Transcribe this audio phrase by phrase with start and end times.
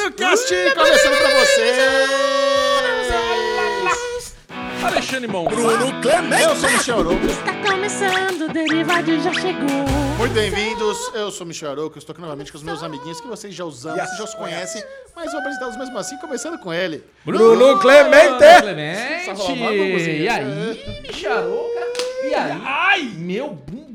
[0.00, 1.76] Derivado Cast começando pra vocês!
[4.82, 5.44] Alexandre Mão.
[5.44, 6.42] Bruno Clemente!
[6.42, 7.26] Eu sou o Michel Arouca.
[7.26, 9.68] Está começando, o Derivado já chegou.
[10.16, 13.20] Muito bem-vindos, eu sou o Michel Arouca, eu estou aqui novamente com os meus amiguinhos
[13.20, 14.82] que vocês já usam, vocês já os conhecem,
[15.14, 17.04] mas vou apresentá-los mesmo assim, começando com ele.
[17.22, 18.38] Bruno Clemente.
[18.62, 19.28] Clemente.
[20.22, 21.80] E aí, Micharouca?
[22.24, 22.62] E aí?
[22.64, 23.02] Ai!
[23.16, 23.89] Meu bumbumzinho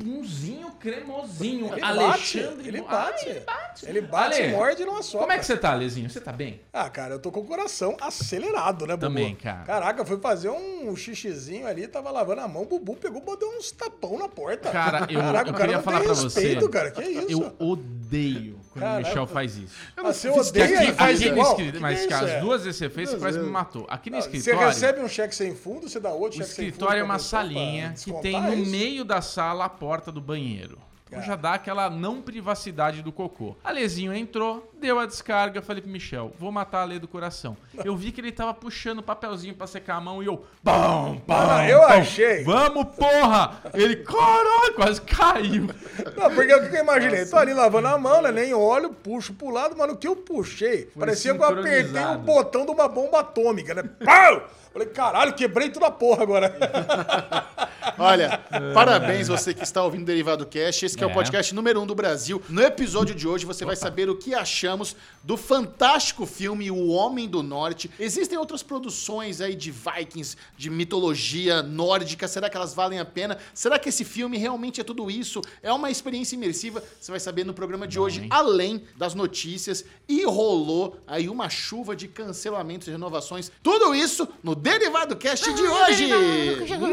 [0.89, 1.71] cremosinho.
[1.73, 2.49] Ele Alexandre.
[2.49, 3.25] bate, ele bate.
[3.25, 3.85] Ah, ele bate.
[3.89, 5.19] Ele bate, Ale, morde e não assopra.
[5.27, 6.09] Como é que você tá, Lezinho?
[6.09, 6.61] Você tá bem?
[6.71, 9.07] Ah, cara, eu tô com o coração acelerado, né, Bubu?
[9.07, 9.63] Também, cara.
[9.63, 13.49] Caraca, fui fazer um xixizinho ali, tava lavando a mão, o Bubu pegou e botou
[13.57, 14.69] uns tapão na porta.
[14.71, 16.69] Cara, eu, Caraca, eu cara queria falar pra respeito, você.
[16.69, 17.31] cara, que isso?
[17.31, 18.97] Eu odeio quando o.
[18.97, 19.75] Michel faz isso.
[20.03, 22.39] Você fiz odeia Aqui, ele faz aqui escritório, Que mas que as é?
[22.41, 23.85] duas vezes você fez, você quase me matou.
[23.89, 24.67] Aqui no Ah, Você escritório.
[24.67, 26.67] recebe um cheque sem fundo, você dá outro O cheque sem fundo.
[26.69, 28.71] escritório é uma salinha que tem no isso?
[28.71, 30.77] meio da sala a porta do banheiro.
[31.07, 33.55] Então já dá aquela não privacidade do cocô.
[33.63, 37.57] A Lezinho entrou, deu a descarga, falei pro Michel, vou matar a Lê do coração.
[37.83, 41.21] Eu vi que ele tava puxando o papelzinho pra secar a mão e eu, pão,
[41.25, 42.43] pão, Ah, eu achei.
[42.43, 43.61] Vamos, porra!
[43.73, 45.67] Ele, caralho, quase caiu.
[46.15, 47.25] Não, porque o que eu imaginei?
[47.25, 48.31] Tô ali lavando a mão, né?
[48.31, 49.93] Nem olho, puxo pro lado, mano.
[49.93, 50.85] O que eu puxei?
[50.97, 53.83] parecia que eu apertei o botão de uma bomba atômica, né?
[54.03, 54.47] Pau!
[54.71, 56.53] Falei, caralho, quebrei toda a porra agora.
[57.97, 58.41] Olha,
[58.73, 60.85] parabéns você que está ouvindo o Derivado Cast.
[60.85, 61.07] Esse que é.
[61.07, 61.13] o É.
[61.13, 62.41] podcast número um do Brasil.
[62.49, 64.74] No episódio de hoje você vai saber o que achamos
[65.23, 67.89] do fantástico filme O Homem do Norte.
[67.99, 72.27] Existem outras produções aí de Vikings, de mitologia nórdica.
[72.27, 73.37] Será que elas valem a pena?
[73.53, 75.41] Será que esse filme realmente é tudo isso?
[75.61, 76.83] É uma experiência imersiva?
[76.99, 78.27] Você vai saber no programa de hoje, hein?
[78.29, 79.85] além das notícias.
[80.07, 83.51] E rolou aí uma chuva de cancelamentos e renovações.
[83.63, 86.07] Tudo isso no Derivado Cast de hoje.
[86.07, 86.89] Derivado, chegou.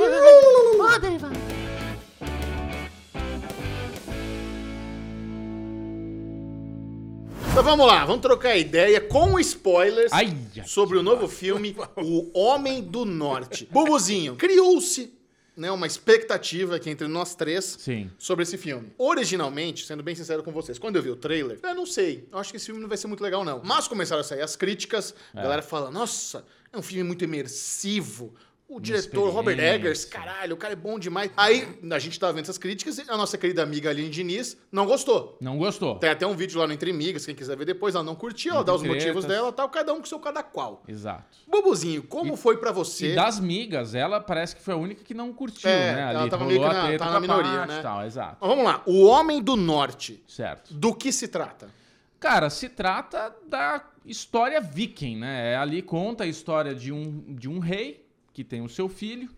[0.80, 1.72] Ó, Derivado.
[7.53, 12.31] Então vamos lá, vamos trocar ideia com spoilers Ai, ai, sobre o novo filme O
[12.33, 13.69] Homem do Norte.
[13.70, 15.12] Bubuzinho, criou-se
[15.55, 18.11] né, uma expectativa aqui entre nós três Sim.
[18.18, 18.90] sobre esse filme.
[18.96, 22.39] Originalmente, sendo bem sincero com vocês, quando eu vi o trailer, eu não sei, eu
[22.39, 23.61] acho que esse filme não vai ser muito legal não.
[23.63, 28.33] Mas começaram a sair as críticas, a galera fala, nossa, é um filme muito imersivo,
[28.77, 29.58] o diretor Robert.
[29.58, 31.30] Eggers, caralho, o cara é bom demais.
[31.36, 34.86] Aí a gente tava vendo essas críticas e a nossa querida amiga Aline Diniz não
[34.86, 35.36] gostou.
[35.40, 35.96] Não gostou.
[35.98, 38.55] Tem até um vídeo lá no Entre Migas, quem quiser ver depois, ela não curtiu,
[38.55, 38.98] ela dá os tretas.
[39.02, 40.83] motivos dela e tal, cada um com seu cada qual.
[40.88, 41.24] Exato.
[41.48, 43.12] Bubuzinho, como foi pra você?
[43.12, 46.00] E das migas, ela parece que foi a única que não curtiu, É, né?
[46.10, 47.78] ela Ali tava rolou meio que na- tava na minoria, parte né?
[47.78, 48.36] e Tal, exato.
[48.40, 50.72] Mas vamos lá, O Homem do Norte, Certo.
[50.74, 51.68] do que se trata?
[52.18, 55.52] Cara, se trata da história viking, né?
[55.52, 58.02] É, Ali conta a história de um, de um rei
[58.33, 59.29] que tem o seu filho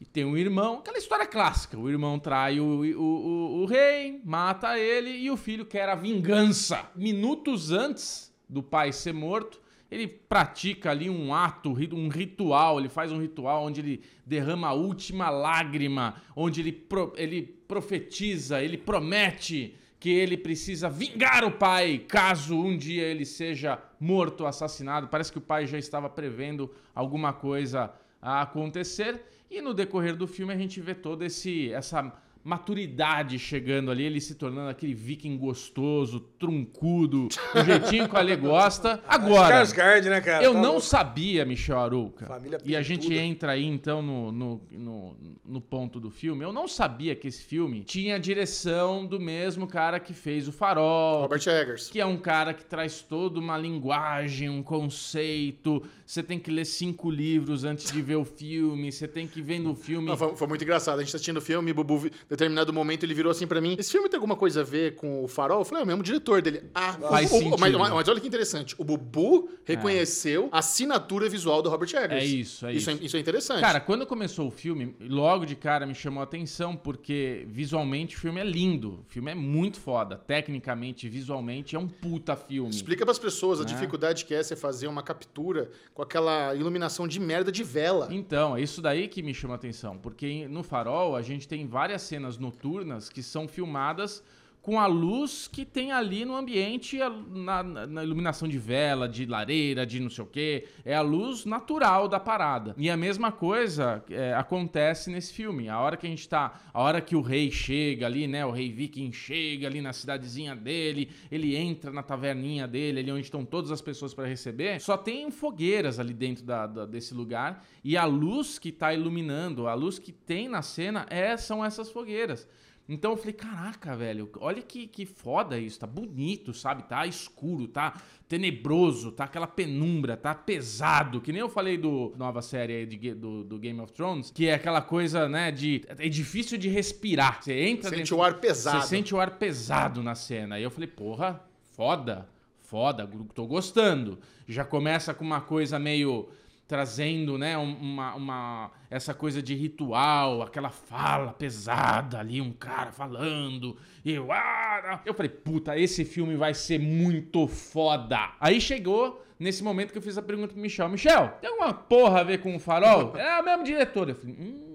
[0.00, 0.78] e tem um irmão.
[0.78, 1.78] Aquela história clássica.
[1.78, 5.94] O irmão trai o, o, o, o rei, mata ele e o filho quer a
[5.94, 6.90] vingança.
[6.94, 9.60] Minutos antes do pai ser morto,
[9.90, 12.78] ele pratica ali um ato, um ritual.
[12.78, 18.62] Ele faz um ritual onde ele derrama a última lágrima, onde ele, pro- ele profetiza,
[18.62, 25.08] ele promete que ele precisa vingar o pai caso um dia ele seja morto, assassinado.
[25.08, 27.90] Parece que o pai já estava prevendo alguma coisa
[28.26, 29.24] a acontecer.
[29.48, 32.12] E no decorrer do filme a gente vê toda essa
[32.46, 38.36] maturidade chegando ali, ele se tornando aquele viking gostoso, truncudo, do jeitinho que a Ale
[38.36, 39.02] gosta.
[39.08, 40.44] Agora, Skarsgård, né, cara?
[40.44, 40.86] eu Tá não louco.
[40.86, 45.98] sabia, Michel Arouca, Família e a gente entra aí então no, no, no, no ponto
[45.98, 50.14] do filme, eu não sabia que esse filme tinha a direção do mesmo cara que
[50.14, 51.88] fez o Farol, Robert Eggers.
[51.88, 55.82] que é um cara que traz toda uma linguagem, um conceito.
[56.04, 58.92] Você tem que ler cinco livros antes de ver o filme.
[58.92, 60.06] Você tem que ver no filme.
[60.06, 60.98] Não, foi, foi muito engraçado.
[60.98, 63.76] A gente tá assistindo o filme, o Bubu, determinado momento, ele virou assim pra mim:
[63.78, 65.60] Esse filme tem alguma coisa a ver com o farol?
[65.60, 66.62] Eu falei, é o mesmo diretor dele.
[66.74, 67.58] Ah, Faz o- o- sentido.
[67.58, 68.74] mas, mas olha que interessante.
[68.78, 72.12] O Bubu reconheceu a assinatura visual do Robert Eggers.
[72.12, 72.90] É isso, é isso.
[72.90, 73.02] isso.
[73.02, 73.60] É, isso é interessante.
[73.60, 78.18] Cara, quando começou o filme, logo de cara me chamou a atenção, porque visualmente o
[78.18, 79.00] filme é lindo.
[79.00, 80.16] O filme é muito foda.
[80.26, 82.70] Tecnicamente, visualmente, é um puta filme.
[82.70, 83.70] Explica pras pessoas a Né?
[83.70, 88.08] dificuldade que é você fazer uma captura com aquela iluminação de merda de vela.
[88.10, 91.66] Então, é isso daí que me chama a atenção, porque no Farol a gente tem
[91.66, 94.22] várias cenas noturnas que são filmadas
[94.66, 96.98] com a luz que tem ali no ambiente,
[97.30, 100.66] na- na iluminação de vela, de lareira, de não sei o quê.
[100.84, 102.74] É a luz natural da parada.
[102.76, 105.68] E a mesma coisa é, acontece nesse filme.
[105.68, 106.60] A hora que a gente tá.
[106.74, 108.44] A hora que o rei chega ali, né?
[108.44, 113.20] O rei viking chega ali na cidadezinha dele, ele entra na taverninha dele, ali onde
[113.22, 114.80] estão todas as pessoas para receber.
[114.80, 117.64] Só tem fogueiras ali dentro da- da- desse lugar.
[117.84, 121.88] E a luz que tá iluminando, a luz que tem na cena, é, são essas
[121.88, 122.48] fogueiras.
[122.88, 126.84] Então eu falei, caraca, velho, olha que, que foda isso, tá bonito, sabe?
[126.84, 127.94] Tá escuro, tá
[128.28, 131.20] tenebroso, tá aquela penumbra, tá pesado.
[131.20, 134.46] Que nem eu falei do nova série aí de, do, do Game of Thrones, que
[134.46, 135.82] é aquela coisa, né, de.
[135.98, 137.42] É difícil de respirar.
[137.42, 138.82] Você entra Sente dentro- o ar pesado.
[138.82, 140.54] Você sente o ar pesado na cena.
[140.56, 141.40] Aí eu falei, porra,
[141.72, 142.28] foda,
[142.60, 144.18] foda, tô gostando.
[144.46, 146.28] Já começa com uma coisa meio
[146.66, 152.92] trazendo, né, um- uma, uma essa coisa de ritual, aquela fala pesada ali, um cara
[152.92, 158.32] falando, e eu, ah, eu falei, puta, esse filme vai ser muito foda.
[158.40, 162.20] Aí chegou nesse momento que eu fiz a pergunta pro Michel, Michel, tem alguma porra
[162.20, 163.14] a ver com o Farol?
[163.18, 164.08] é o mesmo diretor.
[164.08, 164.65] Eu falei, hum,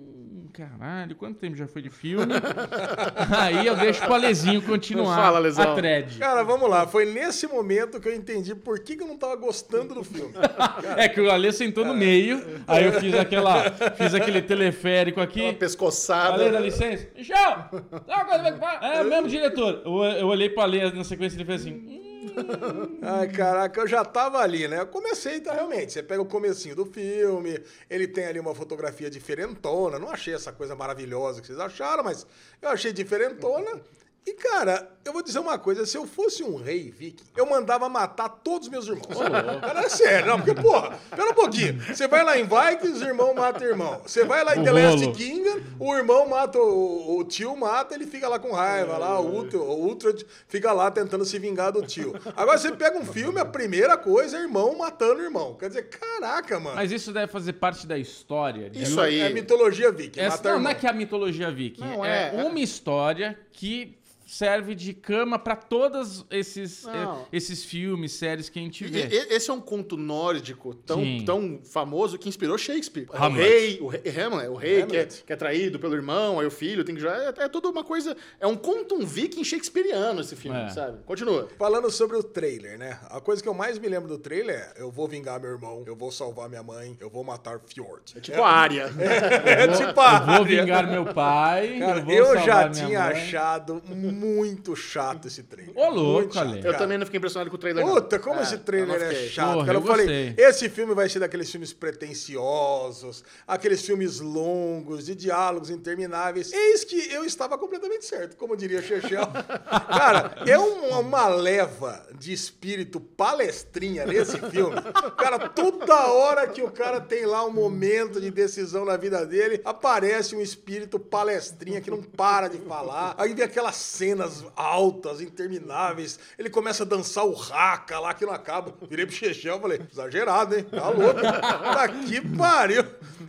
[0.51, 2.33] caralho, quanto tempo já foi de filme?
[3.39, 5.71] Aí eu deixo pro Alezinho continuar Fala, Alesão.
[5.71, 6.18] a thread.
[6.19, 6.86] Cara, vamos lá.
[6.88, 10.33] Foi nesse momento que eu entendi por que, que eu não tava gostando do filme.
[10.98, 15.24] É que o Ale sentou no meio, aí eu fiz aquela, fiz aquele teleférico Uma
[15.25, 15.53] aqui.
[15.53, 16.44] pescoçada.
[16.44, 17.07] Ale, dá licença.
[17.15, 17.65] Michel,
[18.06, 19.81] uma É o mesmo diretor.
[19.86, 21.74] Eu, eu olhei pro Ale na sequência e ele fez assim.
[21.74, 22.11] "Hum,
[23.01, 24.80] Ai, caraca, eu já tava ali, né?
[24.80, 25.94] Eu comecei, tá, realmente.
[25.94, 30.00] Você pega o comecinho do filme, ele tem ali uma fotografia diferentona.
[30.00, 32.25] Não achei essa coisa maravilhosa que vocês acharam, mas
[32.62, 33.81] eu achei diferentona.
[34.25, 37.89] E, cara, eu vou dizer uma coisa: se eu fosse um rei viking, eu mandava
[37.89, 39.18] matar todos os meus irmãos.
[39.59, 41.81] Cara, é sério, não, porque, porra, pera um pouquinho.
[41.81, 44.00] Você vai lá em Vikings, o irmão mata o irmão.
[44.06, 45.15] Você vai lá em O The Last rolo.
[45.18, 49.25] Kingdom, o irmão mata, o, o tio mata, ele fica lá com raiva, lá, o
[49.25, 50.13] Ultra, o Ultra
[50.47, 52.13] fica lá tentando se vingar do tio.
[52.35, 55.56] Agora você pega um filme, a primeira coisa é irmão matando irmão.
[55.59, 56.75] Quer dizer, caraca, mano.
[56.75, 58.69] Mas isso deve fazer parte da história.
[58.69, 59.19] de- Isso aí.
[59.19, 60.63] É mitologia viking, Essa, matar não, irmão.
[60.65, 61.81] não é que é a mitologia viking.
[61.81, 63.98] Não, é, é- uma história que
[64.36, 67.22] serve de cama pra todos esses, Não.
[67.22, 69.07] eh, esses filmes, séries que a gente vê.
[69.07, 71.24] e- Esse é um conto nórdico tão, Sim.
[71.25, 73.07] tão famoso que inspirou Shakespeare.
[73.12, 73.50] É O Hamlet.
[73.50, 75.24] rei, o rei, Hamlet, o rei que é, Hamlet.
[75.28, 77.83] que é traído pelo irmão, aí o filho tem que já é, é tudo uma
[77.83, 80.69] coisa, é um conto um viking shakespeareano esse filme, É.
[80.69, 81.04] sabe?
[81.06, 81.50] Continua.
[81.57, 83.00] Falando sobre o trailer, né?
[83.10, 85.83] A coisa que eu mais me lembro do trailer é: eu vou vingar meu irmão,
[85.86, 88.13] eu vou salvar minha mãe, eu vou matar Fjord.
[88.16, 88.89] É tipo a área.
[89.45, 90.45] É tipo a Eu vou área.
[90.45, 91.80] vingar meu pai.
[91.80, 93.12] Cara, eu, vou eu já minha tinha mãe.
[93.12, 93.81] achado
[94.21, 95.75] muito chato esse trailer.
[95.77, 96.56] Ô, louco, chato.
[96.56, 96.77] Eu cara.
[96.77, 97.85] também não fiquei impressionado com o trailer.
[97.85, 97.94] não.
[97.95, 99.29] Puta, como É, esse trailer não é fiquei.
[99.29, 99.53] chato.
[99.53, 105.06] Porra, cara, eu eu falei, esse filme vai ser daqueles filmes pretensiosos, aqueles filmes longos,
[105.06, 106.51] de diálogos intermináveis.
[106.53, 109.25] Eis que eu estava completamente certo, como diria Chechel.
[109.89, 114.75] cara, é um- uma leva de espírito palestrinha nesse filme.
[115.18, 119.62] Cara, toda hora que o cara tem lá um momento de decisão na vida dele,
[119.65, 123.15] aparece um espírito palestrinha que não para de falar.
[123.18, 123.75] Aí vem aquelas
[124.12, 126.19] cenas altas, intermináveis.
[126.38, 128.74] Ele começa a dançar o raca lá que não acaba.
[128.90, 130.66] Virei pro Chechel e falei, exagerado, hein?
[130.69, 131.22] Tá louco.
[131.22, 132.84] Tá que pariu.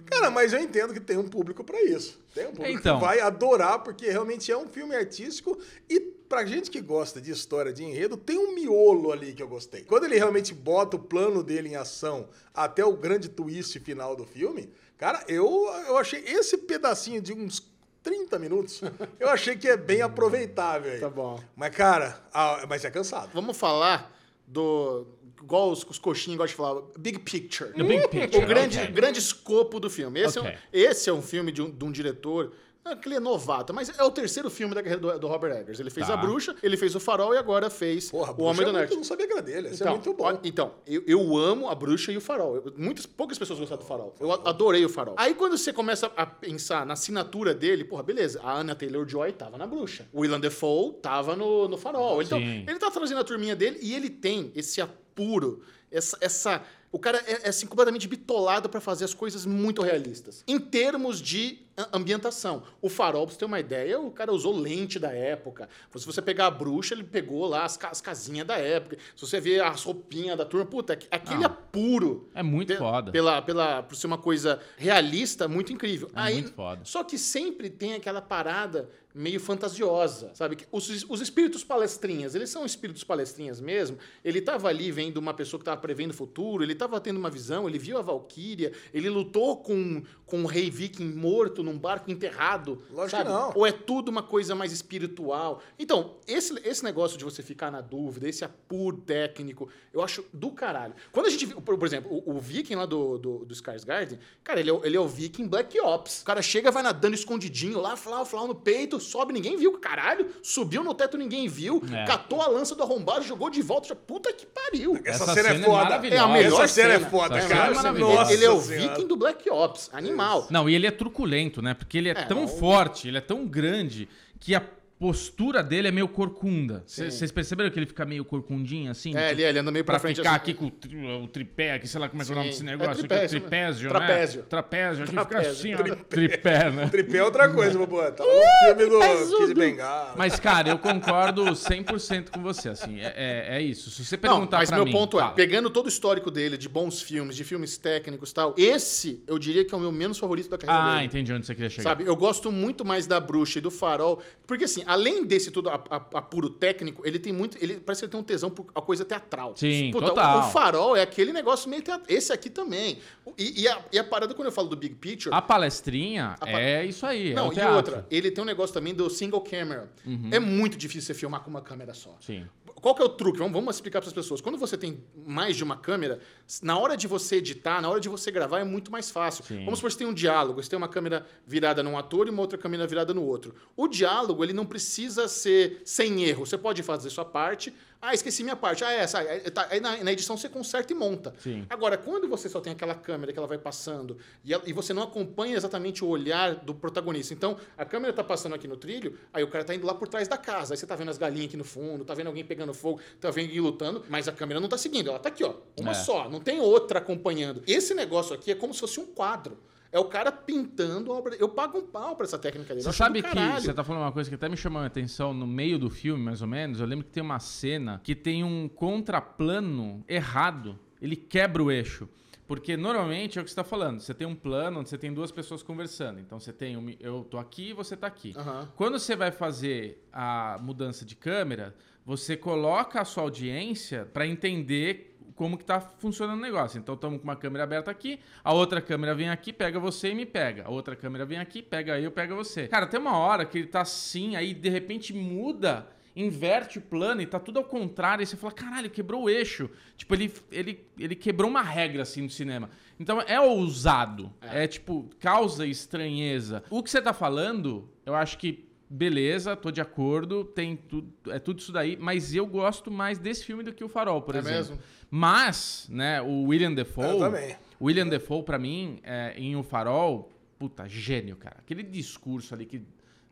[0.06, 2.20] Cara, mas eu entendo que tem um público pra isso.
[2.34, 2.99] Tem um público Então.
[2.99, 5.58] que vai adorar, porque realmente é um filme artístico
[5.88, 9.49] e pra gente que gosta de história de enredo, tem um miolo ali que eu
[9.49, 9.82] gostei.
[9.85, 14.25] Quando ele realmente bota o plano dele em ação até o grande twist final do
[14.25, 15.46] filme, cara, eu,
[15.87, 17.61] eu achei esse pedacinho de uns
[18.02, 18.82] 30 minutos,
[19.20, 21.00] eu achei que é bem aproveitável aí.
[21.00, 21.40] Tá bom.
[21.54, 23.31] Mas, cara, ah, mas é cansado.
[23.32, 24.12] Vamos falar
[24.46, 25.06] do.
[25.43, 27.72] Igual os, os coxinhos gostam de falar, big picture.
[27.72, 28.44] The big picture.
[28.44, 28.93] O grande, ok.
[28.93, 30.20] grande escopo do filme.
[30.20, 30.50] Esse, Ok.
[30.50, 32.52] é, um, esse é um filme de um, de um diretor.
[32.84, 35.29] Não é que ele é novato, mas é o terceiro filme da carreira do, do
[35.29, 35.79] Robert Eggers.
[35.79, 36.14] Ele fez Tá.
[36.14, 38.73] A Bruxa, ele fez O Farol e agora fez Porra, O Homem Bruxa do é
[38.81, 38.90] Norte.
[38.90, 39.69] Eu não sabia que era dele.
[39.69, 40.40] Esse Então, é muito bom.
[40.43, 42.56] então eu, eu amo a bruxa e o farol.
[42.56, 44.14] Eu- muitas, poucas pessoas gostaram do farol.
[44.18, 45.14] Eu adorei o farol.
[45.16, 48.40] Aí quando você começa a pensar na assinatura dele, porra, beleza.
[48.42, 50.09] A Anna Taylor-Joy tava na bruxa.
[50.12, 52.21] O Willem Dafoe tava no, no farol.
[52.21, 52.64] Então, Sim.
[52.66, 56.16] ele tá trazendo a turminha dele e ele tem esse apuro, essa...
[56.21, 60.45] essa o cara é, é, assim, completamente bitolado pra fazer as coisas muito realistas.
[60.47, 61.59] Em termos de
[61.93, 62.62] ambientação.
[62.81, 65.69] O farol, pra você ter uma ideia, o cara usou lente da época.
[65.97, 68.99] Se você pegar a bruxa, ele pegou lá as, as casinhas da época.
[69.17, 71.47] Se você ver as roupinhas da turma, puta, aqu- aquele Não.
[71.47, 72.29] apuro.
[72.35, 73.11] É muito foda.
[73.12, 76.09] Pela, pela, por ser uma coisa realista, muito incrível.
[76.09, 76.81] É Aí, muito foda.
[76.85, 80.57] Só que sempre tem aquela parada meio fantasiosa, sabe?
[80.73, 83.99] Os, os espíritos palestrinhas, eles são espíritos palestrinhas mesmo.
[84.25, 87.29] Ele tava ali vendo uma pessoa que tava prevendo o futuro, ele tava tendo uma
[87.29, 92.11] visão, ele viu a Valkyria, ele lutou com, com um rei viking morto num barco
[92.11, 92.83] enterrado.
[92.90, 93.25] Lógico sabe?
[93.25, 93.52] que não.
[93.54, 95.61] Ou é tudo uma coisa mais espiritual.
[95.78, 100.50] Então, esse, esse negócio de você ficar na dúvida, esse apuro técnico, eu acho do
[100.50, 100.95] caralho.
[101.11, 104.19] Quando a gente viu, por, por exemplo, o, o viking lá do, do, do Skarsgård,
[104.45, 106.23] cara, ele é, o- ele é o viking Black Ops.
[106.23, 110.26] O cara chega, vai nadando escondidinho lá, flau, flau no peito, sobe, ninguém viu, caralho,
[110.42, 112.04] subiu no teto, ninguém viu, É.
[112.04, 114.97] catou a lança do arrombado, jogou de volta, já, puta que pariu.
[115.04, 115.85] Essa, Essa cena, cena é é foda.
[115.85, 116.23] maravilhosa.
[116.23, 117.07] É a melhor Essa cena, cena.
[117.07, 117.61] é foda, Essa cara.
[117.66, 118.14] cena é maravilhosa.
[118.14, 120.47] Nossa ele é o viking do Black Ops, animal.
[120.50, 121.75] Não, e ele é truculento, né?
[121.75, 122.49] Porque ele é, É, tão não.
[122.49, 124.09] forte, ele é tão grande,
[124.40, 124.62] que a
[125.02, 126.85] postura dele é meio corcunda.
[126.87, 129.16] Vocês perceberam que ele fica meio corcundinho assim?
[129.16, 130.18] É, ele, ele anda meio pra, Pra frente.
[130.18, 130.38] ficar assim.
[130.38, 132.50] aqui com o, tri- o tripé aqui, sei lá como é que é o nome
[132.50, 132.99] desse É negócio.
[132.99, 133.99] tripé, aqui, isso tripésio, mesmo.
[133.99, 134.06] né?
[134.06, 134.42] Trapézio.
[134.44, 135.02] Trapézio.
[135.02, 135.50] Aqui fica Trapézio.
[135.52, 135.94] assim, ó.
[136.09, 136.87] Tripé, né?
[136.92, 137.97] Tripé é outra coisa, Bubu.
[138.12, 138.90] Tá no filme
[139.30, 140.14] do Kid Bengala.
[140.16, 143.00] Mas, cara, eu concordo 100% com você, assim.
[143.00, 143.90] É, é, é isso.
[143.90, 144.92] Se você Não, perguntar mas pra meu mim...
[144.92, 145.32] ponto é, fala.
[145.35, 149.37] pegando todo o histórico dele, de bons filmes, de filmes técnicos e tal, esse eu
[149.37, 151.06] diria que é o meu menos favorito da carreira Ah, dele.
[151.06, 151.82] entendi onde você queria chegar.
[151.90, 155.68] Sabe, eu gosto muito mais da bruxa e do farol, porque assim, além desse tudo
[155.70, 158.66] a- a- apuro técnico, ele tem muito, ele parece que ele tem um tesão por
[158.75, 159.54] a coisa teatral.
[159.56, 160.38] Sim, Puta, total.
[160.38, 162.06] O, o farol é aquele negócio meio teatral.
[162.08, 162.99] Esse aqui também.
[163.38, 166.49] E, e a, e a parada quando eu falo do big picture, A palestrinha pa-
[166.50, 167.70] é isso aí, é não, o e.
[167.70, 167.76] Uhum.
[167.76, 169.90] outra, ele tem um negócio também do single camera.
[170.30, 172.16] É muito difícil você filmar com uma câmera só.
[172.20, 172.46] Sim.
[172.82, 173.38] Qual que é o truque?
[173.38, 174.40] Vamos, vamos explicar para as pessoas.
[174.40, 176.18] Quando você tem mais de uma câmera,
[176.60, 179.44] na hora de você editar, na hora de você gravar, é muito mais fácil.
[179.44, 179.64] Sim.
[179.64, 182.30] Vamos supor que você tem um diálogo, você tem uma câmera virada num ator e
[182.30, 183.54] uma outra câmera virada no outro.
[183.76, 186.44] O diálogo, ele não precisa ser sem erro.
[186.44, 187.72] Você pode fazer sua parte.
[188.04, 188.82] Ah, esqueci minha parte.
[188.82, 189.21] Ah, é essa.
[189.21, 191.32] Aí, tá- aí na, na edição você conserta e monta.
[191.38, 191.64] Sim.
[191.71, 194.92] Agora, quando você só tem aquela câmera que ela vai passando e, ela- e você
[194.92, 197.32] não acompanha exatamente o olhar do protagonista.
[197.32, 200.09] Então, a câmera tá passando aqui no trilho, aí o cara tá indo lá por
[200.09, 200.75] trás da casa.
[200.75, 203.30] Aí você tá vendo as galinhas aqui no fundo, tá vendo alguém pegando fogo, tá
[203.30, 205.09] vendo alguém lutando, mas a câmera não tá seguindo.
[205.09, 205.54] Ela tá aqui, ó.
[205.78, 205.94] Uma É.
[205.94, 207.62] só, não tem outra acompanhando.
[207.68, 209.56] Esse negócio aqui é como se fosse um quadro.
[209.92, 211.37] É o cara pintando a obra.
[211.37, 212.82] Eu pago um pau pra essa técnica dele.
[212.82, 215.46] Você sabe que você tá falando uma coisa que até me chamou a atenção no
[215.46, 216.80] meio do filme, mais ou menos.
[216.80, 220.78] Eu lembro que tem uma cena que tem um contraplano errado.
[221.00, 222.08] Ele quebra o eixo.
[222.46, 224.00] Porque normalmente é o que você tá falando.
[224.00, 226.20] Você tem um plano onde você tem duas pessoas conversando.
[226.20, 228.32] Então você tem um, eu tô aqui e você tá aqui.
[228.37, 228.68] Aham.
[228.76, 235.12] Quando você vai fazer a mudança de câmera, você coloca a sua audiência para entender
[235.34, 236.78] como que tá funcionando o negócio.
[236.78, 240.14] Então estamos com uma câmera aberta aqui, a outra câmera vem aqui, pega você e
[240.14, 240.64] me pega.
[240.64, 242.68] A outra câmera vem aqui, pega eu, pega você.
[242.68, 247.22] Cara, tem uma hora que ele tá assim, aí de repente muda, inverte o plano
[247.22, 249.70] e tá tudo ao contrário, e você fala, caralho, quebrou o eixo.
[249.96, 252.70] Tipo, ele, ele, ele quebrou uma regra assim no cinema.
[253.00, 256.62] Então é ousado, é tipo, causa estranheza.
[256.70, 261.38] O que você tá falando, eu acho que beleza, tô de acordo, tem tudo, é
[261.38, 264.38] tudo isso daí, mas eu gosto mais desse filme do que o Farol, por É
[264.38, 264.56] exemplo.
[264.58, 264.78] mesmo?
[265.11, 267.56] Mas, né, o William Defoe, Eu também.
[267.80, 271.56] o William Defoe pra mim, é, em O Farol, puta, gênio, cara.
[271.58, 272.82] Aquele discurso ali que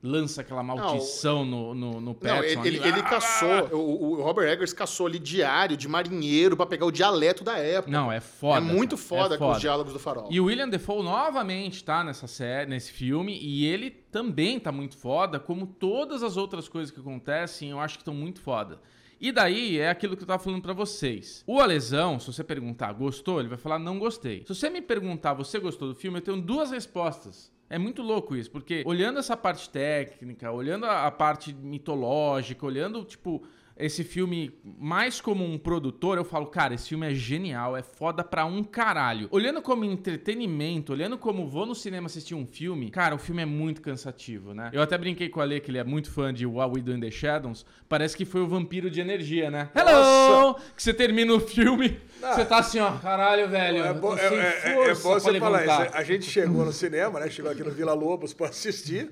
[0.02, 3.02] lança aquela maldição no, no, no Não, Pattinson ele, ele, ele Ah!
[3.02, 7.58] caçou, o, o Robert Eggers caçou ali diário de marinheiro pra pegar o dialeto da
[7.58, 7.90] época.
[7.92, 8.58] Não, é foda.
[8.58, 10.28] é muito foda, é com os diálogos do farol.
[10.30, 14.96] E o William Defoe novamente tá nessa série, nesse filme, e ele também tá muito
[14.96, 18.80] foda, como todas as outras coisas que acontecem, eu acho que estão muito foda.
[19.20, 21.44] E daí é aquilo que eu tava falando pra vocês.
[21.46, 24.42] O Alesão, se você perguntar gostou, ele vai falar não gostei.
[24.46, 27.52] Se você me perguntar você gostou do filme, eu tenho duas respostas.
[27.72, 33.46] É muito louco isso, porque olhando essa parte técnica, olhando a, parte mitológica, olhando, tipo,
[33.80, 38.22] esse filme mais como um produtor, eu falo, cara, esse filme é genial, é foda
[38.22, 39.28] pra um caralho.
[39.30, 43.46] Olhando como entretenimento, olhando como vou no cinema assistir um filme, cara, o filme é
[43.46, 44.70] muito cansativo, né?
[44.72, 46.92] Eu até brinquei com a Ale, que ele é muito fã de What We Do
[46.94, 49.70] in the Shadows, parece que foi o vampiro de energia, né?
[49.74, 50.54] Hello!
[50.76, 52.34] Que você termina o filme, Ah.
[52.34, 55.64] você tá assim, ó, caralho, velho, É bom, é, é- é- bom você pra falar
[55.86, 55.96] isso.
[55.96, 57.30] A gente chegou no cinema, né?
[57.30, 59.10] Chegou aqui no Vila Lobos para assistir.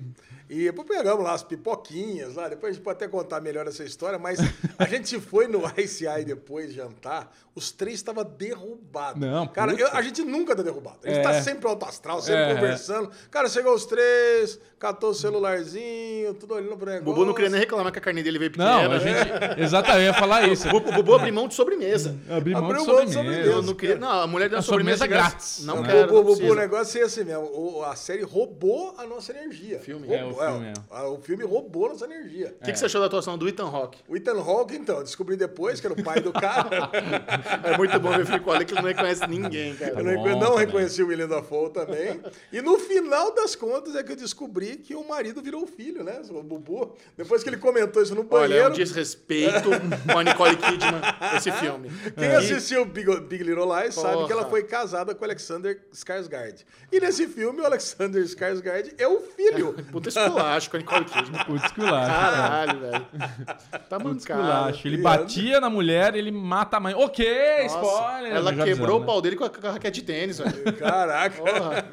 [0.49, 2.47] E depois pegamos lá as pipoquinhas lá.
[2.47, 4.17] Depois a gente pode até contar melhor essa história.
[4.17, 4.39] Mas
[4.79, 7.31] a gente foi no ICI depois jantar.
[7.53, 9.19] Os três estavam derrubados.
[9.21, 10.97] Não, Cara, eu- a gente nunca tá derrubado.
[11.03, 11.23] A gente É.
[11.23, 12.55] tá sempre alto astral, sempre É.
[12.55, 13.11] conversando.
[13.29, 17.03] Cara, chegou os três, catou o celularzinho, tudo olhando pro O negócio.
[17.13, 18.83] Bubu não queria nem reclamar que a carne dele veio pequena.
[18.87, 19.61] Não, a gente.
[19.61, 20.67] Exatamente, eu ia falar isso.
[20.67, 22.15] O Bu- o Bubu abriu mão de sobremesa.
[22.29, 23.49] Abrir mão de Abriu mão de sobremesa.
[23.51, 23.95] Eu não queria.
[23.97, 25.65] Não, a mulher deu A uma sobremesa, sobremesa grátis.
[25.65, 25.87] Não Né?
[25.89, 26.15] quero.
[26.15, 27.43] o, não o, negócio é assim mesmo.
[27.53, 29.79] o- a série roubou a nossa energia.
[29.79, 30.07] Filme.
[30.13, 30.73] É, o Roubou- filme, é.
[30.89, 32.55] a- o filme roubou nossa energia.
[32.61, 33.99] O que, que você achou da atuação do Ethan Hawke?
[34.07, 36.89] O Ethan Hawke, então, descobri depois que era o pai do cara.
[37.63, 39.91] É muito bom ver Fico ali que ele não reconhece ninguém, cara.
[39.99, 40.65] Eu bom não, não também.
[40.65, 42.19] reconheci o William Dafoe também.
[42.51, 46.21] E no final das contas é que eu descobri que o marido virou filho, né?
[46.29, 46.95] O Bubu.
[47.17, 48.69] Depois que ele comentou isso no Olha, é banheiro.
[48.69, 49.69] um desrespeito
[50.11, 51.01] com a Nicole Kidman,
[51.37, 51.89] esse filme.
[52.15, 54.27] Quem E- assistiu Big, Big Little Lies sabe Porra.
[54.27, 56.65] que ela foi casada com o Alexander Skarsgård.
[56.91, 59.73] E nesse filme, o Alexander Skarsgård é o filho.
[59.91, 61.55] Puta esculacho com a Nicole Kidman.
[61.65, 62.11] Esculacho.
[62.11, 63.05] Caralho, velho.
[63.89, 64.17] Tá mancado.
[64.17, 64.87] esculacho.
[64.87, 66.93] Ele batia na mulher, ele mata a mãe.
[66.93, 67.25] Ok,
[67.63, 68.33] Nossa, spoiler.
[68.33, 69.05] Ela quebrou o né?
[69.05, 70.73] pau dele com a, com a raquete de tênis, velho.
[70.77, 71.37] Caraca.
[71.37, 71.85] Porra,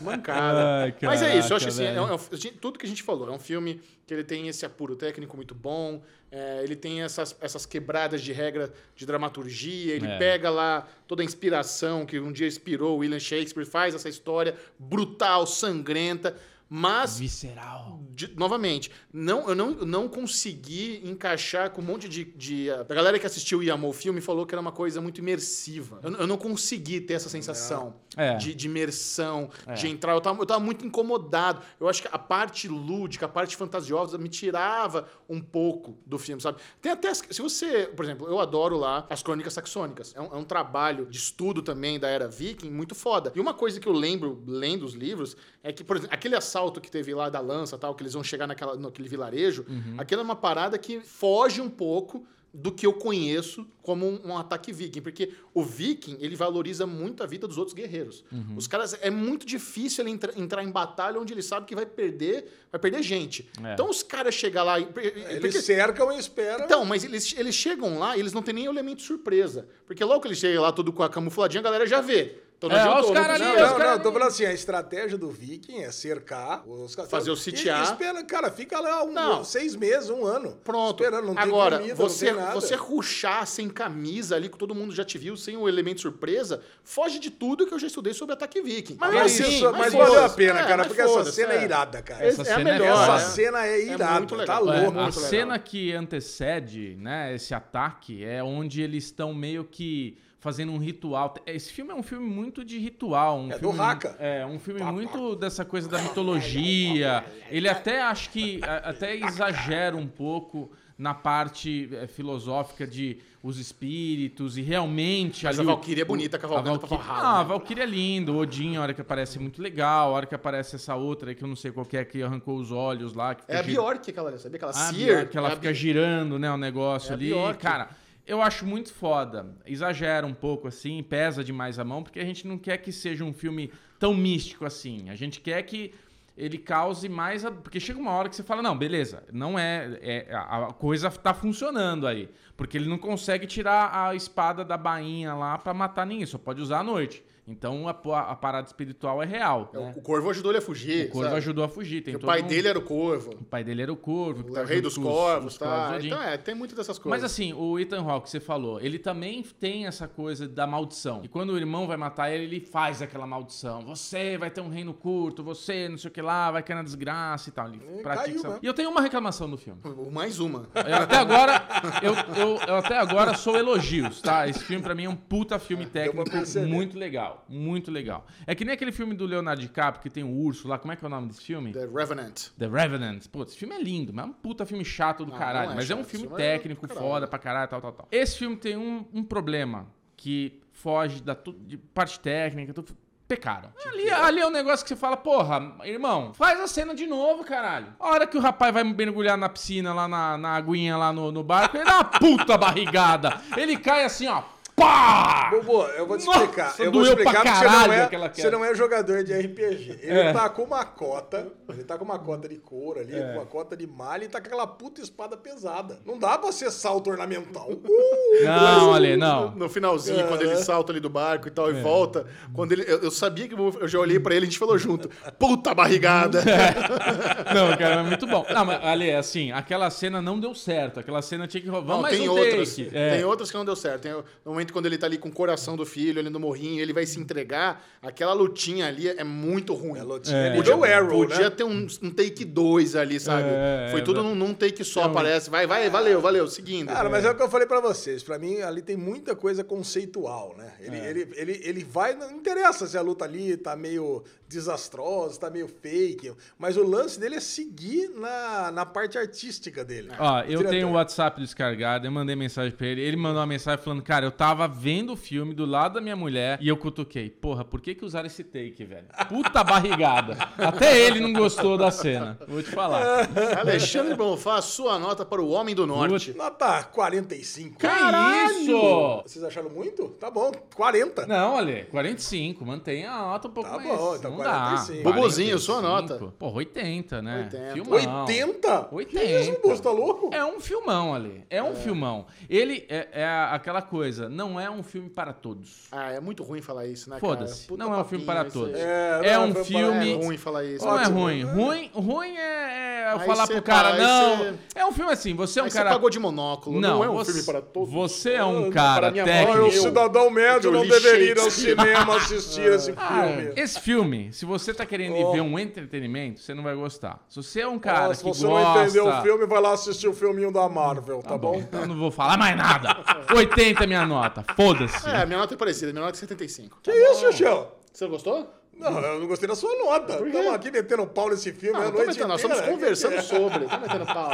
[0.00, 0.84] mancada.
[0.84, 2.88] Ai, Mas é isso, eu acho caraca, assim, é um- é um- tudo que a
[2.88, 3.28] gente falou.
[3.28, 7.36] É um filme que ele tem esse apuro técnico muito bom, é, ele tem essas,
[7.40, 10.16] essas quebradas de regra de dramaturgia, ele É.
[10.18, 14.54] pega lá toda a inspiração que um dia inspirou o William Shakespeare, faz essa história
[14.78, 16.36] brutal, sangrenta,
[16.68, 18.00] Mas Visceral.
[18.10, 22.68] de- novamente, não, eu não, não consegui encaixar com um monte de, de.
[22.70, 26.00] A galera que assistiu e amou o filme falou que era uma coisa muito imersiva.
[26.02, 28.34] Eu, eu não consegui ter essa sensação É.
[28.36, 29.74] de, de imersão, É.
[29.74, 30.12] de entrar.
[30.14, 31.60] Eu tava, eu tava muito incomodado.
[31.78, 36.42] Eu acho que a parte lúdica, a parte fantasiosa me tirava um pouco do filme,
[36.42, 36.58] sabe?
[36.82, 37.08] Tem até.
[37.10, 37.86] as- Se você.
[37.94, 40.12] Por exemplo, eu adoro lá as Crônicas Saxônicas.
[40.16, 43.32] É um, é um trabalho de estudo também da era viking muito foda.
[43.36, 46.55] E uma coisa que eu lembro, lendo os livros, é que, por exemplo, aquele assalto
[46.80, 49.64] que teve lá da lança tal, que eles vão chegar naquela, naquele vilarejo,
[49.98, 52.26] aquilo é uma parada que foge um pouco
[52.58, 57.22] do que eu conheço como um, um ataque viking, porque o viking, ele valoriza muito
[57.22, 58.24] a vida dos outros guerreiros.
[58.56, 61.84] Os caras, é muito difícil ele entra- entrar em batalha onde ele sabe que vai
[61.84, 63.46] perder, vai perder gente.
[63.62, 63.74] É.
[63.74, 64.80] Então os caras chegam lá...
[64.80, 66.64] e- Eles porque- cercam e esperam.
[66.64, 69.68] então, mas eles, eles chegam lá e eles não têm nem elemento surpresa.
[69.86, 72.38] Porque logo que eles chegam lá tudo com a camufladinha, a galera já vê.
[72.58, 75.18] Então, não É, os caras Não, ali, não, os não, tô falando assim, a estratégia
[75.18, 76.94] do Viking é cercar os.
[76.94, 77.80] Fazer o sitiar.
[77.80, 79.44] E espera, cara, fica lá um, Não.
[79.44, 80.58] seis meses, um ano.
[80.64, 81.02] Pronto.
[81.02, 82.54] Esperando, não tem Agora, comida, você, não tem nada.
[82.54, 86.62] você ruxar sem camisa ali, que todo mundo já te viu, sem o elemento surpresa,
[86.82, 88.96] foge de tudo que eu já estudei sobre ataque viking.
[88.98, 89.96] Mas, mesmo assim, isso, mas foda-se.
[90.12, 91.64] valeu a pena, É, cara, mas porque essa cena é é.
[91.64, 92.24] irada, cara.
[92.24, 92.88] Essa Essa é a cena é melhor.
[92.94, 93.16] Essa foda.
[93.22, 93.26] é.
[93.34, 94.72] cena é irada, muito tá legal.
[94.72, 94.98] É, louco.
[95.00, 100.78] a cena que antecede, né, esse ataque é onde eles estão meio que fazendo um
[100.78, 101.34] ritual.
[101.44, 104.14] Esse filme é um filme muito de ritual, um É do filme Haka.
[104.20, 107.24] É, um filme muito dessa coisa da mitologia.
[107.50, 113.58] Ele até acho que a- até exagera um pouco na parte é, filosófica de os
[113.58, 117.26] espíritos e realmente Mas a ali o- Valkyria é bonita, a cavalgando pra Valkyria, porrada.
[117.28, 117.48] ah, a né?
[117.48, 120.34] Valkyria é lindo, o Odin, a hora que aparece é muito legal, a hora que
[120.34, 123.12] aparece essa outra aí que eu não sei qual que é, que arrancou os olhos
[123.14, 123.34] lá.
[123.34, 124.56] Que É a Bjork, aquela, sabia?
[124.56, 125.06] Aquela ah, Seer.
[125.16, 127.58] Bjork, que ela é a fica girando, né, o negócio É a ali.
[127.58, 127.88] Cara,
[128.26, 129.46] eu acho muito foda.
[129.64, 133.24] Exagera um pouco assim, pesa demais a mão, porque a gente não quer que seja
[133.24, 135.08] um filme tão místico assim.
[135.08, 135.94] A gente quer que
[136.36, 137.44] ele cause mais.
[137.44, 139.98] a- Porque chega uma hora que você fala, não, beleza, não é.
[140.02, 142.28] é- a coisa tá funcionando aí.
[142.56, 146.60] Porque ele não consegue tirar a espada da bainha lá pra matar ninguém, só pode
[146.60, 147.22] usar à noite.
[147.48, 149.70] Então a, a parada espiritual é real.
[149.72, 149.94] É, né?
[149.96, 151.06] O corvo ajudou ele a fugir.
[151.06, 151.36] O corvo sabe?
[151.38, 152.02] ajudou a fugir.
[152.02, 153.30] Tem o pai um- dele era o corvo.
[153.40, 154.40] O pai dele era o corvo.
[154.48, 155.94] O tá rei junto dos corvos, os corvos tá?
[155.96, 156.06] Odin.
[156.08, 157.20] Então é, tem muitas dessas coisas.
[157.22, 161.20] Mas assim, o Ethan Hawke, você falou, ele também tem essa coisa da maldição.
[161.24, 163.82] E quando o irmão vai matar ele, ele faz aquela maldição.
[163.82, 166.82] Você vai ter um reino curto, você não sei o que lá, vai cair na
[166.82, 167.68] desgraça e tal.
[167.68, 168.60] Ele E pratica caiu essa- mesmo.
[168.62, 169.80] E eu tenho uma reclamação do filme.
[169.84, 170.68] O- Mais uma.
[170.74, 171.62] Eu até agora,
[172.02, 174.48] eu, eu- eu até agora sou elogios, tá?
[174.48, 176.24] Esse filme pra mim é um puta filme técnico,
[176.66, 178.26] muito legal, muito legal.
[178.46, 180.96] É que nem aquele filme do Leonardo DiCaprio que tem o urso lá, como é
[180.96, 181.72] que é o nome desse filme?
[181.72, 182.48] The Revenant.
[182.58, 183.26] The Revenant.
[183.28, 185.66] Pô, esse filme é lindo, mas é um puta filme chato do Não, caralho.
[185.66, 187.06] não é mas é um chato, filme é técnico, caralho.
[187.06, 188.08] foda pra caralho, tal, tal, tal.
[188.10, 192.96] Esse filme tem um, um problema que foge da de parte técnica, tudo.
[193.28, 193.72] Pecaram.
[193.84, 197.42] Ali, ali é um negócio que você fala, porra, irmão, faz a cena de novo,
[197.42, 197.88] caralho.
[197.98, 201.32] A hora que o rapaz vai mergulhar na piscina, lá na, na aguinha, lá no,
[201.32, 203.40] no barco, ele dá uma puta barrigada.
[203.56, 204.44] Ele cai assim, ó.
[204.76, 205.48] Pá!
[205.50, 206.74] Bobo, eu vou te Nossa, explicar.
[206.78, 210.00] eu vou doeu explicar porque você não, é, você não é jogador de RPG.
[210.02, 210.32] Ele É.
[210.34, 213.74] tá com uma cota, ele tá com uma cota de couro ali, com uma cota
[213.74, 215.98] de malha e tá com aquela puta espada pesada.
[216.04, 217.70] Não dá pra ser salto ornamental.
[217.70, 217.86] Uh!
[218.44, 219.50] Não, Ale, não.
[219.52, 220.22] No finalzinho, É.
[220.24, 222.26] quando ele salta ali do barco e tal, e volta.
[222.52, 222.82] Quando ele.
[222.86, 225.08] Eu, eu sabia que eu, já olhei pra ele e a gente falou junto.
[225.38, 226.42] Puta barrigada!
[227.54, 228.44] Não, cara, é muito bom.
[228.52, 231.00] Não, mas, Ale, assim, aquela cena não deu certo.
[231.00, 231.86] Aquela cena tinha que rolar.
[231.86, 232.76] Não, tem um outras.
[232.76, 232.90] take.
[232.94, 233.10] É.
[233.16, 234.02] Tem outras que não deu certo.
[234.02, 236.40] Tem o no momento quando ele tá ali com o coração do filho, ali no
[236.40, 237.84] morrinho, ele vai se entregar.
[238.02, 239.98] Aquela lutinha ali é muito ruim.
[239.98, 240.56] É lutinha É.
[240.56, 241.50] nível Arrow, Podia né?
[241.50, 243.48] ter um, um take 2 ali, sabe?
[243.48, 244.22] É, Foi é, tudo é.
[244.22, 245.48] num, num take só, parece.
[245.50, 246.88] Vai, vai, valeu, valeu, seguindo.
[246.88, 248.22] Cara, mas é o que eu falei pra vocês.
[248.22, 250.72] Pra mim, ali tem muita coisa conceitual, né?
[250.80, 251.10] Ele, É.
[251.10, 252.14] ele, ele, ele vai.
[252.14, 256.32] Não interessa se a luta ali tá meio desastrosa, tá meio fake.
[256.58, 260.10] Mas o lance dele é seguir na, na parte artística dele.
[260.18, 260.70] Ó, eu Diretor.
[260.70, 263.00] tenho o WhatsApp descargado, eu mandei mensagem pra ele.
[263.00, 266.16] Ele mandou uma mensagem falando, cara, eu tava vendo o filme do lado da minha
[266.16, 267.30] mulher e eu cutuquei.
[267.30, 269.06] Porra, por que que usaram esse take, velho?
[269.28, 270.36] Puta barrigada.
[270.58, 272.38] Até ele não gostou da cena.
[272.48, 273.28] Vou te falar.
[273.58, 276.32] Alexandre Bonfá, sua nota para o Homem do Norte.
[276.34, 277.76] Nota 45.
[277.76, 278.56] Que Caralho!
[278.60, 279.22] isso?
[279.26, 280.08] Vocês acharam muito?
[280.20, 281.26] Tá bom, 40.
[281.26, 282.64] Não, olha, 45.
[282.64, 283.88] Mantenha a nota um pouco Tá mais.
[283.88, 285.02] bom, então não 45.
[285.04, 285.10] dá.
[285.12, 286.14] Bobozinho, sua 45.
[286.24, 286.34] nota.
[286.38, 287.38] Porra, 80, né?
[287.52, 287.72] 80.
[287.74, 287.92] Filmão.
[288.24, 288.88] 80?
[288.90, 289.60] 80.
[289.60, 290.30] Que isso, tá louco?
[290.32, 291.44] É um filmão ali.
[291.50, 292.26] É um filmão.
[292.48, 294.28] Ele é, é aquela coisa.
[294.28, 295.88] Não não é um filme para todos.
[295.90, 297.66] Ah, é muito ruim falar isso, né, Foda-se.
[297.66, 297.68] cara?
[297.68, 298.74] Puta Não é um filme para todos.
[298.78, 300.86] É, É não, um filme- É ruim falar isso.
[300.86, 301.42] Não é ruim.
[301.42, 304.38] Ruim, ruim é, é eu Aí falar pro cara, não.
[304.38, 305.90] cê- É um filme assim, você é um Aí você cara.
[305.90, 306.80] pagou de monóculo.
[306.80, 307.92] Não, é um você, filme para todos.
[307.92, 309.58] Você é um Ah, cara Olha, o técnico.
[309.58, 313.52] eu- cidadão médio não deveria ir ao cinema assistir esse Ah, filme.
[313.56, 315.32] esse filme, se você tá querendo Oh.
[315.32, 317.24] ver um entretenimento, você não vai gostar.
[317.28, 318.74] Se você é um cara Ah, se que você gosta...
[318.74, 321.56] não entendeu o filme, vai lá assistir o filminho da Marvel, tá, bom?
[321.56, 322.96] Então eu não vou falar mais nada.
[323.34, 324.44] 80 é minha nota.
[324.54, 325.08] Foda-se.
[325.08, 325.92] É, minha nota é parecida.
[325.92, 326.78] Minha nota é 75.
[326.82, 327.72] Que isso, Xuxão?
[327.92, 328.52] Você gostou?
[328.78, 330.22] Não, eu não gostei da sua nota.
[330.26, 333.22] Estamos aqui metendo pau nesse filme Não, a não tô noite metendo, nós estamos conversando
[333.22, 333.64] sobre.
[333.66, 334.30] Tô metendo pau.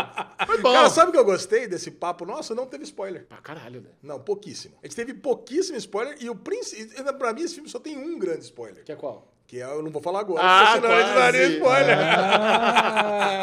[0.47, 0.73] Foi bom.
[0.73, 2.53] Cara, sabe o que eu gostei desse papo nosso?
[2.53, 3.25] Não teve spoiler.
[3.29, 3.91] Pra caralho, né?
[4.03, 4.75] Não, pouquíssimo.
[4.83, 6.93] A gente teve pouquíssimo spoiler e o príncipe.
[7.17, 8.83] Pra mim, esse filme só tem um grande spoiler.
[8.83, 9.32] Que é qual?
[9.53, 11.55] Que é, eu não vou falar agora, Ah, senão a gente daria quase.
[11.57, 11.99] spoiler.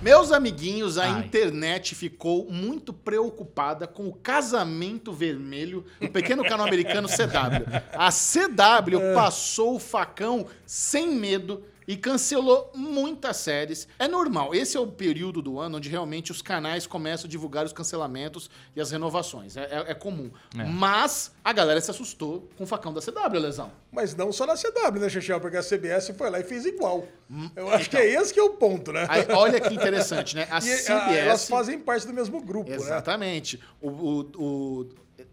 [0.02, 1.20] Meus amiguinhos, a Ai.
[1.20, 7.64] internet ficou muito preocupada com o casamento vermelho do pequeno canal americano CW.
[7.94, 13.87] A CW passou o facão sem medo e cancelou muitas séries.
[13.99, 17.64] É normal, esse é o período do ano onde realmente os canais começam a divulgar
[17.64, 19.57] os cancelamentos e as renovações.
[19.57, 20.31] É, é- é comum.
[20.55, 23.70] Mas a galera se assustou com o facão da CW, Lesão.
[23.92, 25.40] Mas não só na CW, né, Xexel?
[25.40, 27.07] Porque a CBS foi lá e fez igual.
[27.55, 29.07] Eu acho que é esse que é o ponto, né?
[29.09, 30.46] Aí, olha que interessante, né?
[30.51, 31.16] A E, ah, CBS...
[31.18, 32.77] elas fazem parte do mesmo grupo, né?
[32.77, 33.61] Exatamente.
[33.81, 34.88] O, o, o,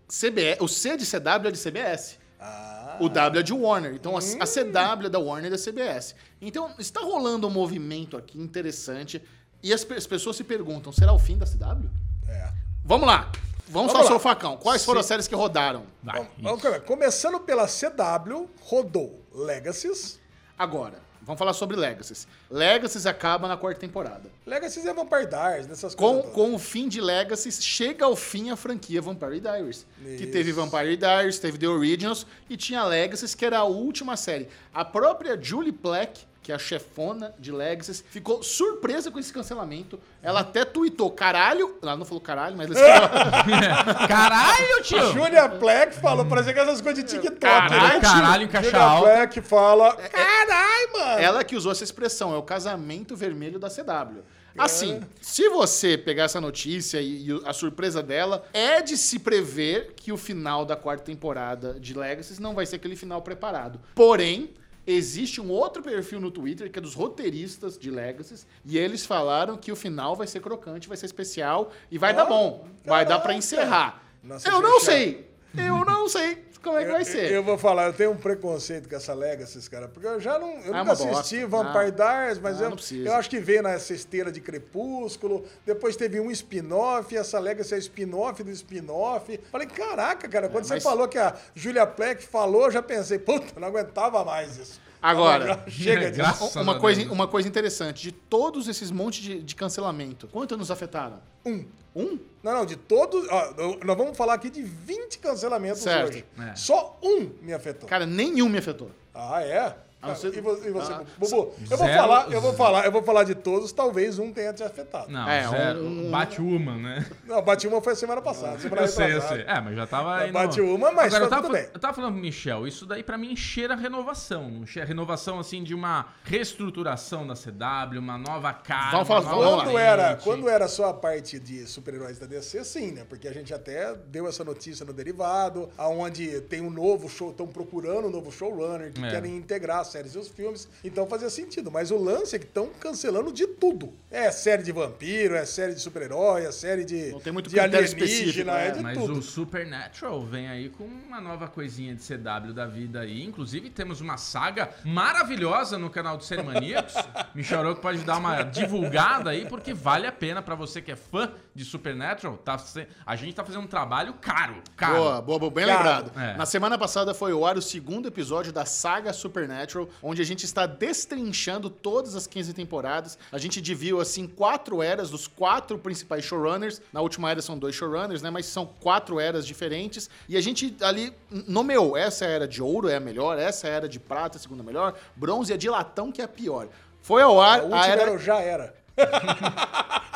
[0.07, 2.19] CBS, o C de CW é de CBS.
[2.43, 3.93] Ah, O W é de Warner.
[3.95, 6.15] Então a, a CW é da Warner e da CBS.
[6.41, 9.21] Então está rolando um movimento aqui interessante.
[9.61, 11.89] E as, as pessoas se perguntam: será o fim da CW?
[12.27, 12.51] é.
[12.85, 13.31] Vamos lá.
[13.69, 14.57] Vamos, Vamos sobre o facão.
[14.57, 15.85] Quais foram as séries que rodaram?
[16.03, 16.43] Vai, Vamos- isso.
[16.43, 16.79] vamos começar.
[16.81, 20.19] Começando pela CW, rodou Legacies.
[20.59, 22.27] Agora, vamos falar sobre Legacies.
[22.49, 24.29] Legacies acaba na quarta temporada.
[24.45, 26.31] Legacies é Vampire Diaries, dessas Com, coisas.
[26.33, 29.85] com o fim de Legacies, chega ao fim a franquia Vampire Diaries.
[30.01, 30.31] Que Isso.
[30.31, 34.47] teve Vampire Diaries, teve The Originals e tinha Legacies, que era a última série.
[34.73, 39.97] A própria Julie Plec, que é a chefona de Legacies, ficou surpresa com esse cancelamento.
[40.21, 41.77] Ela até tweetou, caralho...
[41.81, 42.69] Ela não falou caralho, mas...
[42.69, 43.09] Ela
[44.07, 45.13] Caralho, tio!
[45.13, 47.99] Julia Black falou, parecia que essas coisas de TikTok, Caralho, né?
[48.01, 49.09] caralho, caixa Julia alta.
[49.09, 51.19] Black fala, caralho, mano.
[51.21, 54.21] ela que usou essa expressão, é o casamento vermelho da CW.
[54.57, 59.93] Assim, se você pegar essa notícia e, e a surpresa dela, é de se prever
[59.95, 63.79] que o final da quarta temporada de Legacy não vai ser aquele final preparado.
[63.95, 64.53] Porém,
[64.85, 69.57] existe um outro perfil no Twitter que é dos roteiristas de Legacy e eles falaram
[69.57, 72.67] que o final vai ser crocante, vai ser especial e vai dar bom.
[72.85, 73.37] Vai dar pra caraca.
[73.37, 74.03] encerrar.
[74.23, 75.29] Nossa, eu não sei.
[75.55, 77.31] Eu não sei como é que vai Eu- ser.
[77.31, 80.49] Eu, vou falar, eu tenho um preconceito com essa Legacy, cara, porque eu já não.
[80.49, 81.09] Eu Ah, nunca uma bosta.
[81.11, 81.89] assisti Vampire Ah.
[81.91, 85.45] Diaries, mas Ah, eu, não eu acho que veio nessa esteira de Crepúsculo.
[85.65, 89.39] Depois teve um spin-off, e essa Legacy é spin-off do spin-off.
[89.51, 93.19] Falei, caraca, cara, quando você mas- falou que a Julia Pleck falou, eu já pensei,
[93.19, 94.81] puta, não aguentava mais isso.
[95.03, 96.15] Agora, chega disso.
[96.17, 100.71] Graças uma coisa, uma coisa interessante, de todos esses montes de, de cancelamento, quanto nos
[100.71, 101.19] afetaram?
[101.45, 101.65] Um.
[101.95, 102.17] Um?
[102.41, 103.27] Não, não, de todos.
[103.29, 103.53] ó,
[103.85, 106.09] nós vamos falar aqui de 20 cancelamentos Certo.
[106.09, 106.25] hoje.
[106.39, 106.55] É.
[106.55, 107.87] Só um me afetou.
[107.87, 108.89] Cara, nenhum me afetou.
[109.13, 109.75] Ah, é?
[110.03, 111.01] Ah, você- E você, e você Ah.
[111.17, 111.53] Bubu?
[111.71, 114.51] Eu vou Zero- falar, eu vou falar, eu vou falar de todos, talvez um tenha
[114.53, 115.11] te afetado.
[115.11, 115.85] Não, É, zero.
[115.85, 117.05] um- Bate uma, né?
[117.25, 118.59] Não, bati uma foi semana passada.
[118.59, 119.41] Semana Eu sei, eu sei.
[119.47, 120.27] É, mas já tava aí.
[120.27, 121.71] no- Bate uma, mas Agora, eu tá tava, tudo fal- bem.
[121.73, 124.49] eu tava falando pro Michel, isso daí pra mim cheira renovação.
[124.49, 126.07] não cheira Renovação, assim, de uma
[126.53, 128.91] reestruturação da CW, uma nova cara.
[128.91, 129.63] Vamos falar- lá.
[129.63, 133.05] Quando era, quando era só a parte de super-heróis da DC, sim, né?
[133.07, 137.47] Porque a gente até deu essa notícia no Derivado, aonde tem um novo show, estão
[137.47, 139.09] procurando um novo showrunner, que É.
[139.09, 141.71] querem integrar séries e os filmes, então fazia sentido.
[141.71, 143.93] Mas o lance é que estão cancelando de tudo.
[144.09, 147.59] É série de vampiro, é série de super-herói, é série de, Não tem muito de
[147.59, 148.67] alienígena, né?
[148.67, 149.19] é de Mas tudo.
[149.19, 153.23] o Supernatural vem aí com uma nova coisinha de CW da vida aí.
[153.23, 156.93] Inclusive, temos uma saga maravilhosa no canal do Série Maníacos.
[157.35, 160.95] Michel Aroco pode dar uma divulgada aí, porque vale a pena pra você que é
[160.95, 162.37] fã de Supernatural.
[162.37, 162.57] Tá,
[163.05, 164.95] a gente tá fazendo um trabalho caro, caro.
[164.95, 166.19] Boa, boa, boa, bem Cara, lembrado.
[166.19, 166.37] é.
[166.37, 170.45] Na semana passada foi ao ar o segundo episódio da saga Supernatural, onde a gente
[170.45, 173.17] está destrinchando todas as 15 temporadas.
[173.31, 176.81] A gente dividiu, assim, quatro eras dos quatro principais showrunners.
[176.91, 178.29] Na última era são dois showrunners, né?
[178.29, 180.09] Mas são quatro eras diferentes.
[180.27, 181.13] E a gente ali
[181.47, 181.95] nomeou.
[181.97, 184.93] Essa era de ouro é a melhor, essa era de prata, a segunda melhor.
[185.15, 186.67] Bronze é de latão, que é a pior.
[187.01, 188.01] Foi ao ar A a, era...
[188.03, 188.73] era já era.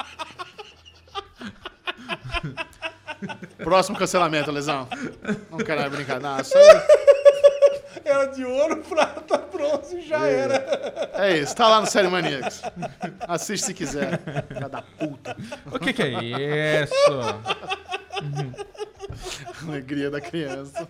[3.57, 4.87] Próximo cancelamento, Lesão.
[5.49, 6.19] Não quero brincar.
[6.19, 6.43] Não, aí...
[8.03, 11.09] Era de ouro, prata, bronze, já era.
[11.13, 12.61] É isso, tá lá no Série Maníacos.
[13.27, 14.19] Assiste se quiser.
[14.47, 15.35] Filha da puta.
[15.71, 16.93] O que, que é isso?
[19.67, 20.87] Alegria da criança.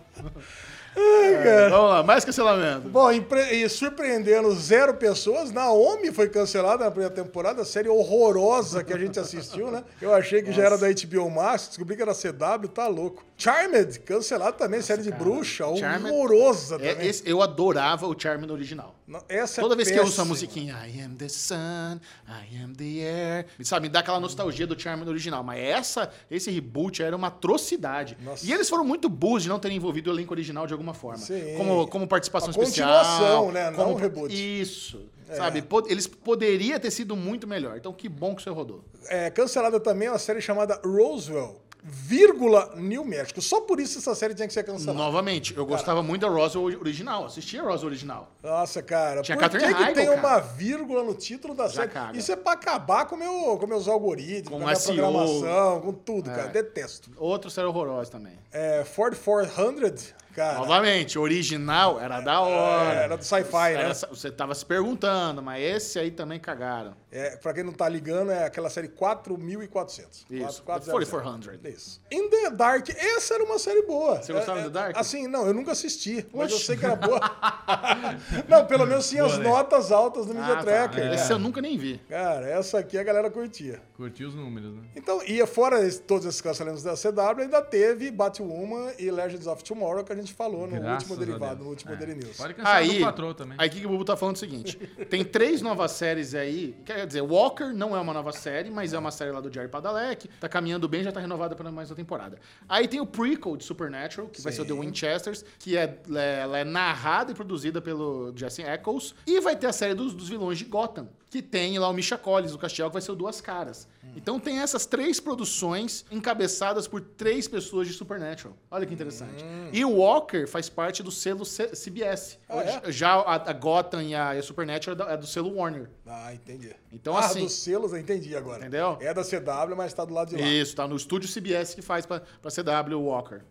[1.00, 2.88] É, vamos lá, mais cancelamento.
[2.88, 8.98] Bom, e surpreendendo zero pessoas, Naomi foi cancelada na primeira temporada, série horrorosa que a
[8.98, 9.84] gente assistiu, né?
[10.00, 13.24] Eu achei que já era da HBO Max, descobri que era CW, tá louco.
[13.36, 17.06] Charmed, cancelado também, série de bruxa, Charmed- horrorosa É, também.
[17.08, 18.96] esse- eu adorava o Charmin original.
[19.06, 20.28] Não, Essa é Toda vez que eu ouço a péssima.
[20.34, 24.78] musiquinha I am the sun, I am the air, sabe, me dá aquela nostalgia do
[24.78, 25.42] Charmin original.
[25.42, 28.18] Mas essa, esse reboot era uma atrocidade.
[28.22, 28.44] Nossa.
[28.44, 31.18] E eles foram muito burros de não terem envolvido o elenco original de alguma forma.
[31.18, 31.54] Sim.
[31.56, 32.88] Como, como participação A especial.
[33.04, 33.70] continuação, né?
[33.70, 34.32] Não Como, um reboot.
[34.60, 35.00] Isso.
[35.28, 35.34] É.
[35.34, 37.76] Sabe, eles poderiam ter sido muito melhor.
[37.76, 38.82] Então que bom que você rodou.
[39.08, 43.40] É, cancelada também uma série chamada Roswell, vírgula, New México.
[43.42, 44.98] Só por isso essa série tinha que ser cancelada.
[44.98, 47.26] Novamente, eu gostava muito da Roswell original.
[47.26, 48.30] Assistia a Roswell original.
[48.42, 50.18] Nossa, cara, Tinha por que, que tem cara.
[50.18, 51.88] uma vírgula no título da série?
[51.88, 52.16] caga.
[52.18, 55.92] Isso é pra acabar com, meu, com meus algoritmos, Com com a minha programação, com
[55.92, 56.34] tudo, É.
[56.34, 56.48] cara.
[56.48, 57.10] Detesto.
[57.18, 58.32] Outra série horrorosa também.
[58.50, 62.94] É, Ford 400, cara, Novamente, o original era da hora.
[62.94, 63.92] É, era do sci-fi, né?
[63.92, 66.94] Você tava se perguntando, mas esse aí também cagaram.
[67.10, 70.26] É, pra quem não tá ligando, é aquela série 4400.
[70.30, 70.90] Isso, 4400.
[70.92, 71.74] 4400.
[71.74, 72.00] Isso.
[72.10, 74.20] In the Dark, essa era uma série boa.
[74.22, 74.96] Você gostava É, do The Dark?
[74.96, 77.18] Assim, não, eu nunca assisti, mas eu sei que era boa.
[78.48, 79.48] não, pelo menos tinha as Boa, né?
[79.48, 80.62] notas altas no Media Ah, tá.
[80.62, 81.12] Tracker.
[81.12, 81.34] Esse cara.
[81.34, 81.98] eu nunca nem vi.
[82.08, 83.80] Cara, essa aqui a galera curtia.
[83.96, 84.82] Curti os números, né?
[84.94, 90.04] Então, e fora todos esses cancelamentos da CW, ainda teve Batwoman e Legends of Tomorrow,
[90.04, 91.96] que a gente falou no Graças último derivado, no último É.
[91.96, 92.36] Daily News.
[92.36, 93.56] Pode cancelar Aí, do patrão também.
[93.58, 94.76] aí o que que o Bubu tá falando é o seguinte:
[95.10, 96.76] tem três novas séries aí.
[96.98, 99.68] Quer dizer, Walker não é uma nova série, mas é uma série lá do Jerry
[99.68, 100.26] Padalecki.
[100.40, 102.40] Tá caminhando bem, já tá renovada para mais uma temporada.
[102.68, 104.80] Aí tem o prequel de Supernatural, que vai ser o The Sim.
[104.80, 105.96] Winchesters, que é,
[106.42, 109.14] ela é narrada e produzida pelo Jesse Eccles.
[109.24, 112.16] E vai ter a série dos, dos vilões de Gotham, que tem lá o Misha
[112.16, 113.86] Collins, o Castiel, que vai ser o Duas Caras.
[114.16, 118.56] Então tem essas três produções encabeçadas por três pessoas de Supernatural.
[118.70, 119.44] Olha que interessante.
[119.72, 122.38] E o Walker faz parte do selo C- CBS.
[122.48, 122.90] Ah, é?
[122.92, 125.90] Já a, a Gotham e a, a Supernatural é do, é do selo Warner.
[126.06, 126.74] Ah, entendi.
[126.92, 128.60] Então, ah, assim- dos selos, eu entendi agora.
[128.60, 128.96] Entendeu?
[129.00, 130.48] É da CW, mas tá do lado de lá.
[130.48, 133.42] Isso, tá no estúdio CBS que faz pra, pra CW o Walker.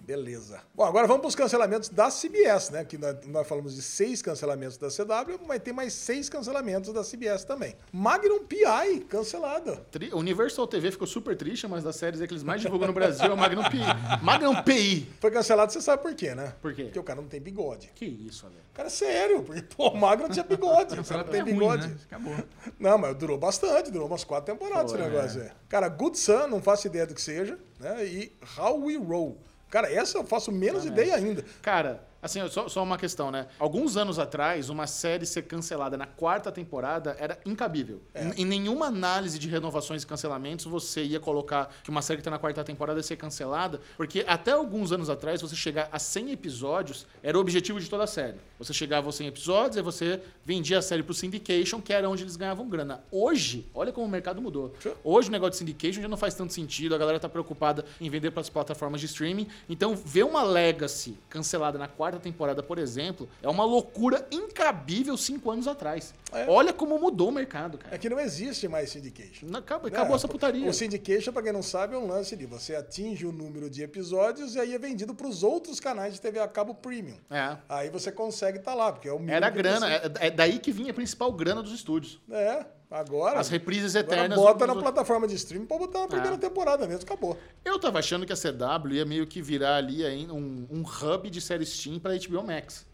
[0.00, 0.60] Beleza.
[0.74, 2.84] Bom, agora vamos para os cancelamentos da CBS, né?
[2.84, 7.02] Que nós, nós falamos de seis cancelamentos da CW, mas tem mais seis cancelamentos da
[7.04, 7.76] CBS também.
[7.92, 9.76] Magnum PI, cancelada.
[9.90, 12.94] Tri- Universal TV ficou super triste, mas das séries aí que eles mais divulgam no
[12.94, 13.80] Brasil é o Magnum PI.
[14.22, 15.08] Magnum PI.
[15.20, 16.54] Foi cancelado, você sabe por quê, né?
[16.60, 16.84] Por quê?
[16.84, 17.90] Porque o cara não tem bigode.
[17.94, 18.56] Que isso, Ale.
[18.74, 20.98] Cara, é sério, porque, pô, o Magno tinha bigode.
[20.98, 21.88] o cara não tem É ruim, bigode.
[21.88, 21.96] né?
[22.06, 22.34] Acabou.
[22.78, 25.50] Não, mas durou bastante, durou umas quatro temporadas Foi, esse negócio aí.
[25.68, 28.04] Cara, Good Sun, não faço ideia do que seja, né?
[28.06, 29.36] E How We Roll.
[29.70, 31.44] Cara, essa eu faço menos ideia ainda.
[31.62, 33.46] Cara, assim, só, só uma questão, né?
[33.58, 38.00] Alguns anos atrás, uma série ser cancelada na quarta temporada era incabível.
[38.14, 42.24] Em, em nenhuma análise de renovações e cancelamentos você ia colocar que uma série que
[42.24, 45.98] tá na quarta temporada ia ser cancelada, porque até alguns anos atrás, você chegar a
[45.98, 48.36] 100 episódios era o objetivo de toda a série.
[48.58, 52.22] Você chegava aos 100 episódios e você vendia a série pro syndication, que era onde
[52.22, 53.02] eles ganhavam grana.
[53.10, 54.74] Hoje, olha como o mercado mudou.
[55.02, 58.10] Hoje o negócio de syndication já não faz tanto sentido, a galera tá preocupada em
[58.10, 59.46] vender para as plataformas de streaming.
[59.68, 65.50] Então, ver uma Legacy cancelada na quarta temporada, por exemplo, é uma loucura incabível cinco
[65.50, 66.12] anos atrás.
[66.32, 66.46] É.
[66.48, 67.94] Olha como mudou o mercado, cara.
[67.94, 69.46] É que não existe mais syndication.
[69.46, 70.68] Não, Acabou, acabou É, essa putaria.
[70.68, 73.82] O syndication, pra quem não sabe, é um lance de você atinge o número de
[73.82, 77.16] episódios e aí é vendido pros outros canais de TV a cabo premium.
[77.30, 77.56] É.
[77.68, 80.58] Aí você consegue estar lá, porque é o mínimo Era a grana, é, é daí
[80.58, 82.20] que vinha a principal grana dos estúdios.
[82.30, 83.38] É, agora.
[83.38, 84.38] As reprises agora eternas.
[84.38, 86.38] bota dos- na plataforma de streaming pra botar na primeira É.
[86.38, 87.38] temporada mesmo, acabou.
[87.64, 91.30] Eu tava achando que a CW ia meio que virar ali aí um, um hub
[91.30, 92.86] de série Steam pra HBO Max.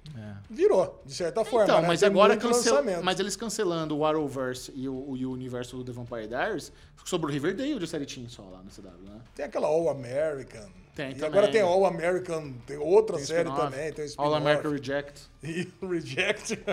[0.48, 1.64] Virou, de certa forma.
[1.64, 1.88] Então, né?
[1.88, 2.82] mas Tem agora cancel...
[3.02, 6.72] mas eles cancelando o Arrowverse e o, e o universo do The Vampire Diaries,
[7.04, 9.20] sobrou Riverdale de série Teen só lá na CW, né?
[9.35, 10.66] Tem aquela All American.
[10.94, 11.28] Tem e também.
[11.28, 14.35] agora tem All American, tem outra Tem série também, tem All.
[14.35, 15.22] American Reject.
[15.42, 16.59] E Reject.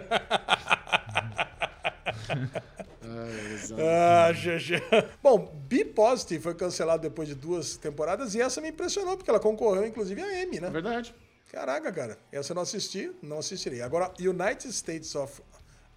[3.54, 3.82] Exato.
[3.82, 4.82] ah, GG.
[5.22, 9.40] Bom, Be Positive foi cancelado depois de duas temporadas e essa me impressionou, porque ela
[9.40, 10.70] concorreu inclusive a Emmy, É né?
[10.70, 11.14] verdade.
[11.52, 12.18] Caraca, cara.
[12.32, 13.82] Essa eu não assisti, não assistirei.
[13.82, 15.42] Agora, United States of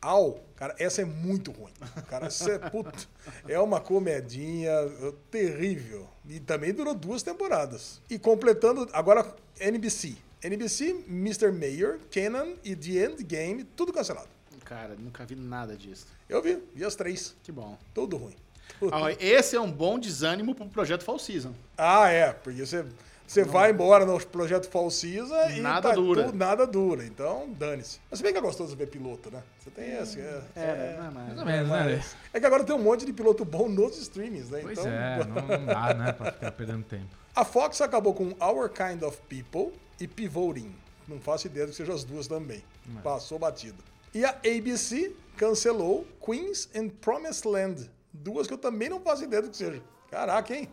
[0.03, 1.73] All, cara, essa é muito ruim.
[2.09, 3.09] Cara, essa é, puto,
[3.49, 6.07] é uma comedinha uh, terrível.
[6.29, 8.03] E também durou duas temporadas.
[8.11, 10.17] E completando, agora, NBC.
[10.45, 11.51] NBC, Mr.
[11.51, 14.29] Mayor, Kenan e The Endgame, tudo cancelado.
[14.67, 16.07] Cara, nunca vi nada disso.
[16.29, 17.35] Eu vi, vi as três.
[17.43, 17.79] Que bom.
[17.95, 18.35] Tudo ruim.
[18.79, 18.95] Tudo.
[18.95, 21.55] Ah, esse é um bom desânimo pro projeto Fall Season.
[21.79, 22.85] Ah, é, porque você
[23.29, 26.25] Você vai embora no projeto Fall Season e Nada tá dura.
[26.27, 27.05] tudo- nada dura.
[27.05, 27.99] Então, dane-se.
[28.11, 29.43] Mas se bem que é gostoso ver piloto, né?
[29.59, 30.21] Você tem esse.
[30.21, 31.27] É, É, não é mais.
[31.29, 32.01] Mais ou menos, né, Lê?
[32.35, 34.61] é que agora tem um monte de piloto bom nos streamings, né?
[34.63, 37.09] Pois então, é, não, não dá, né, pra ficar perdendo tempo.
[37.35, 40.73] A Fox acabou com Our Kind of People e Pivoting.
[41.09, 42.63] Não faço ideia do que sejam as duas também.
[43.03, 43.77] Passou batido.
[44.17, 47.91] E a ABC cancelou Queens and Promised Land.
[48.15, 49.83] Duas que eu também não faço ideia do que seja.
[50.11, 50.71] Caraca, hein?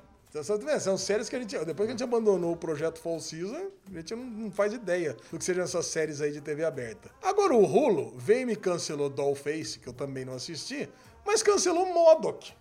[0.79, 1.53] São séries que a gente.
[1.65, 5.17] Depois que a gente abandonou o projeto Fall Season, a gente não, não faz ideia
[5.29, 7.12] do que sejam essas séries aí de TV aberta.
[7.21, 10.89] Agora o Hulu veio e me cancelou Dollface, que eu também não assisti,
[11.25, 12.53] mas cancelou Modoc.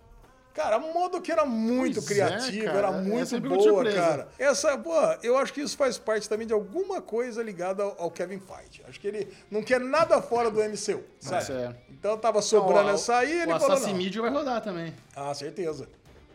[0.53, 2.77] Cara, a Modoc era muito Pois é, criativa, cara.
[2.77, 4.27] era muito é boa, cara.
[4.37, 8.11] Essa, pô, eu acho que isso faz parte também de alguma coisa ligada ao, ao
[8.11, 8.83] Kevin Feige.
[8.87, 11.51] Acho que ele não quer nada fora do MCU, sabe?
[11.53, 11.75] é.
[11.89, 13.97] Então tava sobrando Ó, essa aí, ele o falou Assassin não.
[13.97, 14.93] Media vai rodar também.
[15.15, 15.87] Ah, certeza.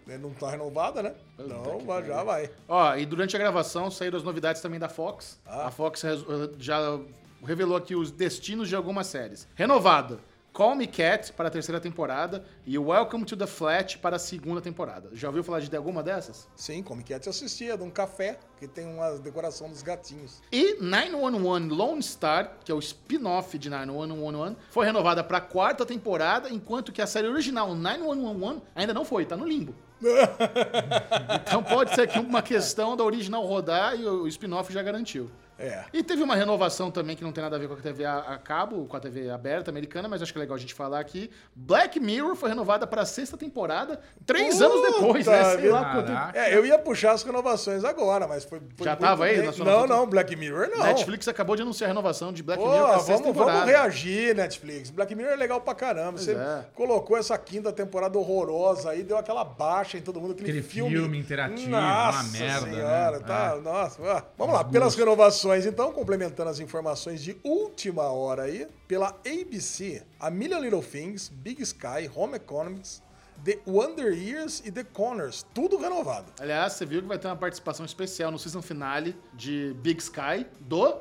[0.06, 1.14] Ele não tá renovada, né?
[1.38, 2.50] Então que vai- já vai.
[2.66, 5.38] Ó, e durante a gravação saíram as novidades também da Fox.
[5.46, 5.66] Ah.
[5.66, 6.24] A Fox res-
[6.58, 6.98] já
[7.44, 9.46] revelou aqui os destinos de algumas séries.
[9.54, 10.18] Renovada.
[10.58, 14.60] Call Me Cat para a terceira temporada e Welcome to the Flat para a segunda
[14.60, 15.08] temporada.
[15.12, 16.48] Já ouviu falar de alguma dessas?
[16.56, 20.42] Sim, como que é te assistia, de um café que tem uma decoração dos gatinhos.
[20.50, 25.86] E 911 Lone Star, que é o spin-off de 911, foi renovada para a quarta
[25.86, 29.76] temporada, enquanto que a série original 911 ainda não foi, tá no limbo.
[31.46, 35.30] então pode ser que uma questão da original rodar e o spin-off já garantiu.
[35.58, 35.84] É.
[35.92, 38.18] E teve uma renovação também que não tem nada a ver com a TV a,
[38.18, 41.00] a cabo, com a TV aberta americana, mas acho que é legal a gente falar
[41.00, 41.30] aqui.
[41.54, 45.44] Black Mirror foi renovada para a sexta temporada, três Puta anos depois, né?
[45.56, 46.12] Sei lá quanto.
[46.36, 48.60] É, eu ia puxar as renovações agora, mas foi.
[48.76, 50.84] foi Já muito tava aí na sua Não, não, Black Mirror não.
[50.84, 53.58] Netflix acabou de anunciar a renovação de Black Pô, Mirror para a sexta vamos, temporada.
[53.58, 54.90] vamos reagir, Netflix.
[54.90, 56.18] Black Mirror é legal pra caramba.
[56.18, 56.64] Você é.
[56.74, 60.32] colocou essa quinta temporada horrorosa aí, deu aquela baixa em todo mundo.
[60.34, 63.24] Aquele, Aquele filme interativo, Nossa uma merda, senhora, né?
[63.26, 63.60] tá, É.
[63.60, 64.24] nossa.
[64.36, 70.30] Vamos lá, pelas renovações então, complementando as informações de última hora aí, pela ABC, A
[70.30, 73.02] Million Little Things, Big Sky, Home Economics,
[73.44, 76.32] The Wonder Years e The Connors, tudo renovado.
[76.40, 80.46] Aliás, você viu que vai ter uma participação especial no season finale de Big Sky
[80.60, 80.96] do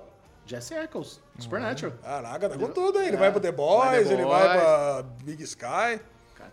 [0.46, 1.98] Jesse Eccles, Supernatural.
[2.02, 3.08] Caraca, tá com tudo aí.
[3.08, 4.62] Ele É, vai pro The Boys, vai The ele vai Boys.
[4.62, 6.00] pra Big Sky.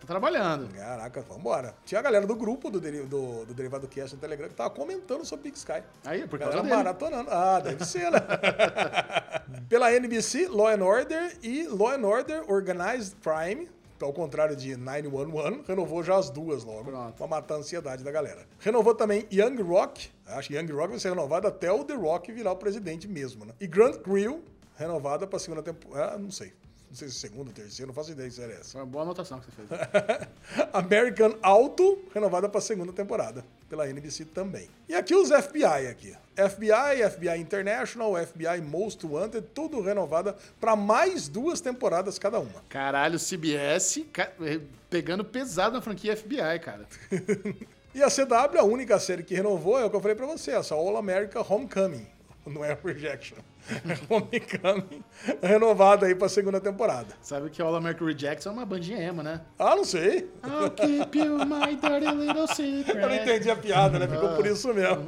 [0.01, 0.69] Tá trabalhando.
[0.75, 1.75] Caraca, vambora.
[1.85, 4.71] Tinha a galera do grupo do, deri- do, do Derivado Cast no Telegram que tava
[4.71, 5.83] comentando sobre Big Sky.
[6.05, 6.77] Aí, por A causa galera dele.
[6.77, 7.31] maratonando.
[7.31, 8.21] Ah, deve ser, né?
[9.69, 13.69] Pela NBC, Law and Order e Law and Order Organized Crime,
[14.01, 17.15] ao contrário de 911, renovou já as duas logo, Pronto.
[17.15, 18.47] pra matar a ansiedade da galera.
[18.61, 22.31] Renovou também Young Rock, acho que Young Rock vai ser renovado até o The Rock
[22.33, 23.55] virar o presidente mesmo, né?
[23.61, 24.43] E Grand Crew,
[24.77, 26.53] renovada pra segunda temporada, ah, não sei.
[26.95, 28.71] Não sei se segunda, terceira, não faço ideia se era essa.
[28.71, 30.29] Foi uma boa anotação que você fez.
[30.73, 34.69] American Auto, renovada para a segunda temporada, pela NBC também.
[34.89, 36.15] E aqui os FBI aqui.
[36.37, 42.63] FBI, FBI International, FBI Most Wanted, tudo renovada para mais duas temporadas cada uma.
[42.69, 46.87] Caralho, CBS ca- eh, pegando pesado na franquia FBI, cara.
[47.93, 50.51] E a CW, a única série que renovou é o que eu falei para você,
[50.51, 52.05] essa All America Homecoming.
[52.53, 53.39] Não é Rejection.
[54.11, 55.03] Homecoming,
[55.43, 57.15] renovada aí para a segunda temporada.
[57.23, 59.41] Sabe que All American Rejects é uma bandinha emo, né?
[59.59, 60.31] Ah, não sei.
[60.45, 62.99] I'll keep you my dirty little secret.
[62.99, 64.07] Eu não entendi a piada, né?
[64.07, 65.07] Ficou por isso mesmo.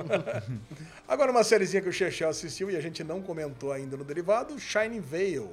[1.07, 4.59] Agora, uma sériezinha que o Chechel assistiu e a gente não comentou ainda no derivado,
[4.59, 5.51] Shining Veil,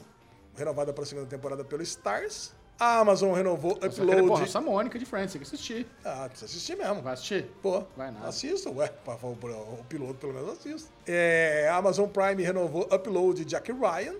[0.55, 2.55] renovada para a segunda temporada pelo Stars.
[2.83, 4.41] A Amazon renovou Só que, pô, Upload.
[4.41, 5.87] nossa Mônica de Friends, tem que assistir.
[6.03, 7.01] Ah, precisa assistir mesmo.
[7.01, 7.45] Vai assistir?
[7.61, 8.27] Pô, Vai nada.
[8.27, 8.89] assisto, ué.
[8.89, 10.89] pra- pra- pra- O piloto, pelo menos, assisto.
[11.07, 14.15] É, a Amazon Prime renovou Upload Jack Ryan.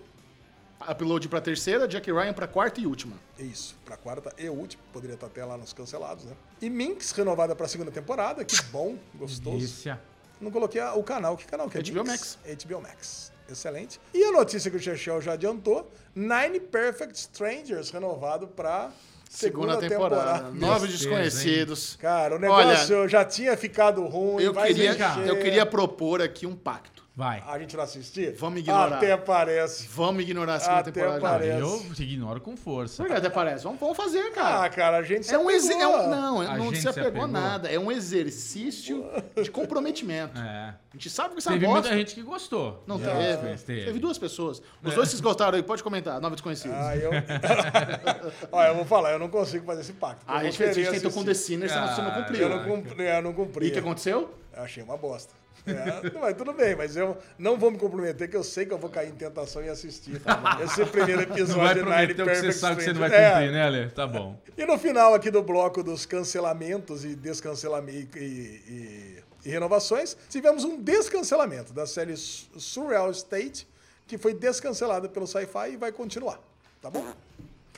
[0.90, 3.16] Upload pra terceira, Jack Ryan pra quarta e última.
[3.38, 4.82] Isso, pra quarta e última.
[4.92, 6.32] Poderia estar até lá nos cancelados, né?
[6.60, 8.44] E Minx, renovada pra segunda temporada.
[8.44, 9.56] Que bom, gostoso.
[9.58, 10.00] Delícia.
[10.40, 11.36] Não coloquei a- o canal.
[11.36, 11.80] Que canal que é?
[11.80, 12.38] HBO Mix?
[12.44, 13.30] HBO Max.
[13.48, 14.00] Excelente.
[14.12, 18.90] E a notícia que o Chechel já adiantou: Nine Perfect Strangers renovado pra
[19.28, 20.32] segunda, Segunda, temporada.
[20.44, 20.50] temporada.
[20.54, 21.96] Nove desconhecidos.
[21.96, 24.42] Cara, o negócio Olha, já tinha ficado ruim.
[24.42, 27.03] eu vai queria, eu queria propor aqui um pacto.
[27.16, 27.44] Vai.
[27.46, 28.34] A gente não assistir?
[28.36, 28.96] Vamos ignorar.
[28.96, 29.86] Até parece.
[29.86, 31.20] Vamos ignorar a segunda Até temporada.
[31.20, 31.60] parece.
[31.60, 33.04] Eu te ignoro com força.
[33.04, 33.62] Por que até parece?
[33.62, 34.64] Vamos, vamos fazer, cara.
[34.64, 35.76] Ah, cara, a gente se É um, exer...
[35.76, 36.00] é apegou.
[36.06, 37.28] um Não, A não gente se se apegou apegou.
[37.28, 37.68] nada.
[37.68, 39.06] É um exercício
[39.40, 40.36] de comprometimento.
[40.40, 40.74] É.
[40.74, 41.82] A gente sabe que você Teve gosta.
[41.82, 42.82] muita gente que gostou.
[42.84, 43.58] Não teve.
[43.64, 43.84] teve.
[43.84, 44.60] Teve duas pessoas.
[44.82, 46.20] Os dois que gostaram aí, pode comentar.
[46.20, 46.76] Nove desconhecidos.
[46.76, 47.10] Ah, eu...
[48.50, 50.24] Olha, eu vou falar, eu não consigo fazer esse pacto.
[50.26, 51.24] Ah, a gente, a gente tentou com assistir.
[51.26, 52.42] The Sinner, você não- você não Cara, cumpriu.
[52.42, 53.66] Eu não cumpri, eu não cumpri.
[53.66, 54.34] E o que aconteceu?
[54.56, 55.32] Eu achei uma bosta.
[55.66, 58.78] É, mas tudo bem, mas eu não vou me comprometer, que eu sei que eu
[58.78, 60.20] vou cair em tentação e assistir
[60.62, 63.00] esse primeiro Não episódio vai de Nine prometer o que você sabe que você não
[63.00, 63.88] vai cumprir, né, Ale?
[63.90, 64.38] Tá bom.
[64.56, 70.64] E no final aqui do bloco dos cancelamentos e descancelamentos e, e- e renovações, tivemos
[70.64, 73.66] um descancelamento da série Su- Surreal State,
[74.06, 76.38] que foi descancelada pelo Sci-Fi e vai continuar,
[76.82, 77.04] tá bom?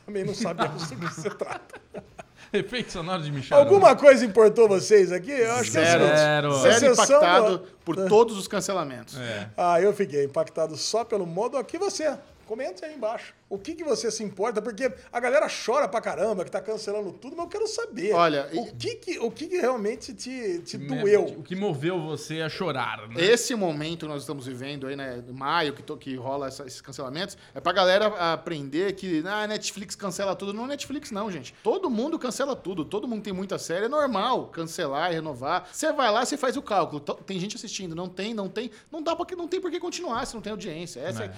[0.05, 1.81] Também não sabemos do que se trata.
[2.53, 3.59] Efeito sonoro de Michel.
[3.59, 5.31] Alguma coisa importou vocês aqui?
[5.31, 6.05] Eu acho que é Zero.
[6.07, 6.53] Zero.
[6.63, 9.19] Zero impactado do- por todos os cancelamentos.
[9.19, 9.49] É.
[9.57, 12.17] Ah, eu fiquei impactado só pelo modo aqui você.
[12.47, 13.35] Comente aí embaixo.
[13.49, 14.61] O que, que você se importa?
[14.61, 18.13] Porque a galera chora pra caramba que tá cancelando tudo, mas eu quero saber.
[18.13, 21.25] Olha, o que, que, o que, que realmente te, te doeu?
[21.27, 23.15] O que moveu você a chorar, né?
[23.23, 26.67] Esse momento que nós estamos vivendo aí, né, de maio, que, to- que rola essa-
[26.67, 30.53] esses cancelamentos, é pra galera aprender que ah, a Netflix cancela tudo.
[30.53, 31.55] Não é Netflix, não, gente.
[31.63, 35.69] Todo mundo cancela tudo, todo mundo tem muita série, é normal cancelar e renovar.
[35.73, 36.99] Você vai lá, você faz o cálculo.
[37.01, 40.27] Tem gente assistindo, não tem, não tem, não dá porque não tem por que continuar
[40.27, 40.99] se não tem audiência.
[40.99, 41.33] Essa é.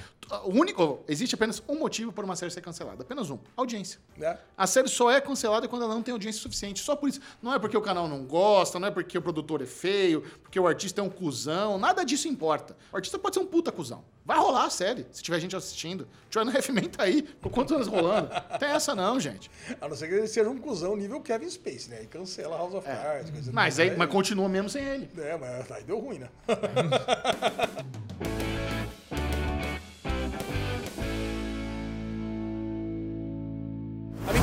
[0.44, 4.00] O único, existe apenas um motivo para uma série ser cancelada, apenas um, audiência.
[4.16, 4.38] Né?
[4.56, 6.82] A série só é cancelada quando ela não tem audiência suficiente.
[6.82, 7.20] Só por isso.
[7.42, 10.58] Não é porque o canal não gosta, não é porque o produtor é feio, porque
[10.58, 11.78] o artista é um cuzão.
[11.78, 12.76] Nada disso importa.
[12.92, 14.04] O artista pode ser um puta cuzão.
[14.24, 16.06] Vai rolar a série, se tiver gente assistindo.
[16.30, 18.28] Johnny Halfman tá aí, por quantos anos rolando?
[18.60, 19.50] Tem essa não, gente.
[19.80, 22.02] A não ser que ele seja um cuzão nível Kevin Space, né?
[22.02, 23.30] E cancela House of Cards.
[23.30, 23.54] coisa É.
[23.54, 23.98] Mas, aí, tipo.
[23.98, 25.08] mas continua mesmo sem ele.
[25.16, 26.28] É, mas aí deu ruim, né?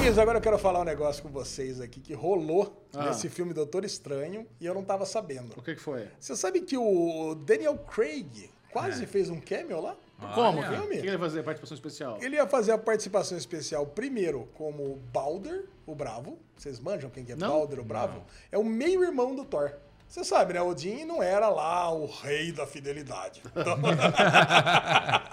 [0.05, 3.07] Amiguinhos, agora eu quero falar um negócio com vocês aqui que rolou Ah.
[3.07, 5.53] nesse filme Doutor Estranho e eu não tava sabendo.
[5.57, 6.07] O que, que foi?
[6.19, 9.97] Você sabe que o Daniel Craig quase fez um cameo lá?
[10.35, 10.59] Como?
[10.59, 10.83] Olha.
[10.85, 11.41] O que ele vai fazer?
[11.41, 12.19] Participação especial?
[12.21, 16.37] Ele ia fazer a participação especial primeiro como Balder, o Bravo.
[16.55, 17.49] Vocês manjam quem que é Não.
[17.49, 18.23] Balder, o Bravo?
[18.51, 19.73] É o meio-irmão do Thor.
[20.07, 20.61] Você sabe, né?
[20.61, 23.41] Odin não era lá o rei da fidelidade.
[23.55, 23.77] Então,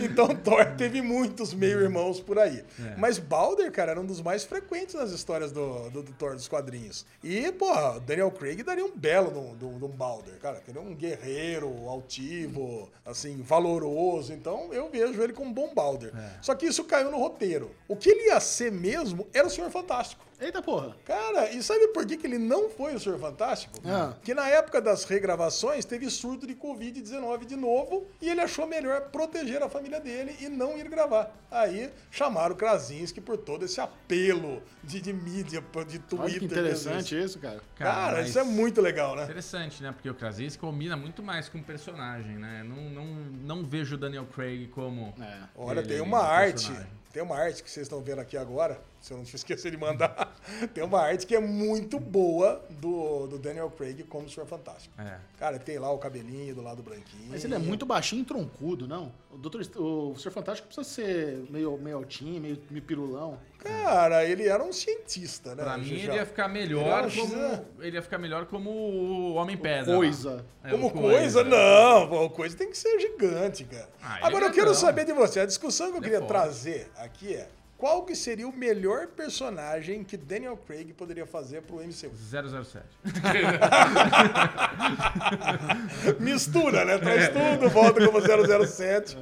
[0.00, 2.64] então Thor teve muitos meio-irmãos por aí.
[2.96, 6.48] Mas Balder, cara, era um dos mais frequentes nas histórias do, do, do Thor dos
[6.48, 7.04] quadrinhos.
[7.22, 10.60] E, porra, Daniel Craig daria um belo de um- de de Balder, cara.
[10.60, 14.32] que Ele é um guerreiro, altivo, assim, valoroso.
[14.32, 16.12] Então eu vejo ele como um bom Balder.
[16.42, 17.70] Só que isso caiu no roteiro.
[17.86, 20.24] O que ele ia ser mesmo era o Senhor Fantástico.
[20.40, 20.96] Eita porra.
[21.04, 23.80] Cara, e sabe por que, que ele não foi o Senhor Fantástico?
[23.84, 24.14] Ah.
[24.22, 29.10] Que na época das regravações teve surto de Covid-19 de novo e ele achou melhor
[29.10, 31.34] proteger a família dele e não ir gravar.
[31.50, 36.20] Aí chamaram o Krasinski por todo esse apelo de, de mídia, de Twitter.
[36.20, 37.60] Olha que interessante isso, cara.
[37.76, 39.24] Cara, mas isso é muito legal, né?
[39.24, 39.90] Interessante, né?
[39.92, 42.62] Porque o Krasinski combina muito mais com o personagem, né?
[42.62, 45.14] Não, não, não vejo o Daniel Craig como.
[45.20, 45.38] É.
[45.56, 46.66] Olha, ele tem uma arte.
[46.66, 46.98] personagem.
[47.12, 50.34] Tem uma arte que vocês estão vendo aqui agora, se eu não esquecer de mandar.
[50.74, 54.94] tem uma arte que é muito boa do, do Daniel Craig como o Senhor Fantástico.
[55.00, 55.18] É.
[55.38, 57.28] Cara, tem lá o cabelinho do lado branquinho.
[57.28, 59.12] Mas ele é muito baixinho e troncudo, não?
[59.30, 63.38] O, Doutor, o Senhor Fantástico precisa ser meio, meio altinho, meio, meio pirulão.
[63.58, 65.64] Cara, ele era um cientista, né?
[65.64, 67.34] Pra mim, ele ia ficar Ele melhor um como.
[67.36, 69.94] X- Ele ia ficar melhor como o Homem-Pedra.
[69.96, 70.44] Coisa.
[70.62, 72.08] É, Como o coisa, não.
[72.08, 73.88] pô, O coisa tem que ser gigante, cara.
[74.02, 74.74] Ah, ele Agora é eu quero grandão.
[74.80, 75.40] saber de você.
[75.40, 77.48] A discussão que eu Ele é queria trazer aqui é
[77.78, 82.10] qual que seria o melhor personagem que Daniel Craig poderia fazer pro MCU?
[82.12, 82.84] 007.
[86.20, 86.98] Mistura, né?
[86.98, 88.20] Traz tudo, volta como
[88.66, 89.16] 007.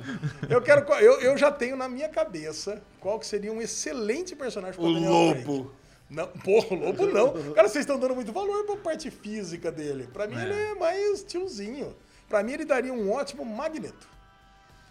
[0.48, 0.90] Eu quero.
[0.94, 4.94] Eu, eu já tenho na minha cabeça qual que seria um excelente personagem pro O
[4.94, 5.46] Daniel Craig.
[5.46, 5.72] Lobo.
[6.08, 7.32] Não, porra, o Lobo não.
[7.52, 10.08] Cara, vocês estão dando muito valor pra parte física dele.
[10.12, 10.42] Pra mim, É.
[10.42, 11.94] ele é mais tiozinho.
[12.28, 14.08] Pra mim, ele daria um ótimo magneto.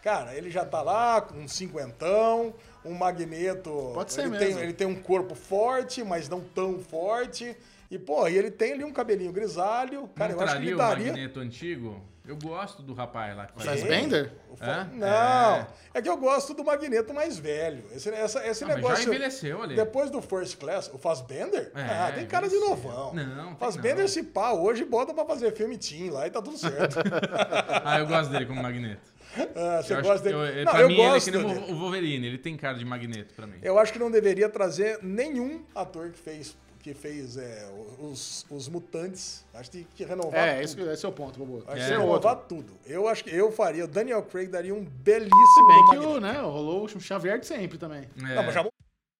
[0.05, 2.53] Cara, ele já tá lá com um cinquentão,
[2.85, 3.71] um magneto.
[3.91, 4.45] Pode ser ele mesmo.
[4.53, 7.57] Tem, ele tem um corpo forte, mas não tão forte.
[7.89, 10.07] E, pô, e ele tem ali um cabelinho grisalho.
[10.15, 11.07] Cara, não eu acho que ele o daria.
[11.07, 11.99] Magneto antigo?
[12.27, 13.65] Eu gosto do rapaz lá que faz.
[13.81, 13.83] Faz.
[13.83, 14.31] Bender?
[14.49, 14.87] O É?
[14.93, 15.67] Não, É.
[15.95, 16.01] é.
[16.01, 17.83] que eu gosto do Magneto mais velho.
[17.91, 18.97] Esse, essa- esse Ah, mas negócio.
[19.03, 19.75] já envelheceu ali.
[19.75, 21.71] Depois do First Class, o Fassbender?
[21.75, 23.13] É, ah, tem cara de novão.
[23.13, 24.07] Não, tem Fassbender não.
[24.07, 26.97] se pá, hoje bota pra fazer filme teen lá e tá tudo certo.
[27.85, 29.13] Ah, eu gosto dele como Magneto.
[29.55, 30.59] Ah, você Eu acho gosta que dele?
[30.59, 31.71] eu- não, pra eu mim, ele é gosto que nem dele.
[31.71, 32.27] o Wolverine.
[32.27, 33.57] Ele tem cara de Magneto pra mim.
[33.61, 37.67] Eu acho que não deveria trazer nenhum ator que fez, que fez é,
[37.99, 39.43] os, os mutantes.
[39.53, 40.63] Acho que tem que renovar É, tudo.
[40.63, 41.63] esse, esse é o ponto, Bobo.
[41.67, 41.99] Acho é que outro.
[42.07, 42.73] renovar tudo.
[42.85, 43.85] Eu acho que eu faria.
[43.85, 47.45] O Daniel Craig daria um belíssimo Se bem que o, né, rolou o Xavier de
[47.47, 48.01] sempre também.
[48.17, 48.35] É.
[48.35, 48.65] Não, mas já...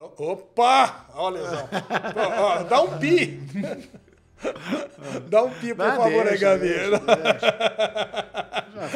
[0.02, 1.08] Opa!
[1.16, 1.68] Olha lesão.
[2.70, 3.40] Dá um pi.
[5.30, 6.68] Dá um pi, por Ah, favor, aí, deixa, Gabi.
[6.68, 8.26] deixa, deixa.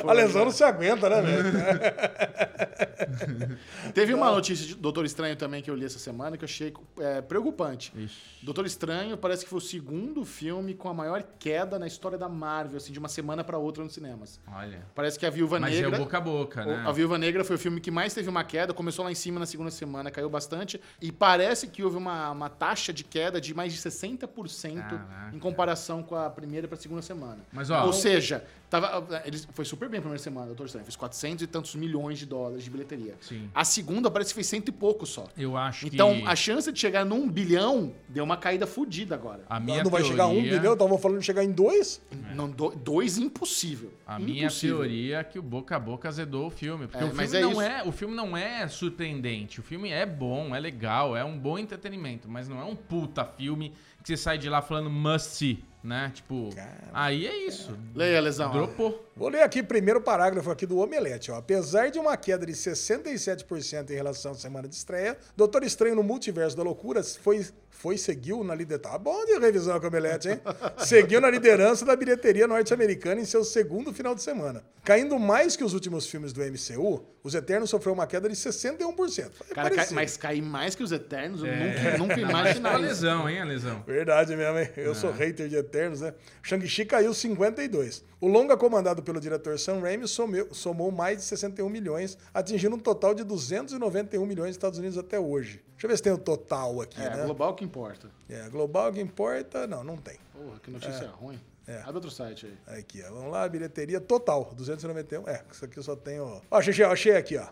[0.07, 1.49] A lesão não se aguenta, né, velho?
[3.93, 6.73] Teve uma notícia de Doutor Estranho também que eu li essa semana que eu achei
[6.99, 7.91] é, preocupante.
[7.95, 8.17] Ixi.
[8.43, 12.29] Doutor Estranho parece que foi o segundo filme com a maior queda na história da
[12.29, 14.39] Marvel, assim, de uma semana pra outra nos cinemas.
[14.53, 14.85] Olha.
[14.93, 15.97] Parece que a Viúva Mas é Negra.
[15.97, 16.83] o boca a boca, né?
[16.85, 19.39] A Viúva Negra foi o filme que mais teve uma queda, começou lá em cima
[19.39, 23.53] na segunda semana, caiu bastante, e parece que houve uma, uma taxa de queda de
[23.53, 25.28] mais de 60% Caraca.
[25.34, 27.39] Em comparação com a primeira para a segunda semana.
[27.51, 30.86] Mas, ó, Ou o- seja, tava, ele foi super bem a primeira semana, Doutor Estranho,
[30.86, 33.15] fez 400 e tantos milhões de dólares de bilheteria.
[33.21, 33.49] Sim.
[33.53, 35.27] A segunda parece que fez cento e pouco só.
[35.38, 39.43] Eu acho Então, que a chance de chegar num bilhão deu uma caída fodida agora.
[39.49, 42.01] a minha não vai chegar a um bilhão, estavam falando de chegar em dois.
[42.36, 43.91] Não, do- dois, impossível.
[44.05, 44.77] A minha Impossível.
[44.77, 46.88] teoria é que o boca a boca azedou o filme.
[46.88, 47.61] Porque É, o, mas filme é não isso.
[47.61, 49.59] é, o filme não é surpreendente.
[49.59, 52.27] O filme é bom, é legal, é um bom entretenimento.
[52.30, 53.73] Mas não é um puta filme
[54.04, 56.12] que você sai de lá falando must see, né?
[56.14, 56.50] Tipo,
[56.93, 57.78] aí é isso.
[57.93, 58.52] Leia, Lesão.
[58.52, 59.06] Dropou.
[59.16, 61.32] Vou ler aqui primeiro parágrafo aqui do Omelete.
[61.32, 61.36] Ó.
[61.36, 66.04] Apesar de uma queda de 67% em relação à semana de estreia, Doutor Estranho no
[66.04, 68.89] Multiverso da Loucura foi, foi seguiu na liderança.
[68.89, 70.41] Tá bom de revisão com o Omelete, hein?
[70.80, 74.64] seguiu na liderança da bilheteria norte-americana em seu segundo final de semana.
[74.84, 79.32] Caindo mais que os últimos filmes do MCU, Os Eternos sofreu uma queda de 61%.
[79.34, 81.97] Foi Cara, cai- mas cair mais que os Eternos, eu É.
[81.97, 82.20] nunca, nunca
[82.61, 82.76] imaginava.
[82.76, 83.84] a lesão, hein, a lesão.
[83.86, 84.70] Verdade mesmo, hein?
[84.78, 86.13] Eu sou hater de Eternos, né?
[86.41, 88.03] Shang-Chi caiu 52.
[88.22, 92.80] O longa comandado pelo diretor Sam Raimi someu- somou mais de 61 milhões, atingindo um
[92.80, 95.61] total de 291 milhões nos Estados Unidos até hoje.
[95.74, 97.24] Deixa eu ver se tem o total aqui, É, né?
[97.24, 98.09] global que importa.
[98.30, 99.67] É, global que importa?
[99.67, 100.17] Não, não tem.
[100.34, 101.39] Porra, que notícia ruim.
[101.72, 101.82] É.
[101.82, 102.80] Abre outro site aí.
[102.80, 103.13] Aqui, ó.
[103.13, 105.28] Vamos lá, bilheteria total, 291.
[105.30, 106.41] É, isso aqui eu só tenho...
[106.49, 107.47] Ó, achei, achei aqui, ó.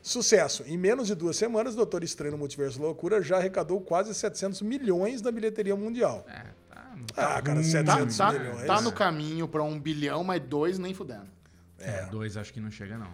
[0.00, 0.62] Sucesso.
[0.66, 5.20] Em menos de duas semanas, Doutor Estranho no Multiverso Loucura já arrecadou quase 700 milhões
[5.20, 6.24] da bilheteria mundial.
[6.28, 7.64] É, tá, não tá Ah, cara, ruim.
[7.64, 8.66] 700 Tá, milhões.
[8.66, 11.26] tá no caminho pra um bilhão, mas dois nem fudendo.
[11.78, 13.10] É, dois acho que não chega, não.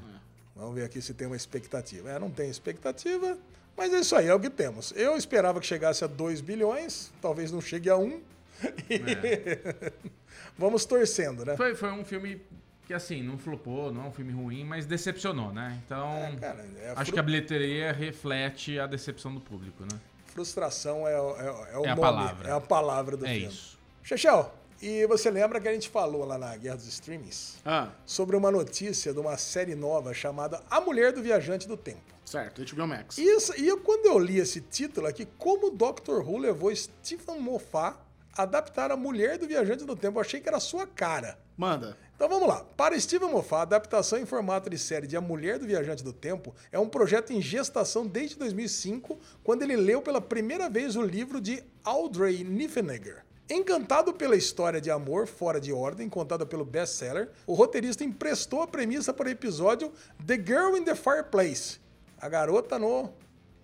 [0.55, 2.11] Vamos ver aqui se tem uma expectativa.
[2.11, 3.37] É, não tem expectativa,
[3.77, 4.93] mas é isso aí, é o que temos.
[4.97, 8.05] Eu esperava que chegasse a 2 bilhões, talvez não chegue a 1.
[8.05, 8.21] Um.
[10.59, 11.57] Vamos torcendo, né?
[11.57, 12.41] Foi, foi um filme
[12.87, 15.81] que, assim, não flopou, não é um filme ruim, mas decepcionou, né?
[15.85, 19.99] Então, Cara, é acho fru- que a bilheteria reflete a decepção do público, né?
[20.27, 22.49] frustração é, o- é, o- é o É a nome, palavra.
[22.49, 23.47] é a palavra do É filme.
[23.49, 23.79] isso.
[24.03, 24.53] Chechel,
[24.83, 28.51] e você lembra que a gente falou lá na Guerra dos Streamings Ah, sobre uma
[28.51, 32.15] notícia de uma série nova chamada A Mulher do Viajante do Tempo?
[32.25, 33.17] certo, HBO Max.
[33.17, 36.21] Isso, e eu, quando eu li esse título aqui, como o Dr.
[36.21, 37.97] Who levou Stephen Moffat
[38.37, 41.39] adaptar a Mulher do Viajante do Tempo, eu achei que era a sua cara.
[41.57, 41.97] Manda.
[42.15, 42.65] Então vamos lá.
[42.77, 46.13] Para Steven Moffat, a adaptação em formato de série de A Mulher do Viajante do
[46.13, 51.03] Tempo é um projeto em gestação desde 2005, quando ele leu pela primeira vez o
[51.03, 53.25] livro de Audrey Niffenegger.
[53.49, 58.67] Encantado pela história de amor fora de ordem contada pelo best-seller, o roteirista emprestou a
[58.67, 59.93] premissa para o episódio
[60.27, 61.79] The Girl in the Fireplace,
[62.19, 63.13] a garota no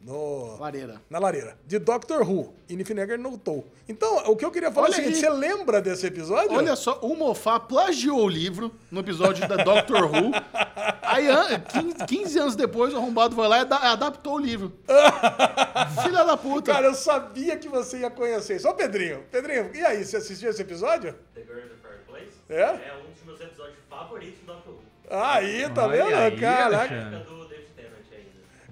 [0.04, 1.00] no Lareira.
[1.08, 3.66] na lareira, de Doctor Who, e Niffenegger notou.
[3.88, 5.20] Então, o que eu queria falar é o Olha seguinte, aí.
[5.20, 6.52] você lembra desse episódio?
[6.56, 10.32] Olha só, o Moffat plagiou o livro no episódio da Doctor Who.
[11.02, 14.72] Aí, an- 15, 15 anos depois, o arrombado foi lá e ada- adaptou o livro.
[16.02, 16.72] Filha da puta.
[16.72, 18.68] Cara, eu sabia que você ia conhecer isso.
[18.68, 21.14] Ô, Pedrinho, Pedrinho, e aí, você assistiu esse episódio?
[21.34, 22.60] The Girl in the Fireplace É?
[22.60, 24.80] é um dos meus episódios favoritos do Doctor Who.
[25.10, 26.16] Aí, tá Olha vendo?
[26.16, 26.94] aí, Caraca.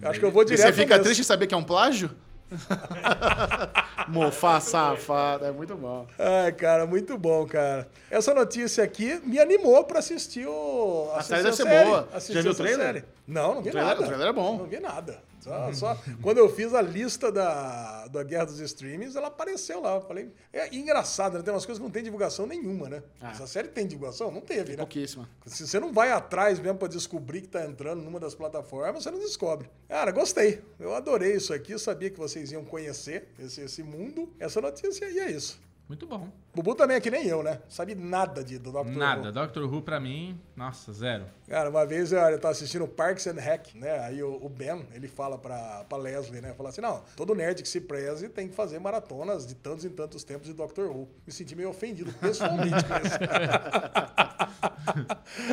[0.02, 1.04] Acho que eu vou E direto você fica nesse.
[1.04, 2.10] triste em saber que é um plágio?
[4.08, 6.06] Moffat safado, é muito bom.
[6.18, 7.86] Ai, cara, muito bom, cara.
[8.10, 11.10] Essa notícia aqui me animou pra assistir o.
[11.14, 12.08] A série deve ser boa.
[12.12, 12.86] Assistir Já viu o trailer?
[12.86, 13.04] série.
[13.26, 14.02] Não, não vi O trailer- nada.
[14.02, 14.58] o trailer é bom.
[14.58, 15.18] Não vi nada.
[15.40, 19.94] Só, só- quando eu fiz a lista da, da Guerra dos Streamings, ela apareceu lá.
[19.96, 21.42] Eu falei, é engraçado, né?
[21.42, 23.02] Tem umas coisas que não tem divulgação nenhuma, né?
[23.20, 23.30] Ah.
[23.30, 24.30] Essa série tem divulgação?
[24.30, 24.76] Não teve, né?
[24.78, 25.28] Pouquíssima.
[25.46, 29.10] Se você não vai atrás mesmo pra descobrir que tá entrando numa das plataformas, você
[29.10, 29.68] não descobre.
[29.88, 30.62] Cara, gostei.
[30.78, 31.72] Eu adorei isso aqui.
[31.72, 35.60] Eu sabia que vocês iam conhecer esse, esse mundo, essa notícia, e é isso.
[35.90, 36.28] Muito bom.
[36.54, 37.58] Bubu também é que nem eu, né?
[37.68, 38.96] Sabe nada de, do Dr.
[38.96, 39.26] Nada.
[39.26, 39.32] Who.
[39.32, 41.24] Doctor Who pra mim, nossa, zero.
[41.48, 43.98] Cara, uma vez eu, eu tava assistindo Parks and Rec, né?
[43.98, 46.54] Aí o, o Ben, ele fala pra, pra Leslie, né?
[46.54, 49.88] Fala assim, não, todo nerd que se preze tem que fazer maratonas de tantos em
[49.88, 50.82] tantos tempos de Dr.
[50.82, 51.08] Who.
[51.26, 53.18] Me senti meio ofendido pessoalmente com isso.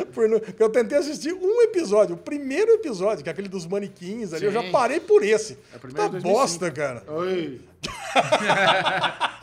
[0.14, 4.44] Por eu tentei assistir um episódio, o primeiro episódio, que é aquele dos manequins ali,
[4.44, 4.70] eu já Sim.
[4.70, 5.58] parei por esse.
[5.72, 6.32] É o primeiro Tá de 2005.
[6.32, 7.02] bosta, cara.
[7.08, 7.60] Oi.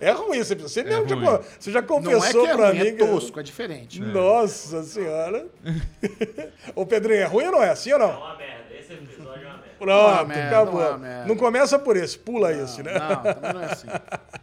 [0.00, 0.68] É ruim episódio.
[0.68, 1.24] Você mesmo já, ruim.
[1.26, 2.86] co- você já Não é confessou que é pra ruim, mim.
[2.86, 4.00] é que- tosco, é diferente.
[4.00, 5.46] Nossa senhora.
[6.74, 7.70] Ô, Pedrinho, é ruim ou não é?
[7.70, 8.18] Assim ou É não?
[8.18, 8.74] uma merda.
[8.78, 9.72] Esse episódio é uma merda.
[9.78, 10.80] Pronto, uma merda, acabou.
[10.80, 11.26] não é merda.
[11.26, 12.92] Não começa por esse, pula esse, né?
[12.98, 13.86] Não, também não é assim.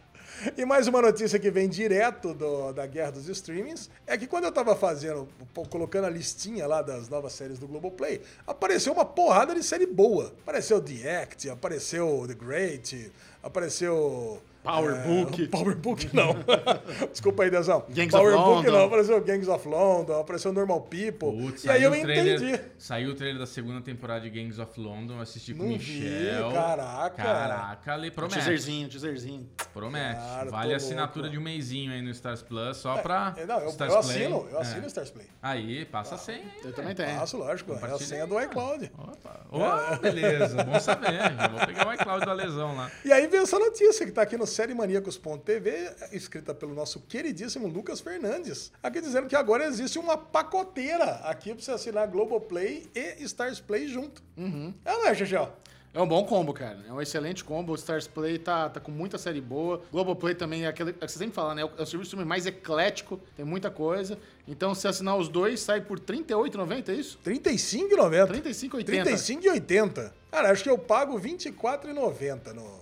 [0.56, 4.44] E mais uma notícia que vem direto do- da guerra dos streamings é que quando
[4.44, 5.28] eu tava fazendo,
[5.68, 10.32] colocando a listinha lá das novas séries do Globoplay, apareceu uma porrada de série boa.
[10.42, 13.12] Apareceu The Act, apareceu The Great,
[13.42, 14.40] apareceu.
[14.62, 15.46] Power é, Book.
[15.48, 16.34] Power Book não.
[17.10, 17.84] Desculpa aí, Dezão.
[17.88, 18.72] Gangs Power of Book London.
[18.78, 21.32] não, apareceu Gangs of London, apareceu Normal People.
[21.46, 22.60] Putz, e aí eu trailer, entendi.
[22.78, 26.00] Saiu o trailer da segunda temporada de Gangs of London, assisti com o Não vi,
[26.00, 26.52] Michel.
[26.52, 27.22] caraca.
[27.22, 28.34] Caraca, ali promete.
[28.36, 29.48] Teaserzinho, teaserzinho.
[29.72, 30.20] Promete.
[30.20, 31.32] Cara, vale a assinatura louco.
[31.32, 34.16] de um mêsinho aí no Stars Plus, só pra É, Não, eu, Stars eu Play.
[34.16, 34.84] assino, eu assino É.
[34.84, 35.26] o Stars Play.
[35.42, 36.50] Aí, passa a senha aí.
[36.64, 37.18] Eu também tenho.
[37.18, 37.72] Passo, lógico.
[37.72, 38.90] É a senha do iCloud.
[38.98, 39.40] Opa.
[39.50, 41.12] Ó, beleza, bom saber.
[41.12, 42.90] Já vou pegar o iCloud da lesão lá.
[43.04, 48.00] E aí vem essa notícia que tá aqui no sériemaníacos.tv, escrita pelo nosso queridíssimo Lucas
[48.00, 48.70] Fernandes.
[48.82, 53.88] Aqui dizendo que agora existe uma pacoteira aqui pra você assinar Globoplay e Stars Play
[53.88, 54.22] junto.
[54.36, 54.74] Uhum.
[54.84, 55.50] É, não é, Xixel?
[55.92, 56.78] É um bom combo, cara.
[56.88, 57.72] É um excelente combo.
[57.72, 59.82] O Stars Play tá, tá com muita série boa.
[59.90, 60.90] Globoplay também é aquele.
[60.90, 61.62] É que você sempre fala, né?
[61.62, 64.16] É o é o serviço mais eclético, tem muita coisa.
[64.46, 67.18] Então, se assinar os dois, sai por R$ 38,90, é isso?
[67.24, 68.30] R$ 35,90.
[68.30, 69.04] R$ 35,80.
[69.04, 70.12] 35,80.
[70.30, 72.79] Cara, acho que eu pago R$ 24,90 no,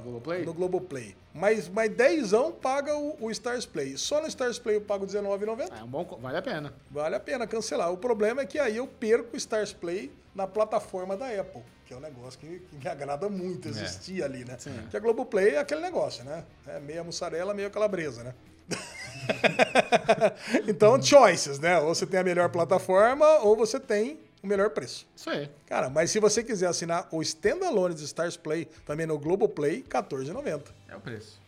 [0.00, 0.44] no, Globoplay?
[0.44, 1.16] no Globoplay.
[1.32, 3.96] Mas, mas 10 paga o, o Stars Play.
[3.96, 5.68] Só no Stars Play eu pago R$19,90.
[5.70, 6.04] Ah, é um bom.
[6.20, 6.74] Vale a pena.
[6.90, 7.92] Vale a pena cancelar.
[7.92, 11.94] O problema é que aí eu perco o Stars Play na plataforma da Apple, que
[11.94, 14.56] é um negócio que, que me agrada muito existir ali, né?
[14.58, 14.86] Sim.
[14.90, 16.44] Que a Globoplay é aquele negócio, né?
[16.66, 18.34] É meia mussarela, meia calabresa, né?
[20.66, 21.78] então, choices, né?
[21.78, 25.06] Ou você tem a melhor plataforma ou você tem o melhor preço.
[25.14, 25.50] Isso aí.
[25.66, 30.62] Cara, mas se você quiser assinar o standalone de Stars Play, também no Globoplay, R$14,90.
[30.88, 31.40] É o preço.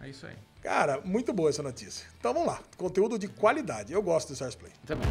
[0.00, 0.36] É isso aí.
[0.62, 2.06] Cara, muito boa essa notícia.
[2.18, 2.60] Então vamos lá.
[2.76, 3.92] Conteúdo de qualidade.
[3.92, 4.72] Eu gosto do Stars Play.
[4.86, 5.08] Também.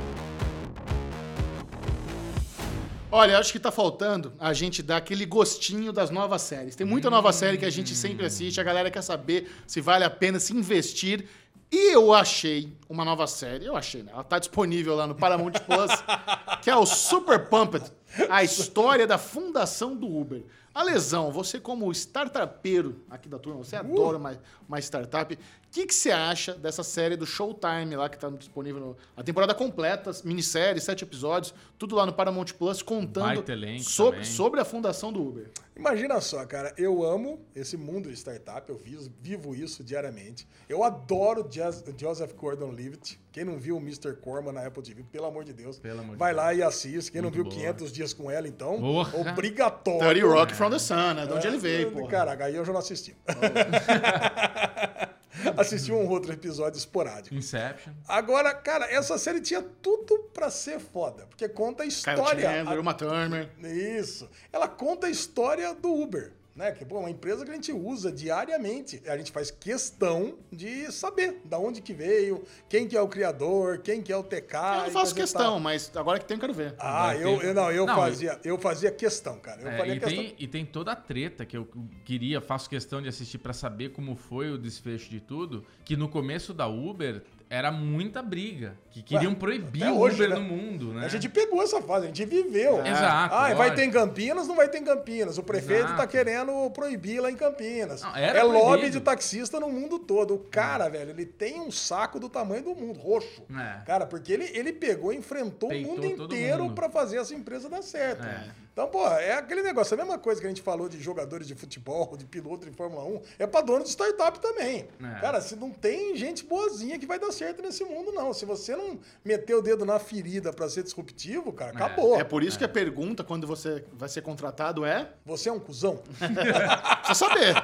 [3.13, 6.77] Olha, acho que tá faltando a gente dar aquele gostinho das novas séries.
[6.77, 10.05] Tem muita nova série que a gente sempre assiste, a galera quer saber se vale
[10.05, 11.27] a pena se investir.
[11.71, 14.11] E eu achei uma nova série, eu achei, né?
[14.13, 15.91] Ela tá disponível lá no Paramount Plus,
[16.61, 17.89] que é o Super Pumped,
[18.29, 20.43] a história da fundação do Uber.
[20.73, 24.39] A lesão, você como startupeiro aqui da turma, você adora uma,
[24.69, 25.33] uma startup.
[25.35, 25.37] O
[25.69, 28.79] que, que você acha dessa série do Showtime lá que tá disponível?
[28.81, 33.43] No, a temporada completa, minissérie, sete episódios, tudo lá no Paramount Plus, contando
[33.83, 34.23] sobre, também.
[34.25, 35.49] sobre a fundação do Uber.
[35.75, 40.47] Imagina só, cara, eu amo esse mundo de startup, eu vivo, vivo isso diariamente.
[40.69, 41.49] Eu adoro
[41.97, 43.19] Joseph Gordon-Levitt.
[43.31, 44.13] Quem não viu o Mr.
[44.15, 46.45] Corman na Apple TV, pelo amor de Deus, Pelo amor de vai Deus.
[46.45, 47.11] lá e assiste.
[47.11, 47.55] Quem não Muito viu boa.
[47.55, 49.19] 500 dias com ela, então, Porra.
[49.19, 50.21] obrigatório.
[50.21, 51.25] 30 Rock from the Sun, né?
[51.25, 52.07] De onde ele veio, pô.
[52.07, 53.15] Caraca, aí eu já não assisti.
[55.57, 57.35] assisti um outro episódio esporádico.
[57.35, 57.93] Inception.
[58.07, 62.49] Agora, cara, essa série tinha tudo pra ser foda, porque conta a Kyle história.
[62.49, 63.49] Chandler, Uma Turner.
[63.63, 64.29] Isso.
[64.51, 66.33] Ela conta a história do Uber.
[66.53, 66.71] Né?
[66.73, 69.01] Que pô, é uma empresa que a gente usa diariamente.
[69.07, 73.77] A gente faz questão de saber da onde que veio, quem que é o criador,
[73.79, 74.53] quem que é o TK.
[74.55, 75.59] Eu não faço questão, tal.
[75.61, 76.75] mas agora que tem, eu quero ver.
[76.77, 79.61] Ah, eu, ter- eu não, eu Não, fazia, eu fazia questão, cara.
[79.61, 80.09] Eu É, e, questão.
[80.09, 81.67] tem, e tem toda a treta que eu
[82.03, 85.65] queria, faço questão de assistir pra saber como foi o desfecho de tudo.
[85.85, 88.75] Que no começo da Uber era muita briga.
[88.89, 90.35] Que queriam Ué, proibir o hoje, Uber né?
[90.35, 91.05] no mundo, né?
[91.05, 92.79] A gente pegou essa fase, a gente viveu.
[92.85, 93.91] Exato, Ah, vai ter em.
[93.91, 95.37] Campinas, não vai ter em Campinas.
[95.37, 95.97] O prefeito Exato.
[95.97, 98.01] tá querendo proibir lá em Campinas.
[98.01, 98.91] Não, era é lobby proibido.
[98.91, 100.33] de taxista no mundo todo.
[100.35, 103.43] O cara, velho, ele tem um saco do tamanho do mundo, roxo.
[103.53, 103.83] É.
[103.85, 107.67] Cara, porque ele, ele pegou e enfrentou Peitou o mundo inteiro pra fazer essa empresa
[107.69, 108.25] dar certo.
[108.25, 108.45] É.
[108.73, 109.93] Então, pô, é aquele negócio.
[109.93, 113.03] A mesma coisa que a gente falou de jogadores de futebol, de piloto de Fórmula
[113.03, 114.87] 1, é pra dono de startup também.
[115.01, 115.19] É.
[115.19, 118.33] Cara, se não tem gente boazinha que vai dar certo nesse mundo, não.
[118.33, 122.19] Se você não meter o dedo na ferida pra ser disruptivo, cara, acabou.
[122.19, 125.11] É por isso que a pergunta, quando você vai ser contratado, é...
[125.25, 126.01] Você é um cuzão?
[126.17, 127.55] Precisa saber.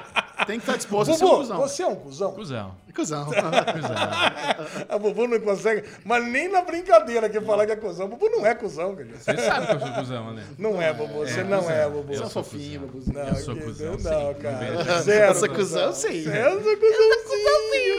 [0.46, 1.56] Tem que estar disposto a ser um Bubu, cuzão.
[1.58, 2.32] você é um cuzão?
[2.32, 2.76] Cusão.
[2.94, 3.24] Cuzão.
[3.26, 3.30] Cusão.
[4.88, 8.08] A Bubu não consegue, mas nem na brincadeira que falar que é cuzão.
[8.08, 9.08] Bubu não é cuzão, cara.
[9.16, 10.44] Você sabe que eu sou cuzão, né?
[10.58, 11.18] Não é, Bubu.
[11.26, 11.74] Você É, não cuzão.
[11.74, 12.08] é, Bubu.
[12.08, 13.12] Você é um Eu sou fofinho, cuzão.
[13.14, 13.18] babuzinho.
[13.18, 14.34] Não, Eu sou que- cuzão, não, sim.
[14.40, 14.72] cara.
[14.72, 15.30] Não vejo- Zero.
[15.32, 16.22] Essa cuzão, sim.
[16.22, 17.98] Zero cuzãozinho.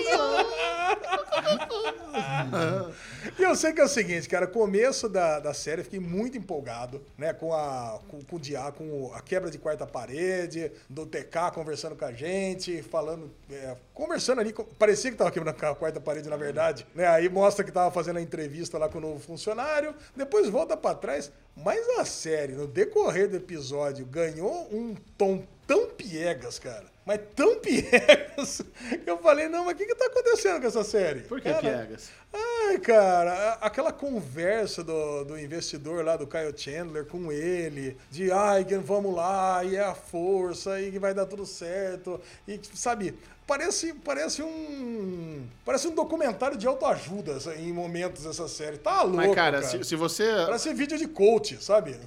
[3.38, 7.02] E eu sei que é o seguinte, cara, começo da, da série, fiquei muito empolgado,
[7.18, 11.52] né, com a, com, com o dia, com a quebra de quarta parede, do TK
[11.54, 16.30] conversando com a gente, falando, é, conversando ali, parecia que tava quebrando a quarta parede,
[16.30, 19.94] na verdade, né, aí mostra que tava fazendo a entrevista lá com o novo funcionário,
[20.16, 25.88] depois volta pra trás, mas a série, no decorrer do episódio, ganhou um tom tão
[25.92, 28.64] piegas, cara, mas tão piegas,
[29.04, 31.20] que eu falei, não, mas o que que tá acontecendo com essa série?
[31.20, 32.10] Por que Cara, piegas?
[32.32, 38.64] Ai, cara, aquela conversa do, do investidor lá, do Kyle Chandler, com ele, de ai,
[38.84, 43.16] vamos lá, e é a força, e que vai dar tudo certo, e sabe,
[43.48, 45.44] parece, parece um.
[45.66, 48.78] Parece um documentário de autoajuda em momentos essa série.
[48.78, 49.18] Tá louco.
[49.18, 49.64] Mas, cara, cara.
[49.64, 50.24] Se, se você.
[50.46, 51.98] Parece vídeo de coach, sabe?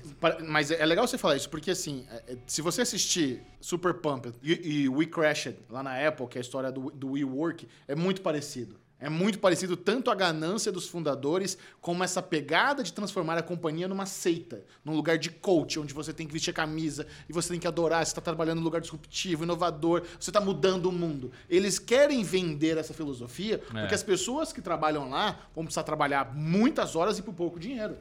[0.47, 4.35] Mas é legal você falar isso, porque assim, é- é- se você assistir Super Pumped
[4.41, 7.97] e, e We Crashed lá na Apple, que é a história do, do WeWork, é
[7.97, 8.81] muito parecido.
[9.03, 13.89] É muito parecido tanto a ganância dos fundadores, como essa pegada de transformar a companhia
[13.89, 17.49] numa seita, num lugar de coach, onde você tem que vestir a camisa e você
[17.49, 21.33] tem que adorar, você está trabalhando num lugar disruptivo, inovador, você está mudando o mundo.
[21.51, 26.95] Eles querem vender essa filosofia, porque as pessoas que trabalham lá vão precisar trabalhar muitas
[26.95, 27.97] horas e por pouco dinheiro.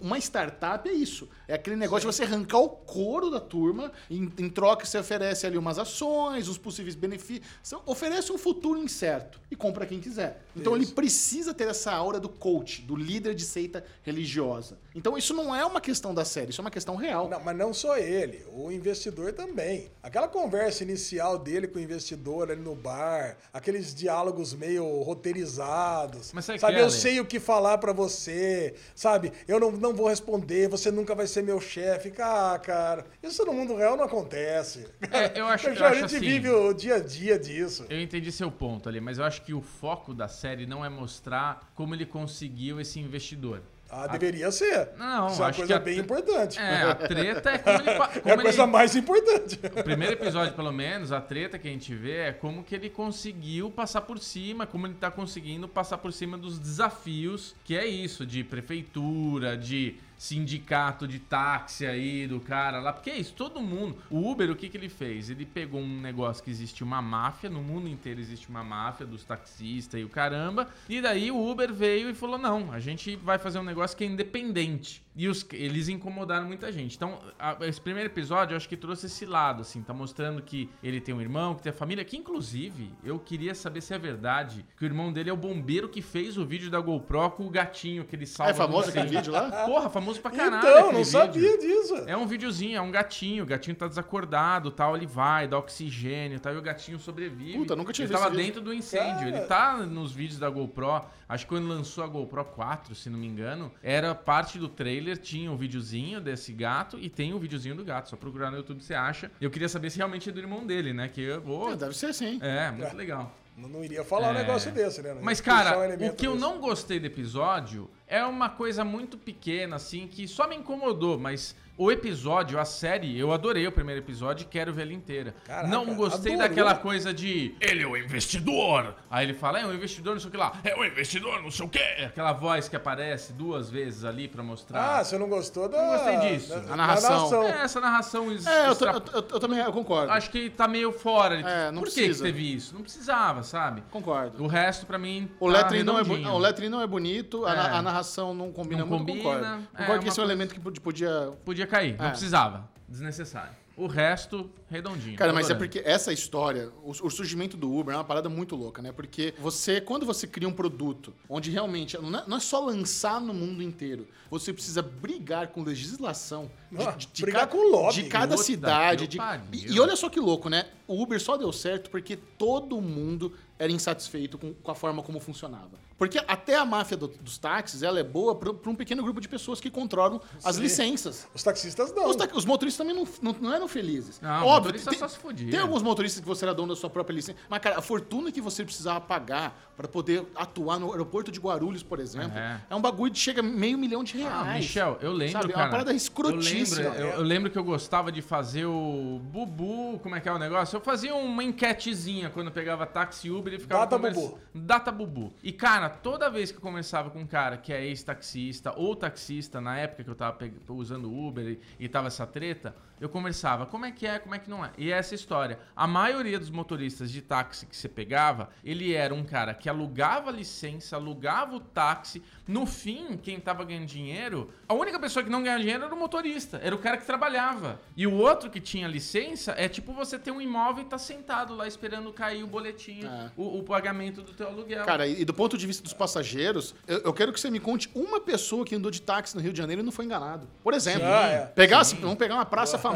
[0.00, 1.28] Uma startup é isso.
[1.46, 5.46] É aquele negócio de você arrancar o couro da turma, em, em troca você oferece
[5.46, 7.46] ali umas ações, os possíveis benefícios.
[7.84, 10.21] Oferece um futuro incerto e compra quem quiser.
[10.54, 14.78] Então ele precisa ter essa aura do coach, do líder de seita religiosa.
[14.94, 17.28] Então isso não é uma questão da série, isso é uma questão real.
[17.28, 19.90] Não, mas não só ele, o investidor também.
[20.02, 26.32] Aquela conversa inicial dele com o investidor ali no bar, aqueles diálogos meio roteirizados.
[26.32, 29.32] Mas sabe sabe, que é, eu sei o que falar pra você, sabe?
[29.46, 32.12] Eu não, não vou responder, você nunca vai ser meu chefe.
[32.18, 34.86] Ah, cara, isso no mundo real não acontece.
[35.10, 37.86] É, eu acho- eu Já a gente assim- vive o dia a dia disso.
[37.88, 40.88] Eu entendi seu ponto ali, mas eu acho que o foco da série não é
[40.88, 43.62] mostrar como ele conseguiu esse investidor.
[43.94, 44.88] Ah, deveria ser.
[44.96, 46.58] Não, Isso é uma coisa que a bem tre- importante.
[46.58, 47.84] É, a treta é como ele.
[47.98, 49.60] pa- É Como a coisa ele mais importante.
[49.62, 52.88] o primeiro episódio, pelo menos, a treta que a gente vê é como que ele
[52.88, 57.86] conseguiu passar por cima, como ele tá conseguindo passar por cima dos desafios, que é
[57.86, 62.92] isso, de prefeitura, de sindicato de táxi aí do cara lá.
[62.92, 63.96] Porque é isso, todo mundo.
[64.08, 65.28] O Uber, o que, que ele fez?
[65.28, 69.24] Ele pegou um negócio que existe uma máfia, no mundo inteiro existe uma máfia dos
[69.24, 70.68] taxistas e o caramba.
[70.88, 74.04] E daí o Uber veio e falou: não, a gente vai fazer um negócio que
[74.04, 75.01] é independente.
[75.14, 76.96] E os, eles incomodaram muita gente.
[76.96, 80.70] Então, a- esse primeiro episódio eu acho que trouxe esse lado, assim, tá mostrando que
[80.82, 83.98] ele tem um irmão, que tem a família, que inclusive eu queria saber se é
[83.98, 87.46] verdade que o irmão dele é o bombeiro que fez o vídeo da GoPro com
[87.46, 88.52] o gatinho que ele salva.
[88.52, 89.50] é famoso aquele vídeo lá?
[89.66, 90.66] Porra, famoso pra caralho.
[90.66, 91.04] então, não vídeo.
[91.04, 91.94] sabia disso.
[92.06, 93.44] É um videozinho, é um gatinho.
[93.44, 94.96] O gatinho tá desacordado, tal.
[94.96, 96.54] Ele vai, dá oxigênio, tal.
[96.54, 97.58] E o gatinho sobrevive.
[97.58, 99.18] Puta, nunca tinha Ele visto tava esse dentro do incêndio.
[99.18, 99.28] Cara.
[99.28, 101.02] Ele tá nos vídeos da GoPro.
[101.28, 105.01] Acho que quando lançou a GoPro 4, se não me engano, era parte do trailer,
[105.16, 108.10] tinha o videozinho desse gato e tem o videozinho do gato.
[108.10, 109.30] Só procurar no YouTube você acha.
[109.40, 111.08] Eu queria saber se realmente é do irmão dele, né?
[111.08, 111.72] Que eu vou.
[111.72, 112.38] É, deve ser sim.
[112.42, 113.36] É, muito legal.
[113.56, 114.38] Não, não iria falar um É.
[114.38, 115.12] negócio desse, né?
[115.12, 116.40] Não Mas, puxar um cara, o que eu desse.
[116.42, 121.54] não gostei do episódio é uma coisa muito pequena, assim, que só me incomodou, mas
[121.76, 125.34] o episódio, a série, eu adorei o primeiro episódio e quero ver ela inteira.
[125.44, 126.48] Caraca, não gostei adorou?
[126.48, 128.94] daquela coisa de ele é o investidor.
[129.10, 130.52] Aí ele fala, é um investidor, não sei o que lá.
[130.64, 131.78] É um investidor, não sei o que.
[131.78, 134.98] Aquela voz que aparece duas vezes ali pra mostrar.
[134.98, 135.78] Ah, você não gostou da.
[135.80, 136.48] Não gostei disso.
[136.50, 137.42] da- A da narração.
[137.44, 140.12] É, essa narração É, eu, tô- extra- eu- eu- eu também eu concordo.
[140.12, 141.36] Acho que tá meio fora.
[141.40, 142.24] É, não Por que que precisa.
[142.24, 142.74] teve isso?
[142.74, 143.82] Não precisava, sabe?
[143.90, 144.42] Concordo.
[144.42, 146.34] O resto, pra mim, O tá lettering, não é, bo- redondinho.
[146.34, 147.58] o lettering não é bonito, a, É.
[147.76, 149.44] a narração não combina Não muito, combina, concordo.
[149.46, 151.32] é, Concordo que uma esse é um coisa- elemento que pod- podia...
[151.62, 152.10] Podia cair, não É.
[152.10, 152.68] precisava.
[152.88, 153.62] Desnecessário.
[153.74, 155.16] O resto, redondinho.
[155.16, 158.54] Cara, mas é porque essa história, o, o surgimento do Uber é uma parada muito
[158.54, 158.92] louca, né?
[158.92, 163.18] Porque você, quando você cria um produto onde realmente não é, não é só lançar
[163.18, 167.70] no mundo inteiro, você precisa brigar com legislação de, Ah, de- de brigar ca- com
[167.70, 167.94] lobby.
[167.94, 169.06] de cada Puta cidade.
[169.08, 169.18] de-
[169.52, 170.66] e, e olha só que louco, né?
[170.92, 175.20] O Uber só deu certo porque todo mundo era insatisfeito com, com a forma como
[175.20, 175.70] funcionava.
[175.96, 179.28] Porque até a máfia do- dos táxis, ela é boa para um pequeno grupo de
[179.28, 180.62] pessoas que controlam as Sim.
[180.62, 181.28] licenças.
[181.32, 182.08] Os taxistas não.
[182.08, 184.20] Os, ta- os motoristas também não, não, não eram felizes.
[184.20, 185.48] Não, Óbvio, motorista tem, só se fudia.
[185.48, 187.38] tem alguns motoristas que você era dono da sua própria licença.
[187.48, 191.84] Mas, cara, a fortuna que você precisava pagar para poder atuar no aeroporto de Guarulhos,
[191.84, 192.60] por exemplo, É.
[192.68, 194.48] é, um bagulho que chega a meio milhão de reais.
[194.48, 195.50] Ah, Michel, eu lembro, Sabe?
[195.52, 195.66] É cara.
[195.66, 196.80] uma parada escrotíssima.
[196.82, 200.28] Eu lembro, eu, eu lembro que eu gostava de fazer o bubu, como é que
[200.28, 200.80] é o negócio?
[200.82, 204.38] Eu fazia uma enquetezinha quando eu pegava táxi Uber e ficava Data conversa- bubu.
[204.52, 205.32] Data bubu.
[205.40, 209.60] E cara, toda vez que eu conversava com um cara que é ex-taxista ou taxista,
[209.60, 212.74] na época que eu tava pe- usando Uber e, e tava essa treta,
[213.04, 214.70] eu conversava, como é que é, como é que não é?
[214.78, 215.58] E é essa história.
[215.74, 220.30] A maioria dos motoristas de táxi que você pegava, ele era um cara que alugava
[220.30, 222.22] a licença, alugava o táxi.
[222.46, 225.98] No fim, quem tava ganhando dinheiro, a única pessoa que não ganhava dinheiro era o
[225.98, 227.80] motorista, era o cara que trabalhava.
[227.96, 231.54] E o outro que tinha licença é tipo você ter um imóvel e tá sentado
[231.54, 233.30] lá esperando cair o boletim, É.
[233.36, 234.84] o, o pagamento do teu aluguel.
[234.84, 237.90] Cara, e do ponto de vista dos passageiros, eu, eu quero que você me conte
[237.94, 240.46] uma pessoa que andou de táxi no Rio de Janeiro e não foi enganado.
[240.62, 241.46] Por exemplo, Ah, é.
[241.46, 242.91] pegasse, vamos pegar uma praça famosa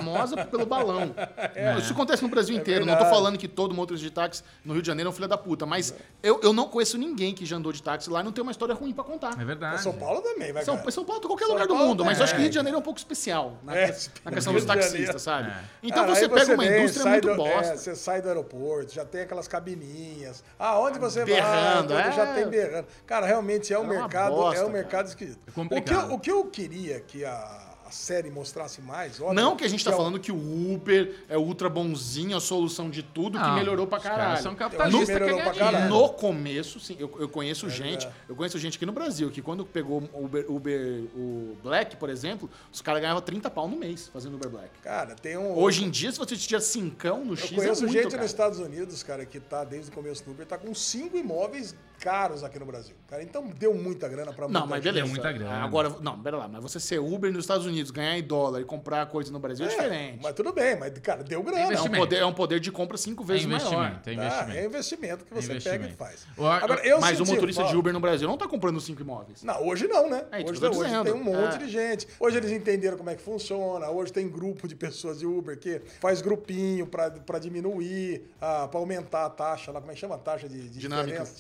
[0.50, 1.14] pelo balão.
[1.78, 2.84] Isso acontece no Brasil inteiro.
[2.84, 3.16] não tô verdade.
[3.16, 5.64] falando que todo motorista de táxi no Rio de Janeiro é um filho da puta,
[5.66, 8.42] mas eu, eu não conheço ninguém que já andou de táxi lá e não tem
[8.42, 9.40] uma história ruim pra contar.
[9.40, 9.82] É verdade.
[9.82, 10.76] São Paulo também, vai, São.
[10.90, 12.42] São Paulo, qualquer São lugar do Paulo mundo, mas eu acho que é.
[12.42, 15.48] Rio de Janeiro é um pouco especial na, É, na questão dos taxistas, sabe?
[15.50, 15.60] É.
[15.82, 17.72] Então Cara, você pega uma vem, indústria sai muito do- bosta.
[17.72, 20.42] é, você sai do aeroporto, já tem aquelas cabininhas.
[20.58, 22.08] Ah, onde você Berrando, vai?
[22.08, 22.12] é.
[22.12, 22.86] Já tem berrando.
[23.06, 25.38] Cara, realmente é um É mercado, bosta, é um mercado esquisito.
[25.46, 26.12] É o, que eu, complicado.
[26.12, 29.84] o que eu queria que a, a série mostrasse mais, óbvio, Não que a gente
[29.84, 33.50] tá é o- falando que o Uber é ultra bonzinho, a solução de tudo, que
[33.52, 34.42] melhorou pra caralho.
[34.42, 35.88] são Eu capitalistas que melhorou pra caralho.
[35.88, 39.64] No começo, sim, eu, eu conheço gente, eu conheço gente aqui no Brasil, que quando
[39.64, 44.08] pegou o Uber, Uber- o Black, por exemplo, os caras ganhavam 30 pau no mês
[44.12, 44.70] fazendo Uber Black.
[44.82, 45.56] Cara, tem um.
[45.56, 48.22] Hoje em dia, se você tiver cincão no Eu X, conheço é muito, gente cara.
[48.22, 51.74] nos Estados Unidos, cara, que tá desde o começo do Uber, tá com cinco imóveis
[52.00, 52.94] caros aqui no Brasil.
[53.08, 54.92] Cara, então deu muita grana pra muita Não, mas gente.
[54.94, 55.06] beleza.
[55.06, 55.64] É muita grana.
[55.64, 58.64] Agora, não, pera lá, mas você ser Uber nos Estados Unidos, ganhar em dólar e
[58.64, 60.20] comprar coisa no Brasil é, É, diferente.
[60.22, 61.58] Mas tudo bem, mas, cara, deu grana.
[61.60, 61.96] É um, investimento.
[61.98, 63.58] poder, é um poder de compra cinco É vezes maior.
[63.60, 64.24] investimento, é Tá?
[64.24, 64.58] investimento.
[64.58, 65.80] É investimento que você investimento.
[65.82, 66.26] pega e faz.
[66.36, 68.80] O- Agora, eu Mas o senti motorista de falta- Uber no Brasil não tá comprando
[68.80, 69.42] cinco imóveis.
[69.42, 70.24] Não, hoje não, né?
[70.32, 71.04] É hoje hoje dizendo.
[71.04, 71.58] tem um monte É.
[71.58, 72.06] de gente.
[72.18, 73.88] Hoje eles entenderam como é que funciona.
[73.90, 78.80] Hoje tem grupo de pessoas de Uber que faz grupinho pra, pra diminuir, ah, pra
[78.80, 80.14] aumentar a taxa lá, como é que chama?
[80.16, 81.06] A taxa de, de Dinâmica.
[81.06, 81.34] diferença,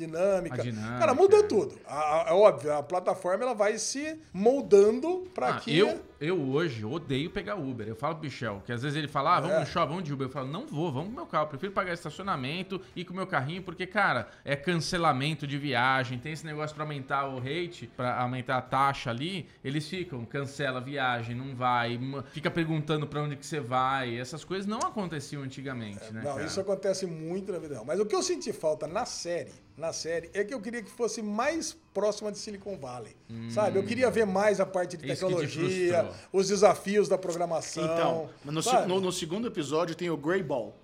[0.50, 0.62] dinâmica.
[0.62, 1.42] Dinâmica, Cara, mudou é.
[1.44, 1.78] tudo.
[1.86, 5.76] A- a- É óbvio, a plataforma ela vai se moldando pra Ah, que...
[5.76, 7.86] eu, eu hoje odeio pegar Uber.
[7.86, 9.60] Eu falo pro Michel, que às vezes ele fala, ah, vamos É.
[9.60, 10.26] no shopping, vamos de Uber.
[10.26, 11.44] Eu falo, não vou, vamos com o meu carro.
[11.44, 16.18] Eu prefiro pagar estacionamento e com o meu carrinho, porque, cara, é cancelamento de viagem,
[16.18, 19.46] tem esse negócio pra aumentar o rate, pra aumentar a taxa ali.
[19.64, 21.98] Eles ficam, cancela a viagem, não vai,
[22.32, 24.18] fica perguntando pra onde que você vai.
[24.18, 26.22] Essas coisas não aconteciam antigamente, né?
[26.24, 26.44] Não, cara?
[26.46, 27.84] isso acontece muito na vida real.
[27.84, 30.90] Mas o que eu senti falta na série, na série, é que eu queria que
[30.90, 33.16] fosse mais próxima de Silicon Valley.
[33.50, 33.78] Sabe?
[33.78, 35.12] Eu queria ver mais a parte de Hum.
[35.12, 37.82] Isso te tecnologia, os desafios da programação.
[37.84, 38.52] Então, no,
[38.86, 40.74] no- no segundo episódio tem o Grey Ball.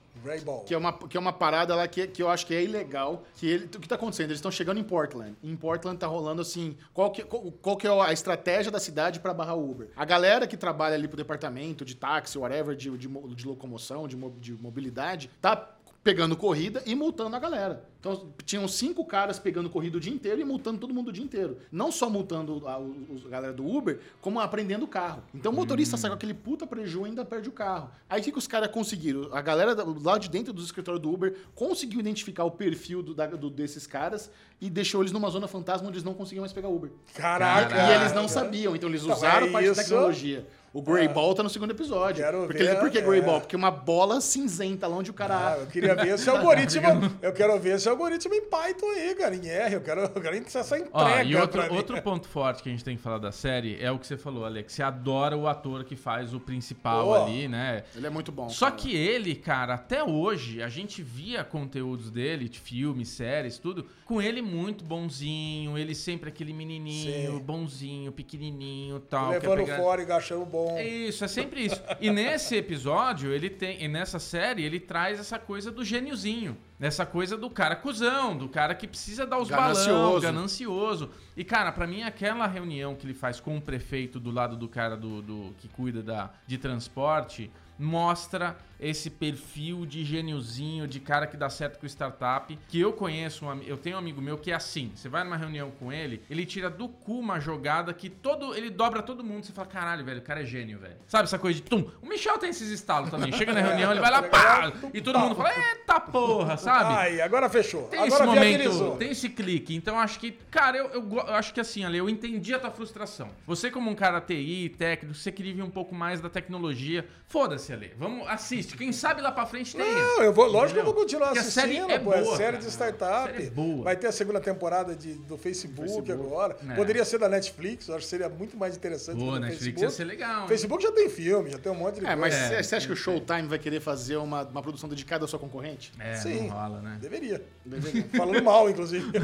[0.67, 3.25] Que é, uma, que é uma parada lá que, que eu acho que é ilegal.
[3.35, 4.27] Que ele, o que tá acontecendo?
[4.27, 5.35] Eles estão chegando em Portland.
[5.43, 6.77] Em Portland tá rolando assim.
[6.95, 9.89] Qual que, qual, qual que é a estratégia da cidade pra barrar Uber?
[9.97, 14.17] A galera que trabalha ali pro departamento de táxi, whatever, de, de, de locomoção, de,
[14.39, 15.57] de mobilidade, tá
[16.05, 17.85] pegando corrida e multando a galera.
[18.03, 21.23] Então, tinham cinco caras pegando corrida o dia inteiro e multando todo mundo o dia
[21.23, 21.59] inteiro.
[21.71, 25.23] Não só multando a, a galera do Uber, como aprendendo o carro.
[25.33, 27.91] Então, o motorista sai com aquele puta prejuízo e ainda perde o carro.
[28.11, 29.33] Aí, o que, que os caras conseguiram?
[29.33, 33.27] A galera lá de dentro do escritório do Uber conseguiu identificar o perfil do- da-
[33.29, 34.29] do- desses caras
[34.61, 36.91] e deixou eles numa zona fantasma onde eles não conseguiam mais pegar Uber.
[37.15, 37.77] Caraca!
[37.89, 40.45] E eles não sabiam, então eles Não, usaram é parte da tecnologia.
[40.75, 42.25] O Grey Ball tá no segundo episódio.
[42.25, 43.03] Quero porque, ver, por que é.
[43.03, 43.41] Grey Ball?
[43.43, 45.37] Porque uma bola cinzenta lá onde o cara.
[45.53, 46.89] Ah, eu queria ver esse algoritmo.
[47.21, 49.75] eu quero ver esse algoritmo em Python aí, cara, em R.
[49.75, 50.91] Eu quero, eu quero essa entrega.
[50.93, 51.77] Ó, e outro, pra mim.
[51.77, 54.17] outro ponto forte que a gente tem que falar da série é o que você
[54.17, 54.73] falou, Alex.
[54.73, 57.15] Você adora o ator que faz o principal Pô.
[57.15, 57.85] ali, né?
[57.95, 58.49] Ele é muito bom.
[58.49, 58.77] Só cara.
[58.77, 64.21] que ele, cara, até hoje, a gente via conteúdos dele, de filmes, séries, tudo, com
[64.21, 67.39] ele muito bonzinho, ele sempre aquele menininho, Sim.
[67.39, 69.31] bonzinho, pequenininho tal.
[69.31, 70.79] Levando pegar- fora e gachando bom.
[70.81, 71.83] Isso, é sempre isso.
[72.01, 76.57] E nesse episódio, ele tem, e nessa série, ele traz essa coisa do gêniozinho.
[76.83, 79.73] Essa coisa do cara cuzão, do cara que precisa dar os balão,
[80.21, 81.11] Ganancioso.
[81.37, 84.69] E, cara, pra mim, aquela reunião que ele faz com o prefeito do lado do
[84.69, 91.27] cara do, do- que cuida da, de transporte mostra esse perfil de gêniozinho, de cara
[91.27, 94.51] que dá certo com startup, que eu conheço, um eu tenho um amigo meu que
[94.51, 98.11] é assim, você vai numa reunião com ele, ele tira do cu uma jogada que
[98.11, 100.97] todo, ele dobra todo mundo, você fala, caralho, velho, o cara é gênio, velho.
[101.07, 101.89] Sabe essa coisa de tum?
[102.03, 105.19] O Michel tem esses estalos também, chega na reunião, ele vai lá, pá, e todo
[105.19, 106.95] mundo fala, eita porra, sabe?
[106.95, 107.85] Aí, agora fechou.
[107.85, 108.85] Tem agora esse viabilizou.
[108.85, 109.75] momento, tem esse clique.
[109.75, 112.71] Então acho que, cara, eu, eu, eu acho que assim, Ale, eu entendi a tua
[112.71, 113.31] frustração.
[113.47, 117.07] Você, como um cara TI, técnico, você queria ver um pouco mais da tecnologia.
[117.27, 117.93] Foda-se, Ale.
[117.97, 118.72] Vamos, assiste.
[118.77, 119.93] Quem sabe lá pra frente tem.
[119.95, 122.13] Não, eu vou, lógico que eu vou continuar Porque a assistindo, série é pô.
[122.13, 122.65] É boa, série cara.
[122.65, 123.31] de startup.
[123.31, 123.85] A série é boa.
[123.85, 126.13] Vai ter a segunda temporada de, do Facebook, Facebook.
[126.13, 126.57] agora.
[126.69, 126.75] É.
[126.75, 129.83] Poderia ser da Netflix, eu acho que seria muito mais interessante do Netflix Facebook.
[129.83, 130.43] ia ser legal.
[130.43, 130.49] hein?
[130.49, 132.55] Facebook já tem filme, já tem um monte de É, mas coisa.
[132.55, 135.39] É, você acha que o Showtime vai querer fazer uma, uma produção dedicada à sua
[135.39, 135.93] concorrente?
[135.99, 136.49] É, Sim.
[136.49, 136.99] não rola, né?
[137.01, 137.43] Deveria.
[138.17, 139.11] Falando mal, inclusive.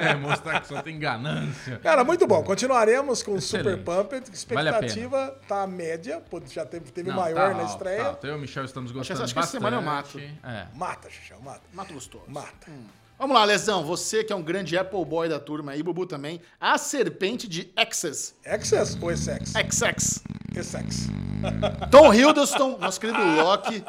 [0.00, 1.78] É, mostrar que só tem ganância.
[1.82, 2.42] Cara, muito bom.
[2.42, 3.78] Continuaremos com Excelente.
[3.78, 4.30] Super Pumped.
[4.54, 4.86] Vale a pena.
[4.86, 8.04] Expectativa tá média, pô, já teve, teve Não, maior tá na estreia.
[8.04, 9.60] tá o Michel estamos gostando acho que essa bastante.
[9.60, 10.18] semana eu mato.
[10.20, 10.66] É.
[10.74, 11.62] Mata, Xixão, mata.
[11.72, 12.24] Mato gostoso.
[12.28, 12.70] Mata.
[13.18, 13.84] Vamos lá, Lesão.
[13.84, 16.40] Você que é um grande Apple Boy da turma aí, Bubu também.
[16.60, 18.34] A serpente de Access.
[18.46, 19.50] Access ou Essex?
[19.52, 20.22] XX.
[20.54, 21.08] Essex.
[21.90, 23.82] Tom Hiddleston, nosso querido Loki.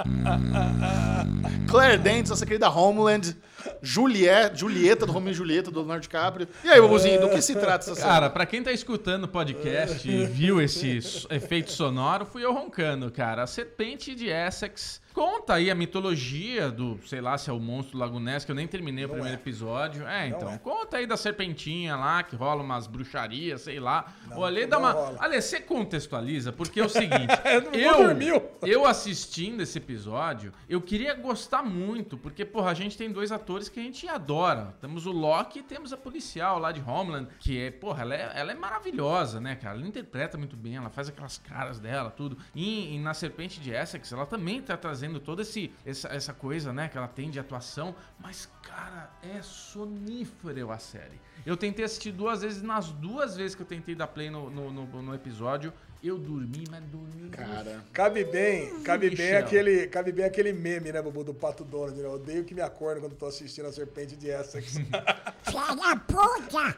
[1.70, 3.36] Claire Danes, nossa querida Homeland.
[3.82, 6.48] Juliette, Julieta, do Romeo e Julieta, do Leonardo DiCaprio.
[6.64, 8.08] E aí, Bobuzinho, do que se trata essa série?
[8.08, 11.00] Cara, pra quem tá escutando o podcast e viu esse
[11.30, 13.44] efeito sonoro, fui eu roncando, cara.
[13.44, 17.94] A serpente de Essex conta aí a mitologia do, sei lá, se é o monstro
[17.94, 19.34] do Lago Ness, que eu nem terminei o primeiro é.
[19.34, 20.08] episódio.
[20.08, 20.60] É, então, é.
[20.60, 24.14] conta aí da serpentinha lá, que rola umas bruxarias, sei lá.
[24.28, 24.92] Não, o Ale não dá uma...
[24.92, 25.18] rola.
[25.20, 27.34] Ale, você contextualiza, porque é o seguinte,
[27.66, 33.12] Não eu, eu assistindo esse episódio, eu queria gostar muito, porque, porra, a gente tem
[33.12, 34.76] dois atores que a gente adora.
[34.80, 38.32] Temos o Loki e temos a policial lá de Homeland, que é, porra, ela é,
[38.36, 39.80] ela é maravilhosa, né, cara?
[39.80, 42.38] Ela interpreta muito bem, ela faz aquelas caras dela, tudo.
[42.54, 46.72] E, e na Serpente de Essex, ela também tá trazendo toda esse, essa, essa coisa,
[46.74, 47.96] né, que ela tem de atuação.
[48.20, 51.20] Mas, cara, é sonífero a série.
[51.46, 54.72] Eu tentei assistir duas vezes, nas duas vezes que eu tentei dar play no, no,
[54.72, 55.72] no- no episódio,
[56.04, 57.30] eu dormi, mas dormi.
[57.30, 61.98] Cara, Cabe bem, cabe bem aquele, cabe bem aquele meme, né, Bubu, do Pato Donald.
[61.98, 62.06] né?
[62.06, 64.74] Eu odeio que me acorde quando tô assistindo a Serpente de Essex.
[65.44, 66.76] Filha puta!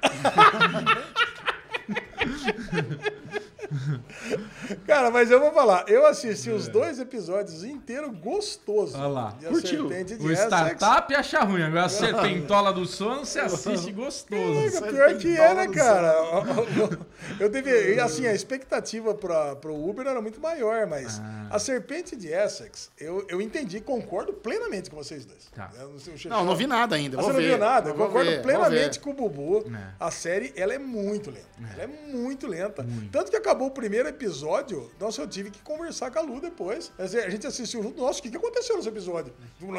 [4.88, 8.98] Cara, mas eu vou falar, eu assisti os dois episódios inteiros gostoso.
[8.98, 9.38] Olha lá.
[9.48, 9.88] Curtiu?
[9.88, 10.48] Serpente de O Essex.
[10.48, 14.72] startup acha ruim, agora a serpentola do sono você assiste gostoso.
[14.72, 16.14] Caraca, pior que é, né, do cara?
[17.40, 21.48] Eu teve, e, assim, a expectativa para pro Uber era muito maior, mas Ah.
[21.52, 25.48] a Serpente de Essex, eu, eu entendi, concordo plenamente com vocês dois.
[25.54, 25.70] Tá.
[25.80, 27.18] Eu não, o não, não vi nada ainda.
[27.18, 27.50] Ah, Vou Você não ver.
[27.50, 27.90] viu nada?
[27.90, 29.66] Eu concordo ver, plenamente com o Bubu.
[29.74, 29.90] É.
[30.00, 31.46] A série, ela é muito lenta.
[31.74, 32.86] Ela é muito lenta.
[33.12, 36.92] Tanto que acabou o primeiro episódio, nossa, eu tive que conversar com a Lu depois.
[36.98, 38.00] A gente assistiu junto.
[38.00, 39.34] Nossa, o que, que aconteceu nesse episódio?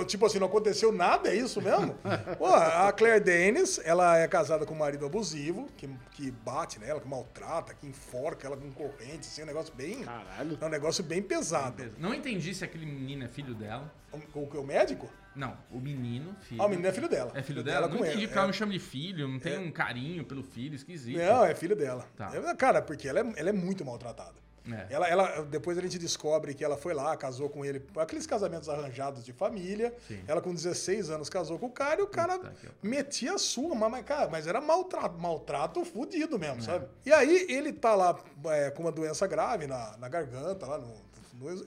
[0.07, 1.97] Tipo assim, não aconteceu nada, é isso mesmo?
[2.39, 7.01] Pô, a Claire Danes, ela é casada com um marido abusivo, que, que bate nela,
[7.01, 10.05] que maltrata, que enforca ela com corrente, assim, é um negócio bem...
[10.05, 10.59] Caralho.
[10.61, 11.93] É um negócio bem pesado.
[11.99, 13.93] Não entendi se aquele menino é filho dela.
[14.13, 15.09] O, o, o médico?
[15.41, 16.63] Não, o menino, filho.
[16.63, 17.33] Ah, o menino é filho dela.
[17.35, 17.89] É filho dela?
[17.89, 18.47] Não com entendi porque ela É.
[18.49, 21.19] não chama de filho, não tem um carinho pelo filho, esquisito.
[21.19, 22.07] Não, é filho dela.
[22.17, 22.31] Tá.
[22.35, 24.35] É, Cara, porque ela é, ela é muito maltratada.
[24.71, 24.87] É.
[24.91, 28.69] Ela, ela, depois a gente descobre que ela foi lá, casou com ele, aqueles casamentos
[28.69, 29.93] arranjados de família.
[30.07, 30.21] Sim.
[30.29, 32.55] Ela com 16 anos casou com o cara e o cara pariu.
[32.83, 36.39] metia a sua, mas, cara, mas era maltrato, maltrato fudido É.
[36.39, 36.87] mesmo, sabe?
[37.07, 38.15] E aí ele tá lá
[38.49, 40.95] é, com uma doença grave na, na garganta, lá no.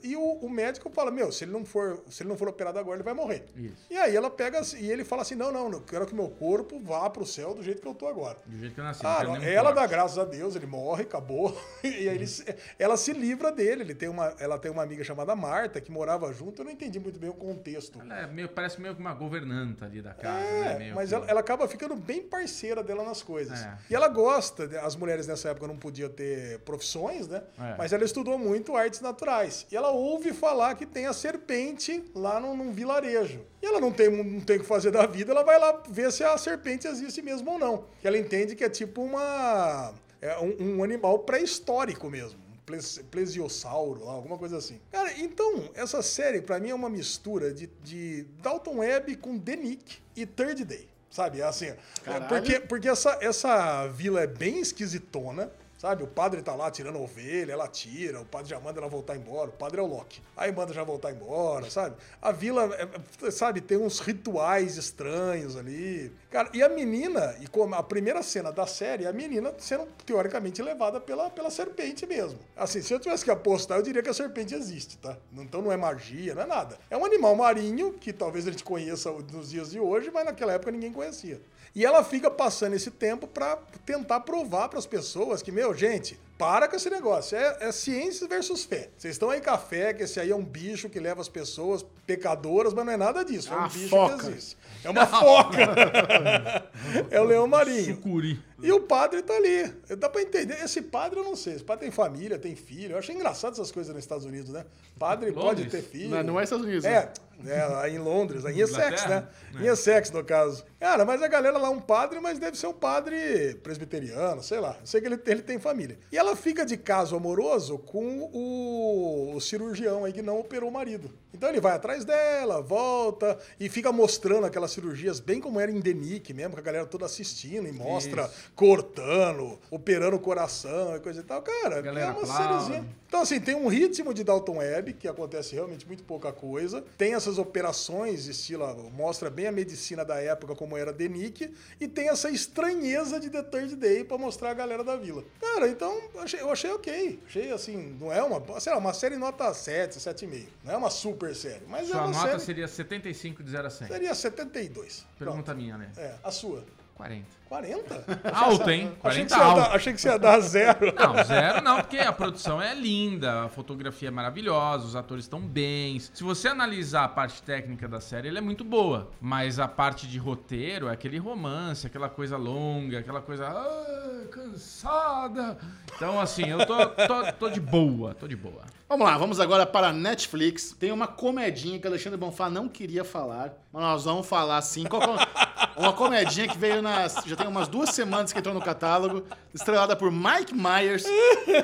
[0.02, 2.78] E o, o médico fala: Meu, se ele, não for, se ele não for operado
[2.78, 3.44] agora, ele vai morrer.
[3.56, 3.86] Isso.
[3.90, 6.78] E aí ela pega e ele fala assim: Não, não, eu quero que meu corpo
[6.80, 8.38] vá pro céu do jeito que eu tô agora.
[8.46, 9.04] Do jeito que eu nasci.
[9.04, 11.56] Ah, não ela dá graças a Deus, ele morre, acabou.
[11.84, 12.44] E aí ele, se-
[12.78, 13.82] ela se livra dele.
[13.82, 16.60] Ele tem uma, ela tem uma amiga chamada Marta que morava junto.
[16.62, 18.00] Eu não entendi muito bem o contexto.
[18.00, 20.72] Ela é meio, parece meio que uma governanta ali da casa, né?
[20.74, 23.60] É, Meio mas que- ela, ela acaba ficando bem parceira dela nas coisas.
[23.62, 23.76] É.
[23.90, 27.42] E ela gosta, as mulheres nessa época não podiam ter profissões, né?
[27.58, 27.74] É.
[27.76, 29.63] Mas ela estudou muito artes naturais.
[29.70, 33.40] E ela ouve falar que tem a serpente lá num, num vilarejo.
[33.62, 36.12] E ela não tem, não tem o que fazer da vida, ela vai lá ver
[36.12, 37.84] se a serpente existe mesmo ou não.
[38.00, 39.92] Que ela entende que é tipo uma.
[40.20, 42.38] É um, um animal pré-histórico mesmo.
[42.38, 44.80] Um ples- plesiosauro, alguma coisa assim.
[44.90, 49.56] Cara, então, essa série pra mim é uma mistura de, de Dalton Webb com The
[49.56, 50.88] Nick e Third Day.
[51.10, 51.40] Sabe?
[51.40, 52.26] É Assim, é, Caralho.
[52.28, 55.50] porque, porque essa, essa vila é bem esquisitona.
[55.84, 58.88] Sabe, o padre tá lá tirando a ovelha, ela tira, o padre já manda ela
[58.88, 60.22] voltar embora, o padre é o Loki.
[60.34, 61.94] Aí manda já voltar embora, sabe?
[62.22, 66.10] A vila, é, é, sabe, tem uns rituais estranhos ali.
[66.30, 70.62] Cara, e a menina, e como a primeira cena da série, a menina sendo teoricamente
[70.62, 72.38] levada pela, pela serpente mesmo.
[72.56, 75.18] Assim, se eu tivesse que apostar, eu diria que a serpente existe, tá?
[75.36, 76.78] Então não é magia, não é nada.
[76.88, 80.54] É um animal marinho que talvez a gente conheça nos dias de hoje, mas naquela
[80.54, 81.42] época ninguém conhecia.
[81.74, 86.68] E ela fica passando esse tempo pra tentar provar pras pessoas que, meu, gente, para
[86.68, 87.36] com esse negócio.
[87.36, 88.90] É, é ciência versus fé.
[88.96, 91.28] Vocês estão aí com a fé, que esse aí é um bicho que leva as
[91.28, 93.52] pessoas pecadoras, mas não é nada disso.
[93.52, 94.18] É um Ah, bicho foca.
[94.18, 94.56] que existe.
[94.84, 95.58] É uma foca.
[97.10, 97.96] é o leão marinho.
[97.96, 98.40] Sucuri.
[98.62, 99.64] E o padre tá ali.
[99.98, 100.62] Dá pra entender.
[100.62, 101.54] Esse padre, eu não sei.
[101.54, 102.92] Esse padre tem família, tem filho.
[102.92, 104.64] Eu achei engraçado essas coisas nos Estados Unidos, né?
[104.98, 105.70] Padre pode Londres?
[105.72, 106.10] ter filho.
[106.10, 106.84] Não, não é Estados Unidos.
[106.84, 107.12] É,
[107.46, 109.26] é, lá em Londres, em Essex, né?
[109.26, 109.30] Inglaterra?
[109.60, 110.64] Em Essex, no caso.
[110.78, 114.60] Cara, mas a galera lá é um padre, mas deve ser um padre presbiteriano, sei
[114.60, 114.76] lá.
[114.80, 115.98] Eu sei que ele, ele tem família.
[116.12, 120.72] E ela fica de caso amoroso com o, o cirurgião aí que não operou o
[120.72, 121.10] marido.
[121.32, 125.80] Então ele vai atrás dela, volta e fica mostrando aquelas cirurgias bem como era em
[125.80, 131.20] Denick mesmo, com a galera toda assistindo e mostra cortando, operando o coração e coisa
[131.20, 131.42] e tal.
[131.42, 132.88] Cara, Galera é uma sériezinha.
[133.14, 136.82] Então, assim, tem um ritmo de Dalton Web, que acontece realmente muito pouca coisa.
[136.98, 142.08] Tem essas operações, estilo, mostra bem a medicina da época, como era Denick, e tem
[142.08, 145.22] essa estranheza de The Third Day pra mostrar a galera da vila.
[145.40, 147.20] Cara, então, achei- eu achei ok.
[147.24, 150.48] Achei, assim, não é uma, sei lá, uma série nota 7, 7,5.
[150.64, 152.40] Não é uma super série, mas é Sua uma nota série...
[152.40, 153.86] seria 75 de 0 a 100.
[153.86, 155.06] Seria 72.
[155.16, 155.56] Pergunta Pronto.
[155.56, 155.92] minha, né?
[155.96, 156.64] É, a sua.
[156.96, 157.26] 40.
[157.54, 158.04] 40?
[158.32, 158.92] Alto, hein?
[159.04, 159.60] Achei que, 40 você ia alto.
[159.60, 160.92] dar, achei que você ia dar zero.
[160.92, 165.40] Não, zero não, porque a produção é linda, a fotografia é maravilhosa, os atores estão
[165.40, 166.10] bens.
[166.12, 169.10] Se você analisar a parte técnica da série, ela é muito boa.
[169.20, 173.46] Mas a parte de roteiro é aquele romance, aquela coisa longa, aquela coisa.
[173.46, 175.56] Ah, cansada.
[175.94, 178.62] Então, assim, eu tô, tô, tô de boa, tô de boa.
[178.88, 180.72] Vamos lá, vamos agora para a Netflix.
[180.78, 184.84] Tem uma comedinha que o Alexandre Bonfá não queria falar, mas nós vamos falar sim.
[184.84, 187.22] É- uma comedinha que veio nas.
[187.26, 191.04] Já tem umas duas semanas que entrou no catálogo, estrelada por Mike Myers,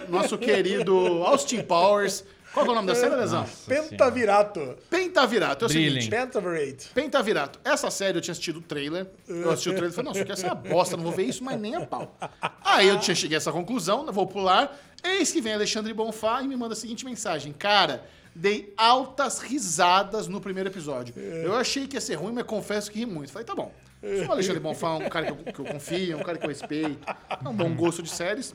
[0.08, 2.24] nosso querido Austin Powers.
[2.52, 3.46] Qual é o nome da série, Lesão?
[3.66, 4.76] Pentavirato.
[4.90, 5.64] Pentavirato.
[5.64, 6.10] É o seguinte.
[6.10, 6.88] Pentavirate.
[6.88, 7.60] Pentavirato.
[7.64, 9.06] Essa série eu tinha assistido o trailer.
[9.28, 11.22] Eu assisti o trailer e falei, não, isso aqui é essa bosta, não vou ver
[11.24, 12.16] isso, mas nem a pau.
[12.64, 14.76] Aí eu tinha cheguei a essa conclusão, vou pular.
[15.04, 17.52] Eis que vem Alexandre Bonfá e me manda a seguinte mensagem.
[17.52, 18.04] Cara,
[18.34, 21.14] dei altas risadas no primeiro episódio.
[21.16, 23.30] Eu achei que ia ser ruim, mas confesso que ri muito.
[23.30, 23.72] Falei, tá bom.
[24.02, 26.44] Se o Alexandre Bonfá é um cara que eu, que eu confio, um cara que
[26.44, 26.98] eu respeito,
[27.44, 28.54] é um bom gosto de séries.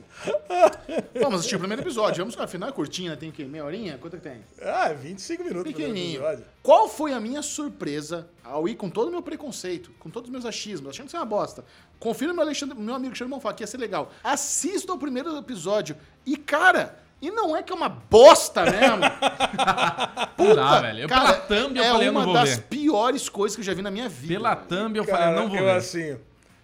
[1.14, 2.24] Vamos assistir o primeiro episódio.
[2.24, 3.16] Vamos, afinal é curtinho, né?
[3.16, 3.44] Tem o quê?
[3.44, 3.96] Meia horinha?
[3.98, 4.44] Quanto que tem?
[4.60, 6.22] Ah, 25 minutos Pequenininho.
[6.62, 10.32] Qual foi a minha surpresa ao ir com todo o meu preconceito, com todos os
[10.32, 11.64] meus achismos, achando que isso é uma bosta?
[12.00, 14.12] Confira meu, Alexandre, meu amigo Alexandre Bonfá, que ia ser legal.
[14.24, 19.00] Assista o primeiro episódio e, cara, e não é que é uma bosta mesmo.
[20.38, 21.00] Não dá, velho.
[21.00, 22.62] Eu, pela thumb eu é falei, eu uma não vou das ver.
[22.64, 24.34] piores coisas que eu já vi na minha vida.
[24.34, 24.66] Pela velho.
[24.68, 25.70] thumb eu Cara, falei, não vou eu ver.
[25.70, 26.16] assim,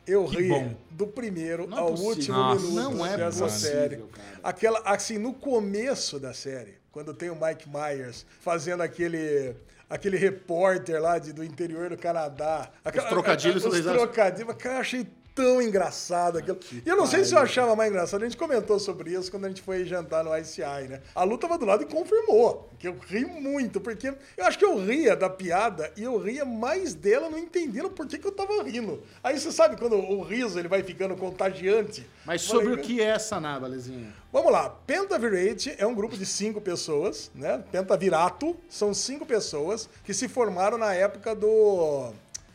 [0.06, 0.74] eu Que ri bom.
[0.90, 2.10] do primeiro Não é ao possível.
[2.10, 3.96] último Nossa, minuto não é dessa possível, série.
[3.96, 4.28] cara.
[4.42, 9.56] Aquela, assim, no começo da série, quando tem o Mike Myers fazendo aquele
[9.88, 12.70] aquele repórter lá de, do interior do Canadá.
[12.84, 14.54] Aquela, trocadilhos Os trocadilhos.
[14.56, 16.58] Cara, eu achei tão engraçado aquilo.
[16.84, 18.22] E eu não sei se eu achava mais engraçado.
[18.22, 21.00] A gente comentou sobre isso quando a gente foi jantar no ICI, né?
[21.14, 22.70] A Lu tava do lado e confirmou.
[22.78, 26.44] Que eu ri muito, porque eu acho que eu ria da piada e eu ria
[26.44, 29.02] mais dela não entendendo por que, que eu tava rindo.
[29.22, 32.06] Aí você sabe quando o riso ele vai ficando contagiante.
[32.24, 34.12] Mas Falei, sobre o que é essa naba, Lezinha?
[34.32, 37.62] Vamos lá, Pentavirate é um grupo de cinco pessoas, né?
[37.70, 42.12] Pentavirato são cinco pessoas que se formaram na época do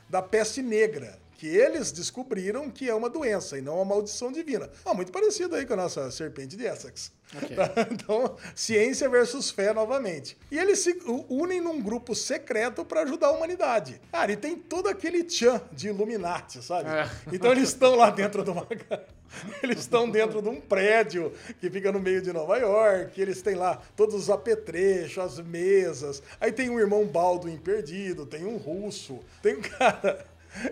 [0.09, 4.69] da peste negra, que eles descobriram que é uma doença e não uma maldição divina.
[4.83, 7.11] Ah, muito parecido aí com a nossa serpente de Essex.
[7.35, 7.55] Ok.
[7.91, 10.37] Então, ciência versus fé novamente.
[10.51, 10.97] E eles se
[11.29, 14.01] unem num grupo secreto para ajudar a humanidade.
[14.11, 16.89] Cara, e tem todo aquele tchan de Illuminati, sabe?
[16.89, 17.09] É.
[17.31, 18.67] Então eles estão lá dentro de uma.
[19.61, 23.19] Eles estão dentro de um prédio que fica no meio de Nova York.
[23.19, 26.23] Eles têm lá todos os apetrechos, as mesas.
[26.39, 30.25] Aí tem um irmão Baldwin perdido, tem um russo, tem um cara.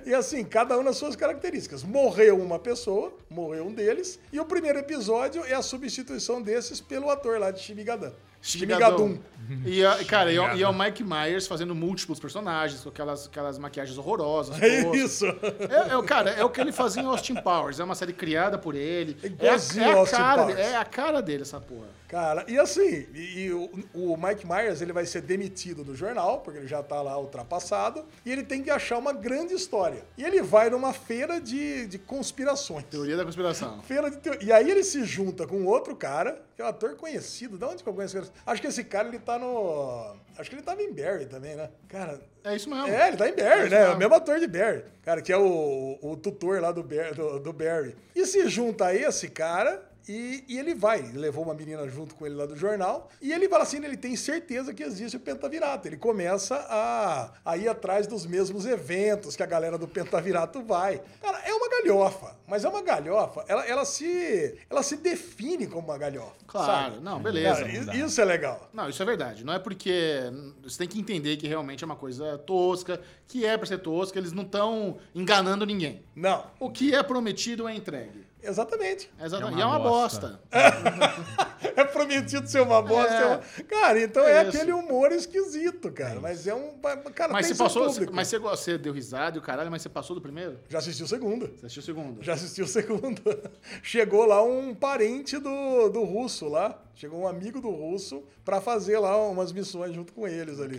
[0.06, 1.84] E assim, cada um nas suas características.
[1.84, 7.10] Morreu uma pessoa, morreu um deles, e o primeiro episódio é a substituição desses pelo
[7.10, 8.14] ator lá de Shimigadan.
[8.46, 9.18] Shimigadum.
[9.64, 13.28] E, a- cara, e, é- e é o Mike Myers fazendo múltiplos personagens, com aquelas,
[13.28, 14.60] aquelas maquiagens horrorosas.
[14.62, 15.26] É isso.
[15.28, 17.80] É, é o cara, é o que ele fazia em Austin Powers.
[17.80, 19.16] É uma série criada por ele.
[19.22, 20.60] É a, Igualzinho é a cara, Powers.
[20.60, 21.86] é a cara dele, essa porra.
[22.08, 26.39] Cara, e assim, e, e o, o Mike Myers ele vai ser demitido do jornal,
[26.39, 30.04] porque ele já tá lá ultrapassado, e ele tem que achar uma grande história.
[30.18, 32.86] E ele vai numa feira de, de conspirações.
[32.89, 33.82] Teoria da conspiração.
[33.82, 36.95] Feira de teo- E aí ele se junta com outro cara, que é um ator
[36.95, 37.58] conhecido.
[37.58, 38.16] De onde que eu conheço?
[38.16, 38.28] cara?
[38.45, 40.16] Acho que esse cara ele tá no.
[40.38, 41.70] Acho que ele tava em Barry também, né?
[41.88, 42.22] Cara.
[42.43, 42.88] É isso mesmo.
[42.88, 43.78] É, ele tá em Barry, É né?
[43.78, 43.99] É o mesmo.
[43.99, 44.84] mesmo ator de Barry.
[45.03, 47.95] Cara, que é o, o tutor lá do, Bar- do, do Barry.
[48.16, 50.99] E se junta a esse cara e, e ele vai.
[50.99, 53.10] Ele levou uma menina junto com ele lá do jornal.
[53.22, 55.88] E ele fala assim: ele tem certeza que existe o Pentavirato.
[55.88, 61.01] Ele começa a, a ir atrás dos mesmos eventos que a galera do Pentavirato vai.
[61.22, 62.36] Cara, é uma galhofa.
[62.47, 63.43] Mas é uma galhofa.
[63.47, 66.36] Ela, ela, se, ela se define como uma galhofa.
[66.45, 67.03] Claro, sabe?
[67.03, 67.66] não, beleza.
[67.66, 68.70] Cara, isso é legal.
[68.72, 69.43] Não, isso é verdade.
[69.43, 70.22] Não é porque.
[70.64, 74.20] Você tem que entender que realmente é uma coisa tosca, que é pra ser tosca,
[74.20, 76.03] eles não estão enganando ninguém.
[76.16, 78.26] Não, O que é prometido é entregue.
[78.48, 79.12] Exatamente.
[79.20, 79.54] É exatamente.
[79.54, 80.39] É uma e é uma bosta.
[80.52, 81.36] bosta.
[81.76, 83.14] É prometido ser uma bosta.
[83.14, 83.22] É.
[83.22, 86.20] é uma- Cara, então é, É aquele humor esquisito, cara.
[86.22, 86.78] mas é um.
[87.14, 87.88] Cara, Mas tem você passou.
[87.88, 88.14] público.
[88.14, 90.58] Mas você, você deu risada e o caralho, mas você passou do primeiro?
[90.70, 91.48] Já assistiu o segundo.
[91.48, 92.24] Você assistiu o segundo?
[92.24, 93.22] Já assistiu o segundo.
[93.84, 96.82] Chegou lá um parente do, do russo lá.
[96.96, 100.78] Chegou um amigo do russo pra fazer lá umas missões junto com eles ali.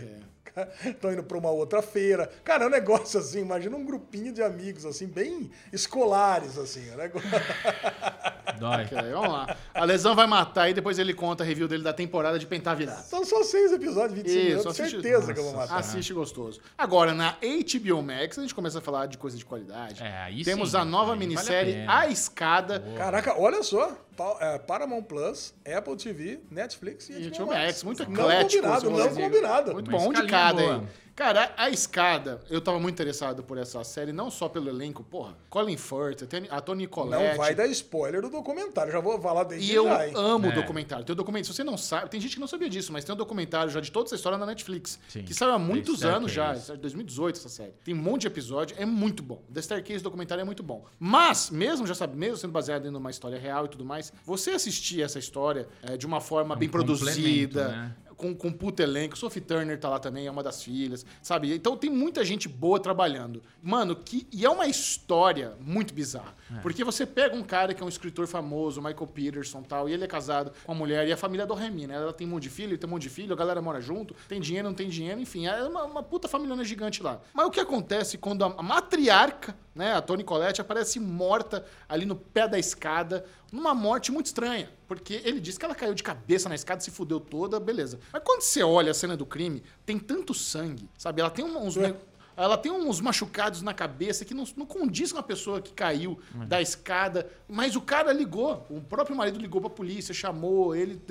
[0.85, 2.29] Estão indo pra uma outra feira.
[2.43, 6.89] Cara, é um negócio assim, imagina um grupinho de amigos, assim, bem escolares, assim.
[6.89, 7.29] É um negócio...
[8.59, 8.85] Dói.
[8.85, 9.55] Ok, vamos lá.
[9.73, 12.75] A lesão vai matar e depois ele conta a review dele da temporada de Pentar
[12.75, 13.03] Virado.
[13.03, 15.79] São só seis episódios, 25 Isso, minutos, assiste- certeza que eu vou Nossa matar.
[15.79, 16.59] Assiste gostoso.
[16.77, 20.01] Agora, na HBO Max, a gente começa a falar de coisa de qualidade.
[20.01, 21.85] É, aí Temos sim, a nova aí vale a minissérie.
[21.87, 22.83] A Escada.
[22.97, 23.95] Caraca, olha só.
[24.39, 28.63] É, Paramount Plus, Apple TV, Netflix e, E HBO Max, muito Não eclético.
[28.63, 29.21] combinado, não você diga.
[29.29, 29.73] combinado.
[29.73, 30.83] Muito bom, um de cada boa.
[31.17, 35.35] Cara, a escada, eu tava muito interessado por essa série, não só pelo elenco, porra.
[35.49, 37.35] Colin Firth, a Tony Não Collette.
[37.35, 40.13] vai dar spoiler do documentário, já vou falar desde E eu já, hein?
[40.15, 40.53] amo o É.
[40.53, 41.03] documentário.
[41.03, 43.15] Tem um documento, se você não sabe, tem gente que não sabia disso, mas tem
[43.15, 44.99] um documentário já de toda essa história na Netflix.
[45.09, 45.23] Sim.
[45.23, 46.71] Que saiu há muitos The anos já, Staircase.
[46.71, 47.73] é de 2018 essa série.
[47.83, 49.41] Tem um monte de episódio, é muito bom.
[49.51, 50.85] The Staircase, o documentário é muito bom.
[50.99, 54.51] Mas, mesmo já sabe, mesmo sendo baseado em uma história real e tudo mais, você
[54.51, 57.95] assistir essa história é, de uma forma bem produzida, né?
[58.17, 59.17] Com, com puto elenco.
[59.17, 61.53] Sophie Turner tá lá também, é uma das filhas, sabe?
[61.53, 63.41] Então tem muita gente boa trabalhando.
[63.61, 66.35] Mano, que, e é uma história muito bizarra.
[66.53, 66.59] É.
[66.59, 69.93] Porque você pega um cara que é um escritor famoso, Michael Peterson e tal, e
[69.93, 71.95] ele é casado com uma mulher, e a família é do Remy, né?
[71.95, 74.15] Ela tem um monte de filho, tem um monte de filho, a galera mora junto,
[74.27, 77.21] tem dinheiro, não tem dinheiro, enfim, é uma, uma puta família gigante lá.
[77.33, 82.05] Mas o que acontece quando a, a matriarca, né, a Toni Collette, aparece morta ali
[82.05, 84.69] no pé da escada, numa morte muito estranha.
[84.87, 87.99] Porque ele disse que ela caiu de cabeça na escada, se fudeu toda, beleza.
[88.13, 91.21] Mas quando você olha a cena do crime, tem tanto sangue, sabe?
[91.21, 91.75] Ela tem um- uns.
[91.75, 91.93] ne-
[92.39, 96.19] Ela tem uns machucados na cabeça que não, não condiz com a pessoa que caiu
[96.47, 97.27] da escada.
[97.47, 101.01] Mas o cara ligou, o próprio marido ligou pra polícia, chamou ele.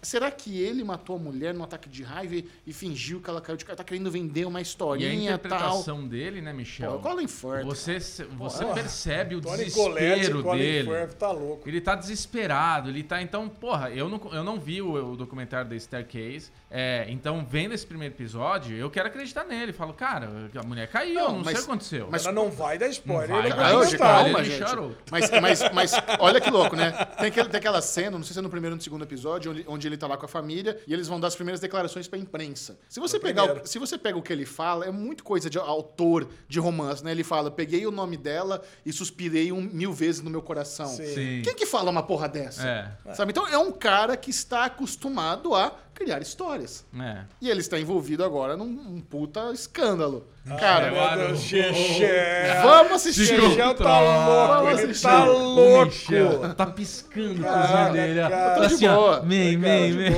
[0.00, 3.40] Será que ele matou a mulher num ataque de raiva e, e fingiu que ela
[3.40, 3.76] caiu de cara?
[3.76, 5.46] Tá querendo vender uma E a historinha tal.
[5.58, 6.92] interpretação dele, né, Michel?
[6.92, 7.64] Pô, Colin Firth.
[7.64, 8.24] Você, você
[8.64, 8.74] Porra.
[8.74, 10.88] percebe o Tony desespero e Colin dele.
[10.90, 11.68] Firth tá louco.
[11.68, 13.20] Ele tá desesperado, ele tá.
[13.20, 16.50] Então, porra, eu não, eu não vi o, o documentário da Staircase.
[16.70, 19.72] É, então, vendo esse primeiro episódio, eu quero acreditar nele.
[19.72, 22.08] Falo, cara, a mulher caiu, Não, não, mas- sei o que aconteceu.
[22.10, 23.28] mas- Ela não vai dar spoiler.
[23.28, 24.24] Não vai vai Ah, Mas hoje, comentar.
[24.24, 24.96] calma, ele gente.
[25.10, 26.92] Mas, mas, mas olha que louco, né?
[27.18, 29.50] Tem, aquele- tem aquela cena, não sei se é no primeiro ou no segundo episódio,
[29.52, 32.08] onde, onde ele tá lá com a família e eles vão dar as primeiras declarações
[32.08, 32.78] pra imprensa.
[32.88, 35.48] Se você, No pegar o, se você pega o que ele fala, é muito coisa
[35.48, 37.10] de autor de romance, né?
[37.10, 40.88] Ele fala, peguei o nome dela e suspirei um, mil vezes no meu coração.
[40.88, 41.06] Sim.
[41.06, 41.42] Sim.
[41.42, 42.66] Quem que fala uma porra dessa?
[42.66, 43.14] É.
[43.14, 43.30] Sabe?
[43.32, 46.84] Então é um cara que está acostumado a criar histórias.
[46.98, 47.22] É.
[47.40, 50.26] E ele está envolvido agora num um puta escândalo.
[50.46, 52.62] Ai, Cara, meu Deus, Chechel.
[52.62, 53.26] vamos assistir.
[53.26, 55.02] Chechel tá louco, Vamos ele assistir.
[55.06, 56.54] tá louco.
[56.56, 58.20] Tá piscando o Cara, cozinho dele.
[58.20, 58.54] cara.
[58.54, 59.22] Tá de assim, boa.
[59.22, 60.12] Mei, Cara, mei, mei.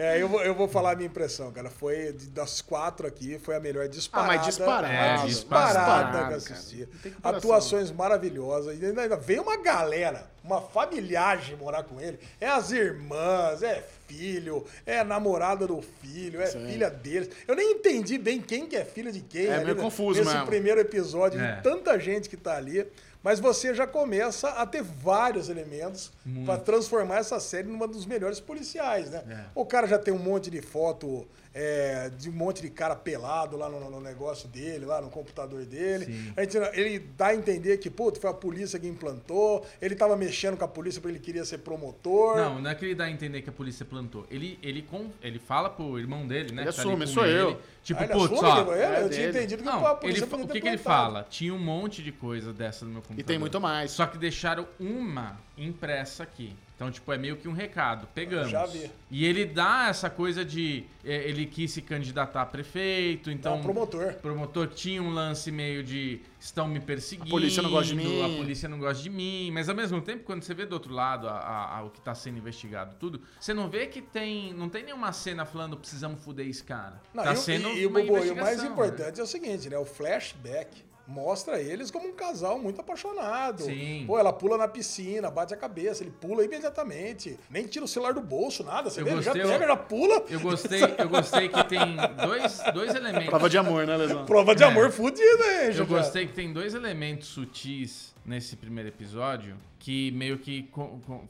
[0.00, 1.68] É, eu vou, eu vou falar a minha impressão, cara.
[1.68, 4.32] Foi das quatro aqui, foi a melhor disparada.
[4.32, 4.86] Ah, mas disparado.
[4.94, 6.36] É, disparada que eu cara.
[6.36, 6.86] assisti.
[6.86, 7.50] Comparação.
[7.50, 8.80] Atuações maravilhosas.
[8.80, 12.16] E ainda ainda veio uma galera, uma familiagem morar com ele.
[12.40, 13.84] É as irmãs, é
[14.18, 16.66] filho, é namorada do filho, é Sim.
[16.66, 17.30] filha deles.
[17.46, 19.46] Eu nem entendi bem quem que é filha de quem.
[19.46, 20.46] É ali meio ne- confuso Nesse mesmo.
[20.46, 21.56] primeiro episódio, É.
[21.56, 22.86] de tanta gente que tá ali.
[23.22, 26.10] Mas você já começa a ter vários elementos
[26.46, 29.22] para transformar essa série numa dos melhores policiais, né?
[29.28, 29.44] É.
[29.54, 33.56] O cara já tem um monte de foto é, de um monte de cara pelado
[33.56, 36.06] lá no, no negócio dele, lá no computador dele.
[36.06, 36.32] Sim.
[36.36, 40.16] A gente, ele dá a entender que, puto, foi a polícia que implantou, ele tava
[40.16, 42.36] mexendo com a polícia porque ele queria ser promotor.
[42.36, 44.26] Não, não é que ele dá a entender que a polícia plantou.
[44.30, 46.62] Ele, ele, com, ele fala pro irmão dele, né?
[46.62, 47.60] Ele tá assume, sou ele, eu.
[47.82, 48.72] Tipo, Ah, ele putz, ó.
[48.74, 48.82] ele?
[48.82, 49.38] é eu tinha dele.
[49.38, 51.26] entendido que a Não, ele, polícia podia o que, que ele fala?
[51.28, 53.20] Tinha um monte de coisa dessa no meu computador.
[53.20, 53.90] E tem muito mais.
[53.90, 56.54] Só que deixaram uma impressa aqui.
[56.78, 58.06] Então, tipo, é meio que um recado.
[58.14, 58.50] Pegamos.
[58.50, 58.88] Já vi.
[59.10, 60.84] E ele dá essa coisa de.
[61.04, 63.56] é, ele quis se candidatar a prefeito, então.
[63.56, 64.12] Não, promotor.
[64.22, 67.26] promotor tinha um lance meio de estão me perseguindo.
[67.26, 68.22] A polícia não gosta de mim.
[68.22, 69.50] A polícia não gosta de mim.
[69.50, 72.00] Mas ao mesmo tempo, quando você vê do outro lado a- a- a- o que
[72.00, 74.54] tá sendo investigado, tudo, você não vê que tem.
[74.54, 77.02] Não tem nenhuma cena falando precisamos fuder esse cara.
[77.12, 78.68] Não, tá e, sendo e, e, uma Bobo, e o mais né?
[78.68, 79.76] importante é o seguinte, né?
[79.76, 83.62] O flashback mostra eles como um casal muito apaixonado.
[83.62, 84.04] Sim.
[84.06, 87.38] Pô, ela pula na piscina, bate a cabeça, ele pula imediatamente.
[87.50, 88.90] Nem tira o celular do bolso, nada.
[88.90, 90.24] Você Eu vê, ele já gostei, pega, já pula.
[90.28, 93.28] Eu gostei, eu gostei que tem dois, dois elementos.
[93.30, 94.26] Prova de amor, né, Lesão?
[94.26, 94.66] Prova de É.
[94.66, 100.38] amor fudida, hein, Eu gostei que tem dois elementos sutis nesse primeiro episódio que meio
[100.38, 100.68] que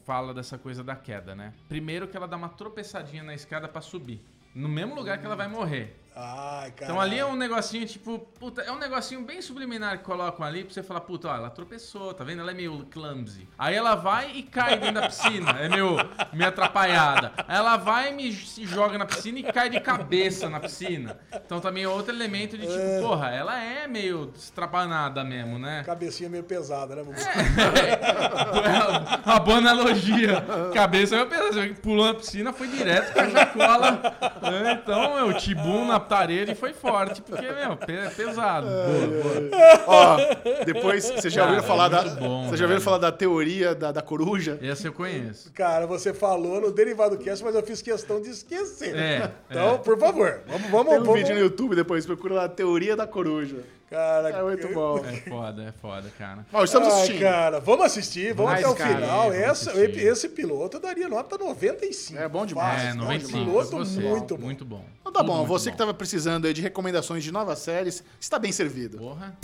[0.04, 1.54] fala dessa coisa da queda, né?
[1.68, 4.20] Primeiro que ela dá uma tropeçadinha na escada pra subir.
[4.54, 5.94] No mesmo lugar que ela vai morrer.
[6.20, 6.72] Ai.
[6.82, 10.64] Então ali é um negocinho, tipo, puta, é um negocinho bem subliminar que colocam ali
[10.64, 12.40] pra você falar, puta, ó, ela tropeçou, tá vendo?
[12.40, 13.46] Ela é meio clumsy.
[13.56, 15.96] Aí ela vai e cai dentro da piscina, é meio,
[16.32, 17.32] meio atrapalhada.
[17.46, 21.16] Aí ela vai e me se joga na piscina e cai de cabeça na piscina.
[21.32, 25.84] Então também é outro elemento de tipo, porra, ela é meio estrapanada mesmo, né?
[25.86, 27.02] Cabecinha meio pesada, né?
[27.16, 29.18] É.
[29.24, 30.42] Uma boa analogia.
[30.74, 31.74] Cabeça é pesada.
[31.80, 34.16] Pulou na piscina, foi direto com a jacola.
[34.42, 38.66] É, Então, meu, o tibum na parede foi forte, porque, meu, é pesado.
[38.66, 39.84] Boa, boa.
[39.86, 42.02] Ó, depois, você já ouviu falar é da.
[42.04, 42.80] muito bom, você já ouviu velho.
[42.80, 44.58] falar da teoria da, da coruja?
[44.62, 45.52] Esse eu conheço.
[45.52, 48.96] Cara, você falou no Derivado Cast, mas eu fiz questão de esquecer.
[48.96, 49.78] É, Então, é.
[49.78, 51.20] por favor, vamos, vamos, Tem um vamos.
[51.20, 53.56] vídeo no YouTube depois, procura lá a teoria da coruja.
[53.90, 54.98] Cara, É muito bom.
[55.08, 56.46] É foda, é foda, cara.
[56.52, 57.20] Ó, estamos Ai, assistindo.
[57.20, 59.32] cara, vamos assistir, vamos Mas, até o cara, final.
[59.32, 59.98] Essa, assistir.
[60.06, 62.20] esse piloto daria nota 95.
[62.20, 62.80] É bom demais.
[62.82, 63.44] É, Fácil, 95.
[63.44, 64.44] Piloto você, muito bom.
[64.44, 64.84] Muito bom.
[65.00, 68.38] Então tá Tudo bom, você que tava precisando aí de recomendações de novas séries, está
[68.38, 68.98] bem servido.
[68.98, 69.36] Porra.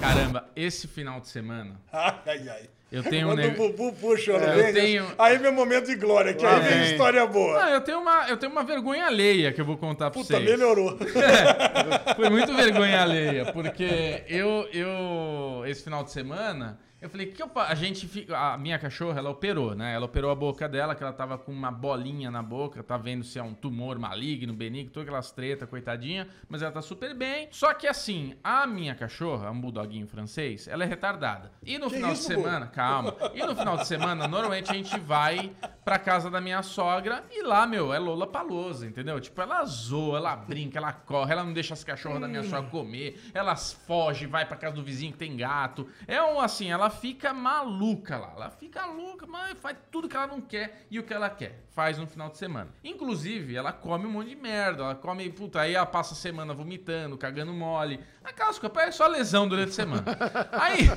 [0.00, 2.70] Caramba, esse final de semana Ai, ai, ai.
[2.92, 3.72] Eu tenho um Quando o negócio.
[3.72, 7.26] Bubu puxa, É, eu tenho- aí meu momento de glória, que Lá aí vem história
[7.26, 7.64] boa.
[7.64, 10.34] Não, eu tenho uma, eu tenho uma vergonha alheia que eu vou contar pra Puta,
[10.38, 10.48] vocês.
[10.48, 10.96] melhorou.
[12.16, 17.48] Foi muito vergonha alheia, porque eu, eu esse final de semana, eu falei, que eu,
[17.48, 19.94] pa- a gente, fi- a minha cachorra, ela operou, né?
[19.94, 23.24] Ela operou a boca dela, que ela tava com uma bolinha na boca, tá vendo
[23.24, 27.48] se é um tumor maligno, benigno, todas aquelas treta, coitadinha, mas ela tá super bem.
[27.50, 31.52] Só que assim, a minha cachorra, um bulldoguinho francês, ela é retardada.
[31.62, 33.14] E no Que final isso, de semana, calma.
[33.34, 35.52] E no final de semana, normalmente a gente vai
[35.84, 39.20] pra casa da minha sogra e lá, meu, é Lola Palosa, entendeu?
[39.20, 42.68] Tipo, ela zoa, ela brinca, ela corre, ela não deixa as cachorras da minha sogra
[42.70, 45.86] comer, ela foge, vai pra casa do vizinho que tem gato.
[46.08, 48.32] É um assim, ela fica maluca lá.
[48.36, 51.64] Ela fica louca, mas faz tudo que ela não quer e o que ela quer.
[51.70, 52.70] Faz no final de semana.
[52.82, 54.82] Inclusive, ela come um monte de merda.
[54.82, 58.00] Ela come, puta, aí ela passa a semana vomitando, cagando mole.
[58.24, 60.04] Aquelas coisas, é só lesão durante a semana.
[60.52, 60.88] Aí,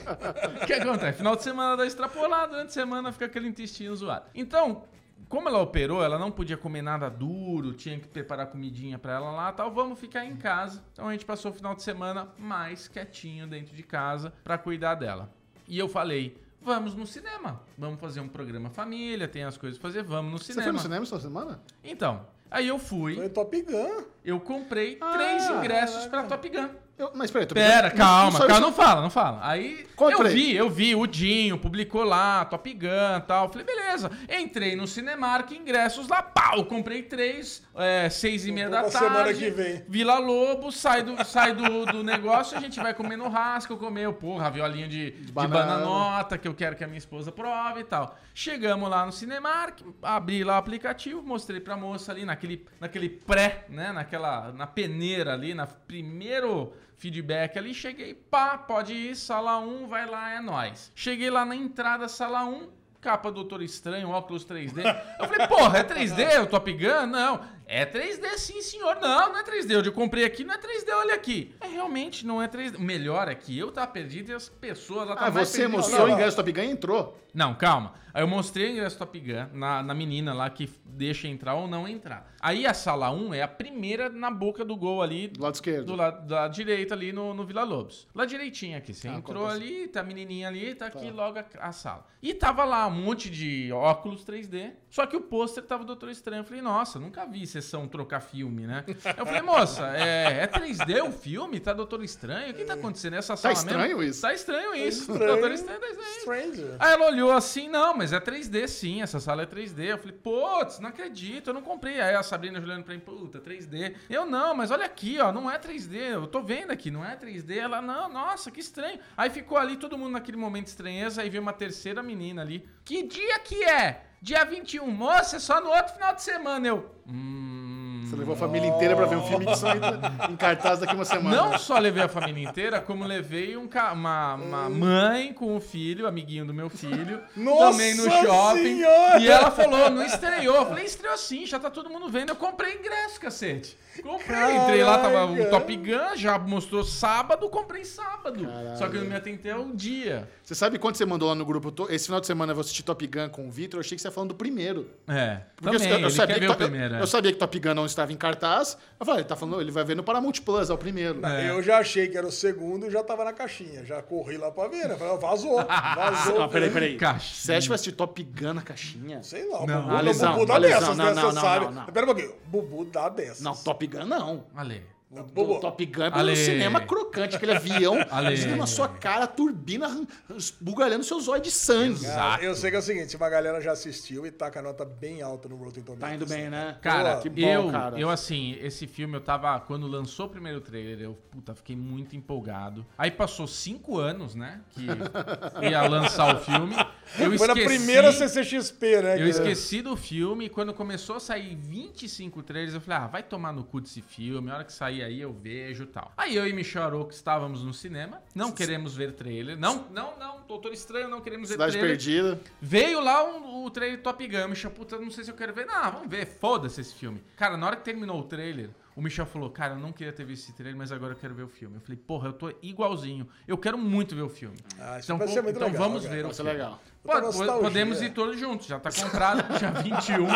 [0.64, 1.20] o que acontece?
[1.20, 4.26] Final de semana dá extrapolado, durante a semana fica aquele intestino zoado.
[4.34, 4.84] Então,
[5.30, 9.30] como ela operou, ela não podia comer nada duro, tinha que preparar comidinha pra ela
[9.30, 9.72] lá, tal.
[9.72, 10.84] Vamos ficar em casa.
[10.92, 14.96] Então a gente passou o final de semana mais quietinho dentro de casa pra cuidar
[14.96, 15.32] dela.
[15.70, 17.62] E eu falei: "Vamos no cinema.
[17.78, 20.64] Vamos fazer um programa família, tem as coisas pra fazer, vamos no Você cinema".
[20.64, 21.62] foi no cinema essa semana?
[21.84, 24.04] Então, aí eu fui, Foi Top Gun.
[24.26, 26.70] eu comprei Ah, três ingressos pra Top Gun.
[27.00, 29.40] Eu- mas peraí, tô Pera, não- calma, saiu calma, não fala, não fala.
[29.42, 30.18] Aí Comprei.
[30.20, 33.50] eu vi, eu vi, o Dinho publicou lá, Top Gun e tal.
[33.50, 34.12] Falei, beleza.
[34.30, 38.98] Entrei no Cinemark, ingressos lá, pau, comprei três, é, seis e meia da tarde.
[38.98, 39.82] semana que vem.
[39.88, 44.12] Vila Lobo, sai do, sai do, do negócio, a gente vai comer no rasco, comer,
[44.16, 45.66] porra, violinho de, de, banana.
[45.78, 48.18] bananota, que eu quero que a minha esposa prove e tal.
[48.34, 53.64] Chegamos lá no Cinemark, abri lá o aplicativo, mostrei pra moça ali naquele, naquele pré,
[53.70, 59.88] né, naquela, na peneira ali, na primeiro feedback ali, cheguei, pá, pode ir, sala 1,
[59.88, 60.92] vai lá, é nóis.
[60.94, 62.70] Cheguei lá na entrada, sala 1,
[63.00, 64.84] capa Doutor Estranho, óculos 3D.
[65.18, 67.08] Eu falei, porra, é 3D o Top Gun?
[67.08, 67.40] Não.
[67.72, 68.96] É 3D sim, senhor.
[69.00, 69.78] Não, não é 3D.
[69.78, 71.54] Onde eu comprei aqui não é 3D, olha aqui.
[71.62, 72.78] É realmente não é 3D.
[72.78, 75.58] O melhor é que eu tava perdido e as pessoas lá Ah, estavam mais você
[75.60, 75.82] perdidas.
[75.86, 77.20] mostrou o ingresso do Top Gun e entrou.
[77.32, 77.94] Não, calma.
[78.12, 81.68] Aí eu mostrei o ingresso Top Gun na, na menina lá que deixa entrar ou
[81.68, 82.34] não entrar.
[82.42, 85.28] Aí a sala 1 é a primeira na boca do gol ali.
[85.28, 85.86] Do lado esquerdo.
[85.86, 88.08] Do lado da direita ali no, no Vila Lobos.
[88.16, 88.96] Lá direitinho aqui.
[88.96, 92.08] Você Ah, entrou ali, tá a menininha ali, tá aqui logo a, a sala.
[92.22, 94.72] E tava lá um monte de óculos 3D.
[94.90, 96.40] Só que o pôster tava o Doutor Estranho.
[96.42, 98.84] Eu falei, nossa, nunca vi sessão trocar filme, né?
[99.18, 101.60] Eu falei, moça, é, é 3D o filme?
[101.60, 102.52] Tá Doutor Estranho?
[102.52, 104.04] O que tá acontecendo nessa sala estranho mesmo?
[104.04, 104.22] isso?
[104.22, 105.12] Tá estranho isso.
[105.12, 105.32] Estranho.
[105.32, 106.76] Doutor Estranho tá estranho.
[106.80, 109.84] Aí ela olhou assim, não, mas é 3D sim, essa sala é 3D.
[109.86, 112.00] Eu falei, putz, não acredito, eu não comprei.
[112.00, 113.96] Aí a Sabrina olhando pra mim, puta, 3D.
[114.10, 117.16] Eu não, mas olha aqui, ó, não é 3D, eu tô vendo aqui, não é
[117.16, 117.58] 3D.
[117.58, 119.00] Ela, não, nossa, que estranho.
[119.18, 122.68] Aí ficou ali todo mundo naquele momento de estranheza, aí veio uma terceira menina ali.
[122.84, 124.09] Que dia que é?
[124.22, 124.88] Dia 21.
[124.90, 126.68] Moça, é só no outro final de semana.
[126.68, 127.76] Eu, hum...
[128.10, 130.00] Você levou a família inteira pra ver um filme que só entra
[130.32, 131.36] em cartaz daqui uma semana.
[131.36, 135.60] Não só levei a família inteira, como levei um ca- uma, uma mãe com o
[135.62, 138.64] filho, amiguinho do meu filho, Nossa também no shopping.
[138.64, 139.20] Senhora!
[139.20, 140.56] E ela falou, não estreou.
[140.56, 142.30] Eu falei, estreou sim, já tá todo mundo vendo.
[142.30, 143.78] Eu comprei ingresso, cacete.
[144.02, 145.50] Comprei, entrei lá, tava o Caraca.
[145.52, 148.48] Top Gun, já mostrou sábado, comprei sábado.
[148.78, 150.28] Só que eu não me atentei ao dia.
[150.50, 151.72] Você sabe quando você mandou lá no grupo?
[151.92, 153.78] Esse final de semana eu vou assistir Top Gun com o Vitor.
[153.78, 154.90] Eu achei que você ia falando do primeiro.
[155.08, 156.96] É, Porque também, eu, eu ele sabia quer que, ver o to- eu- primeiro.
[156.96, 157.02] é.
[157.04, 158.76] eu sabia que Top Gun não estava em cartaz.
[159.00, 161.24] Eu falei, ele tá falando, ele vai ver no Paramount Plus, é o primeiro.
[161.24, 161.52] É.
[161.52, 163.86] Eu já achei que era o segundo e já tava na caixinha.
[163.86, 164.96] Já corri lá pra ver, né?
[164.98, 165.58] Falei, vazou,
[165.96, 166.42] vazou.
[166.42, 166.98] Ah, peraí, peraí.
[166.98, 167.36] Caixa.
[167.36, 169.22] Você acha que vai assistir Top Gun na caixinha?
[169.22, 169.82] Sei lá, Não.
[169.84, 170.80] Bubu, Ah, o lesão, Bubu dá lesão.
[170.80, 171.14] dessas, Não, né?
[171.14, 171.66] não, Você não, sabe.
[171.66, 171.86] não, não.
[171.86, 173.42] Pera um pouquinho, Bubu dá dessas.
[173.42, 174.46] Não, Top Gun não.
[174.56, 174.82] Ale,
[175.12, 175.60] do Bobo.
[175.60, 178.36] Top Gun é um cinema crocante, aquele avião Ale.
[178.36, 180.06] vindo na sua cara, a turbina
[180.36, 182.06] esbugalhando seus olhos de sangue.
[182.06, 184.62] Cara, eu sei que é o seguinte, uma galera já assistiu e tá com a
[184.62, 186.00] nota bem alta no Rotten Tomatoes.
[186.10, 186.78] Tá indo bem, né?
[186.82, 188.00] Cara, Pô, que bom, eu, cara.
[188.00, 189.60] eu assim, esse filme eu tava.
[189.62, 192.86] Quando lançou o primeiro trailer, eu, puta, fiquei muito empolgado.
[192.98, 194.62] Aí passou cinco anos, né?
[194.72, 194.86] Que
[195.70, 196.76] ia lançar o filme.
[197.18, 199.14] Eu Foi na esqueci- primeira CCXP, né?
[199.16, 203.08] Eu que- esqueci do filme e quando começou a sair 25 trailers, eu falei, ah,
[203.08, 206.12] vai tomar no cu desse filme, a hora que sair aí eu vejo tal.
[206.18, 209.58] Aí eu e Michel Aroco estávamos no cinema, não queremos ver trailer.
[209.58, 211.92] Não, não, não, Doutor Estranho, não queremos ver Cidade trailer.
[211.92, 212.42] Perdida.
[212.62, 215.66] Veio lá um- o trailer Top Gun, Michel, puta, não sei se eu quero ver.
[215.66, 217.22] Não, vamos ver, foda-se esse filme.
[217.36, 218.70] Cara, na hora que terminou o trailer,
[219.00, 221.34] o Michel falou, cara, eu não queria ter visto esse trailer, mas agora eu quero
[221.34, 221.78] ver o filme.
[221.78, 223.26] Eu falei, porra, eu tô igualzinho.
[223.48, 224.58] Eu quero muito ver o filme.
[224.78, 226.16] Ah, isso então vai pô- ser muito então legal, vamos cara.
[226.16, 226.52] ver o Vai ser filme.
[226.58, 226.82] legal.
[227.02, 230.28] Pô, podemos ir todos juntos, já tá comprado, dia 21,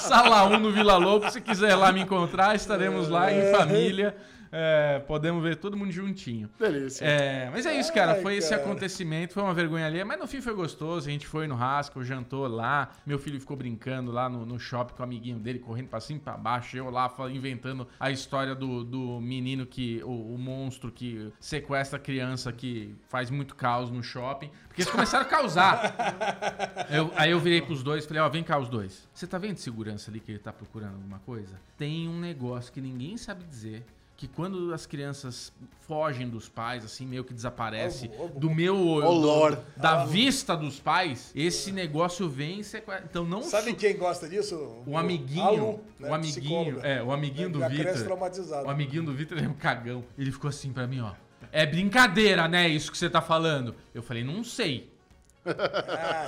[0.00, 4.16] sala 1 no Vila Lobo, se quiser ir lá me encontrar, estaremos lá em família,
[4.58, 6.48] é, podemos ver todo mundo juntinho.
[6.58, 7.04] Delícia.
[7.04, 8.12] É, mas é isso, cara.
[8.12, 8.62] Ai, Foi esse cara.
[8.62, 11.08] acontecimento, foi uma vergonha ali, mas no fim foi gostoso.
[11.08, 12.90] A gente foi no Rasco, jantou lá.
[13.04, 16.18] Meu filho ficou brincando lá no, no shopping com o amiguinho dele, correndo pra cima
[16.18, 16.76] e pra baixo.
[16.76, 20.02] Eu lá inventando a história do, do menino que.
[20.04, 24.50] O, o monstro que sequestra a criança que faz muito caos no shopping.
[24.68, 25.94] Porque eles começaram a causar.
[26.90, 29.08] Eu- aí eu virei pros dois e falei, ó, vem cá os dois.
[29.12, 31.56] Você tá vendo segurança ali que ele tá procurando alguma coisa?
[31.76, 33.84] Tem um negócio que ninguém sabe dizer.
[34.16, 35.52] Que quando as crianças
[35.82, 39.58] fogem dos pais, assim, meio que desaparece ô, ô, do meu Ô, Lord.
[39.76, 43.06] da vista dos pais, esse negócio vem e sequestra.
[43.10, 44.82] Então não Sabe su- quem gosta disso?
[44.86, 46.08] o amiguinho, Alu, né?
[46.08, 48.18] o amiguinho, é, o amiguinho do Vitor.
[48.64, 50.02] O amiguinho do Vitor é um cagão.
[50.16, 51.12] Ele ficou assim pra mim, ó.
[51.52, 52.66] É brincadeira, né?
[52.68, 53.74] Isso que você tá falando.
[53.94, 54.90] Eu falei, não sei.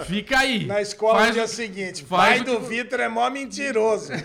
[0.04, 0.64] Fica aí.
[0.66, 3.28] Na escola Faz no dia o- seguinte, faz pai o do que- Vitor é mó
[3.30, 4.12] mentiroso.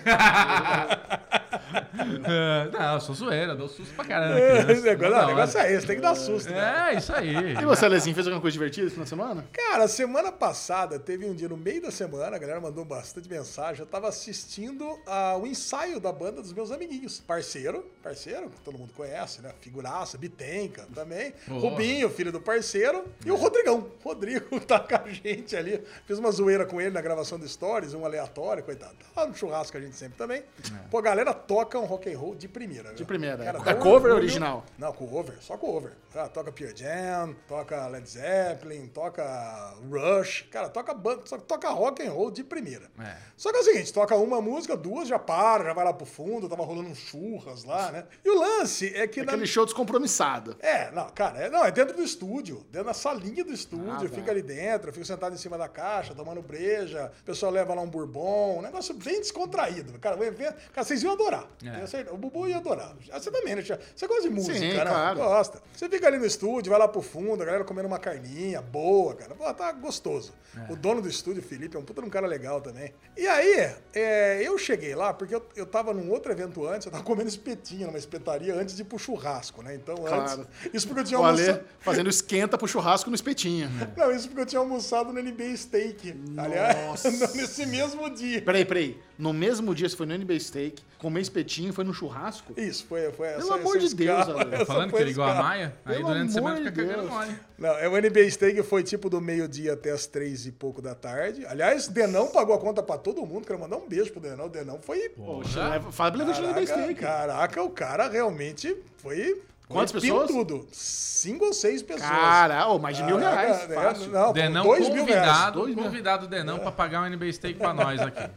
[1.74, 4.40] É, não, eu sou zoeira, dou susto pra caramba.
[4.40, 4.82] É, criança.
[4.82, 6.50] o negócio, não, o negócio é esse, tem que dar susto.
[6.50, 6.94] né?
[6.94, 7.54] É, isso aí.
[7.54, 9.46] E você, Alezinho, fez alguma coisa divertida esse final de semana?
[9.52, 13.82] Cara, semana passada teve um dia no meio da semana, a galera mandou bastante mensagem.
[13.82, 17.20] Eu tava assistindo ah, o ensaio da banda dos meus amiguinhos.
[17.20, 19.52] Parceiro, parceiro, que todo mundo conhece, né?
[19.62, 21.34] Figuraça, Bitenca também.
[21.48, 21.62] Boa.
[21.62, 23.06] Rubinho, filho do parceiro.
[23.26, 23.88] E o Rodrigão.
[24.04, 25.82] Rodrigo tá com a gente ali.
[26.06, 28.96] Fiz uma zoeira com ele na gravação do Stories, um aleatório, coitado.
[29.14, 30.44] Tá no churrasco a gente sempre também.
[30.90, 32.94] Pô, a galera toca um rock and roll de primeira.
[32.94, 33.44] De primeira.
[33.44, 34.14] Cara, é cover ou orgulho.
[34.16, 34.64] original?
[34.78, 35.92] Não, cover, só cover.
[36.14, 40.46] Cara, toca Pure Jam, toca Led Zeppelin, toca Rush.
[40.52, 42.90] Cara, toca banda, só que toca rock and roll de primeira.
[43.00, 43.16] É.
[43.36, 46.06] Só que é o seguinte, toca uma música, duas, já para, já vai lá pro
[46.06, 48.06] fundo, tava rolando um churras lá, né?
[48.24, 49.24] E o lance é que...
[49.24, 50.56] na- Aquele show descompromissado.
[50.60, 54.00] É, não, cara, é, não, é dentro do estúdio, dentro da salinha do estúdio, Ah,
[54.02, 54.10] tá.
[54.10, 57.74] fico ali dentro, eu fico sentado em cima da caixa, tomando breja, o pessoal leva
[57.74, 59.98] lá um bourbon, um negócio bem descontraído.
[60.00, 61.48] Cara, o evento, cara, vocês iam adorar.
[61.64, 62.12] É.
[62.12, 62.96] O Bubu ia adorar.
[63.12, 63.62] Ah, Você também, né?
[63.62, 64.82] Você gosta de música, Sim, né?
[64.82, 65.18] claro.
[65.20, 65.62] Gosta.
[65.74, 69.16] Você fica ali no estúdio, vai lá pro fundo, a galera comendo uma carninha boa,
[69.16, 69.36] cara.
[69.36, 70.34] Pô, tá gostoso.
[70.70, 70.72] É.
[70.72, 72.94] O dono do estúdio, Felipe, é um puta de um cara legal também.
[73.18, 76.92] E aí, é, eu cheguei lá, porque eu, eu tava num outro evento antes, eu
[76.92, 79.74] tava comendo espetinho numa espetaria antes de ir pro churrasco, né?
[79.76, 80.42] Então, Claro.
[80.42, 80.74] antes.
[80.74, 81.66] Isso porque eu tinha O Ale almoçado.
[81.80, 83.70] fazendo esquenta pro churrasco no espetinho.
[83.98, 86.16] Não, isso porque eu tinha almoçado no NBA Steak.
[86.38, 87.04] Aliás,
[87.36, 88.42] nesse mesmo dia.
[88.42, 89.00] Peraí, peraí.
[89.18, 92.54] No mesmo dia você foi no NB Steak, comer espetinho e foi no churrasco?
[92.58, 93.38] Isso, foi, foi essa.
[93.40, 94.56] Pelo amor de Deus, escala, Ale.
[94.56, 95.36] essa Falando que ele igual a.
[95.36, 97.12] Maia, aí Pelo durante a semana fica de cagando Deus.
[97.14, 97.36] mole.
[97.58, 100.94] Não, é o NBA Steak foi tipo do meio-dia até as três e pouco da
[100.96, 101.46] tarde.
[101.46, 103.46] Aliás, Denão pagou a conta pra todo mundo.
[103.48, 104.46] Quero mandar um beijo pro Denão.
[104.46, 105.10] O Denão foi.
[105.10, 107.00] Poxa, leva- fala pra levar no NB Caraca, Steak.
[107.02, 109.42] caraca, o cara realmente foi.
[109.68, 110.28] Quantas pessoas?
[110.28, 110.68] tudo.
[110.72, 112.08] Cinco ou seis pessoas.
[112.08, 113.70] Cara, mais de mil Caraca, reais.
[113.70, 113.76] né?
[113.76, 114.12] Fácil.
[114.12, 115.26] Não, Denão dois mil reais.
[115.26, 118.30] convidado, Dois convidado o Denão pra pagar um NBA Steak pra nós aqui.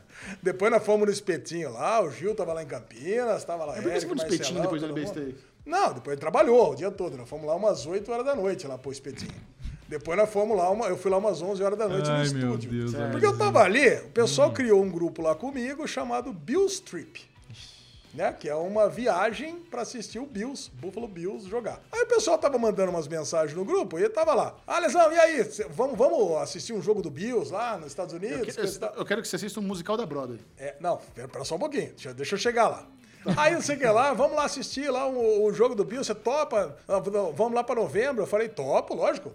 [0.43, 3.75] Depois nós fomos no espetinho lá, o Gil tava lá em Campinas, tava lá.
[3.77, 5.07] Mas por que você foi no espetinho depois do.
[5.07, 5.37] Steak?
[5.65, 7.17] Não, depois ele trabalhou o dia todo.
[7.17, 9.35] Nós fomos lá umas 8 horas da noite lá pro espetinho.
[9.89, 12.29] Depois nós fomos lá, uma, eu fui lá umas 11 horas da noite no Ai,
[12.29, 12.71] meu estúdio.
[12.71, 13.11] Deus, Sério.
[13.13, 14.11] Porque eu tava ali, o Hum.
[14.13, 17.25] pessoal criou um grupo lá comigo chamado Bills Trip.
[18.17, 21.83] Né, que é uma viagem pra assistir o Bills, Buffalo Bills jogar.
[21.93, 24.57] Aí o pessoal tava mandando umas mensagens no grupo e ele tava lá.
[24.67, 25.43] Ah, Lesão, e aí?
[25.69, 28.49] Vamos, vamos assistir um jogo do Bills lá nos Estados Unidos?
[28.49, 28.95] Eu, Coisa e tal.
[28.95, 30.41] eu quero que você assista um musical da Broadway.
[30.57, 32.87] É, não, pera pera só um pouquinho, deixa, deixa eu chegar lá.
[33.37, 36.03] Aí não sei o que lá, vamos lá assistir lá o, o jogo do Bill,
[36.03, 36.77] você topa?
[36.89, 37.01] Ah,
[37.35, 38.23] Vamos lá pra novembro?
[38.23, 39.33] Eu falei, topo, lógico.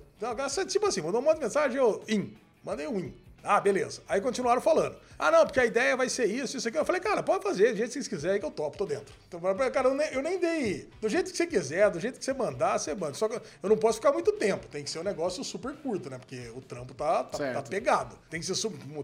[0.67, 2.33] Tipo assim, mandou um monte de mensagem, eu, in.
[2.63, 3.13] Mandei um in.
[3.43, 4.01] Ah, beleza.
[4.07, 4.95] Aí continuaram falando.
[5.17, 6.77] Ah, não, porque a ideia vai ser isso, isso aqui.
[6.77, 9.13] Eu falei, cara, pode fazer, do jeito que vocês quiserem que eu topo, tô dentro.
[9.27, 9.39] Então,
[9.71, 10.89] cara, eu nem, eu nem dei.
[10.99, 13.13] Do jeito que você quiser, do jeito que você mandar, você manda.
[13.13, 14.67] Só que eu não posso ficar muito tempo.
[14.67, 16.17] Tem que ser um negócio super curto, né?
[16.17, 18.17] Porque o trampo tá, tá, tá pegado.
[18.29, 18.55] Tem que ser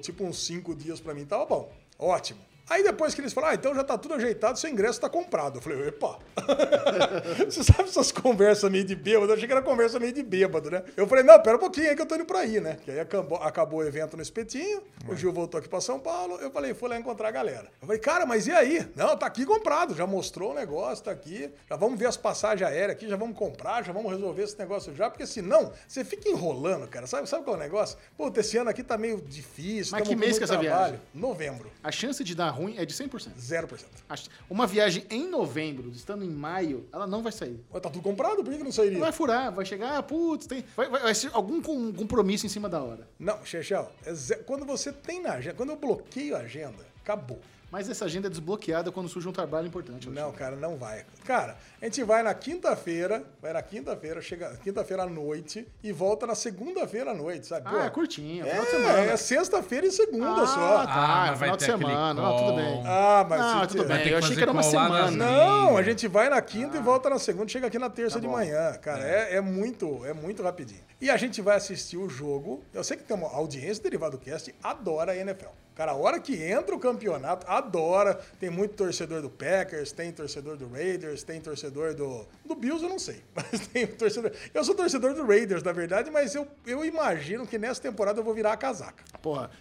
[0.01, 1.71] tipo uns cinco dias pra mim, tava bom.
[1.99, 2.39] Ótimo.
[2.69, 5.57] Aí depois que eles falaram, ah, então já tá tudo ajeitado, seu ingresso tá comprado.
[5.57, 6.19] Eu falei, epa.
[7.47, 9.31] Você sabe essas conversas meio de bêbado?
[9.31, 10.83] Eu achei que era conversa meio de bêbado, né?
[10.97, 12.77] Eu falei, não, pera um pouquinho aí que eu tô indo pra aí, né?
[12.83, 16.35] Que aí acabou, acabou o evento no Espetinho, o Gil voltou aqui pra São Paulo,
[16.41, 17.71] eu falei, fui lá encontrar a galera.
[17.81, 18.85] Eu falei, cara, mas e aí?
[18.95, 21.49] Não, tá aqui comprado, já mostrou o negócio, tá aqui.
[21.69, 24.93] Já vamos ver as passagens aéreas aqui, já vamos comprar, já vamos resolver esse negócio
[24.93, 27.07] já, porque senão você fica enrolando, cara.
[27.07, 27.97] Sabe, sabe qual é o negócio?
[28.17, 29.91] Pô, esse ano aqui tá meio difícil.
[29.91, 30.93] Mas que mês que é essa trabalho.
[30.93, 30.99] viagem?
[31.13, 31.71] Novembro.
[31.81, 33.35] A chance de dar ruim é de 100%.
[33.39, 33.85] 0%.
[34.09, 34.15] A-
[34.49, 37.59] Uma viagem em novembro, estando em maio, ela não vai sair.
[37.71, 38.99] Mas tá tudo comprado, por que que não Não sairia?
[38.99, 40.63] vai furar, vai chegar, ah, putz, tem.
[40.75, 43.07] Vai, vai, vai ser algum com- compromisso em cima da hora.
[43.19, 47.39] Não, Chechel, é ze- quando você tem na agenda, quando eu bloqueio a agenda, acabou.
[47.71, 50.09] Mas essa agenda é desbloqueada quando surge um trabalho importante.
[50.09, 51.03] Não, cara, não vai.
[51.25, 56.25] Cara, a gente vai na quinta-feira, vai na quinta-feira, chega quinta-feira à noite e volta
[56.25, 57.67] na segunda-feira à noite, sabe?
[57.67, 58.99] Ah, é curtinho, é É, final de semana.
[59.11, 60.85] é sexta-feira e segunda Ah, só.
[60.85, 62.13] tá, Ah, é final de semana.
[62.13, 62.83] Não, tudo bem.
[62.85, 64.07] Ah, mas Não, se tudo bem.
[64.07, 65.11] Eu achei que era uma semana.
[65.11, 68.21] Não, a gente vai na quinta e volta na segunda, chega aqui na terça Tá
[68.21, 69.03] de manhã, cara.
[69.03, 69.35] É.
[69.35, 70.81] é muito, é muito rapidinho.
[70.99, 72.63] E a gente vai assistir o jogo.
[72.73, 75.49] Eu sei que tem uma audiência derivada do cast, adora a NFL.
[75.77, 78.19] Cara, a hora que entra o campeonato, adora.
[78.39, 82.25] Tem muito torcedor do Packers, tem torcedor do Raiders, tem torcedor do.
[82.43, 83.21] Do Bills, eu não sei.
[83.35, 84.31] Mas tem torcedor.
[84.51, 88.23] Eu sou torcedor do Raiders, na verdade, mas eu, eu imagino que nessa temporada eu
[88.23, 89.03] vou virar a casaca.
[89.21, 89.51] Porra,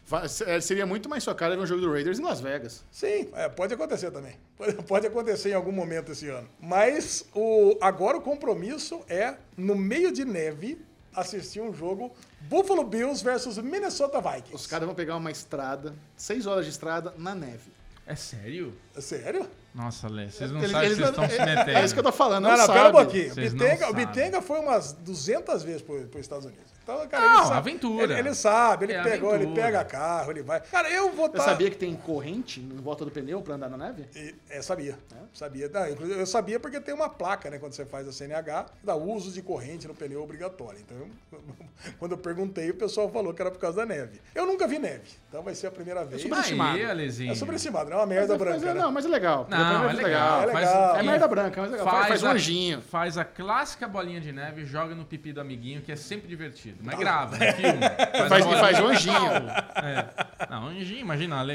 [0.46, 2.82] é, seria muito mais sua cara ver um jogo do Raiders em Las Vegas.
[2.90, 4.36] Sim, é, pode acontecer também.
[4.56, 6.48] Pode, pode acontecer em algum momento esse ano.
[6.58, 10.78] Mas o, agora o compromisso é, no meio de neve,
[11.16, 12.12] assistir um jogo
[12.42, 14.54] Buffalo Bills versus Minnesota Vikings.
[14.54, 17.72] Os caras vão pegar uma estrada, seis horas de estrada, na neve.
[18.06, 18.72] É sério?
[18.94, 19.48] É Sério?
[19.74, 21.78] Nossa, Lê, vocês não Eles- sabem que eles vocês estão não- se é- metendo.
[21.78, 22.78] É isso que eu tô falando, Não, não, não, sabe.
[22.78, 23.34] pera um pouquinho.
[23.34, 23.94] Bitenga, o.
[23.94, 26.75] Bitenga foi umas 200 vezes para os Estados Unidos.
[26.86, 28.04] Então, cara, Não, ele sabe, aventura.
[28.04, 29.62] Ele, ele sabe, ele É pegou, ele aventura.
[29.66, 30.60] pega carro, ele vai.
[30.60, 31.42] Cara, eu vou Você estar.
[31.50, 34.06] sabia que tem corrente em volta do pneu pra andar na neve?
[34.14, 34.96] E- É, sabia.
[35.34, 35.68] Sabia.
[35.68, 38.86] Não, inclusive, eu sabia porque tem uma placa, né, quando você faz a CNH, que
[38.86, 40.78] dá uso de corrente no pneu obrigatório.
[40.78, 40.96] Então,
[41.32, 41.40] eu-
[41.98, 44.20] quando eu perguntei, o pessoal falou que era por causa da neve.
[44.32, 46.22] Eu nunca vi neve, então vai ser a primeira vez.
[46.22, 46.78] superestimado.
[46.78, 47.28] Aí.
[47.28, 48.80] É sobreestimado, não é uma merda mas, branca, mas é, né?
[48.80, 49.46] não, mas é legal.
[49.50, 50.42] Não, é legal.
[50.48, 50.96] É Faz- legal.
[50.96, 51.90] É merda branca, mas é legal.
[51.92, 52.80] Faz, faz um a, anjinho.
[52.80, 56.75] Faz a clássica bolinha de neve, joga no pipi do amiguinho, que é sempre divertido.
[56.80, 58.28] Mas grava, no filme.
[58.28, 59.32] Faz, faz um anjinho.
[59.76, 60.46] É.
[60.50, 61.54] Não, anjinho, imagina, Ale.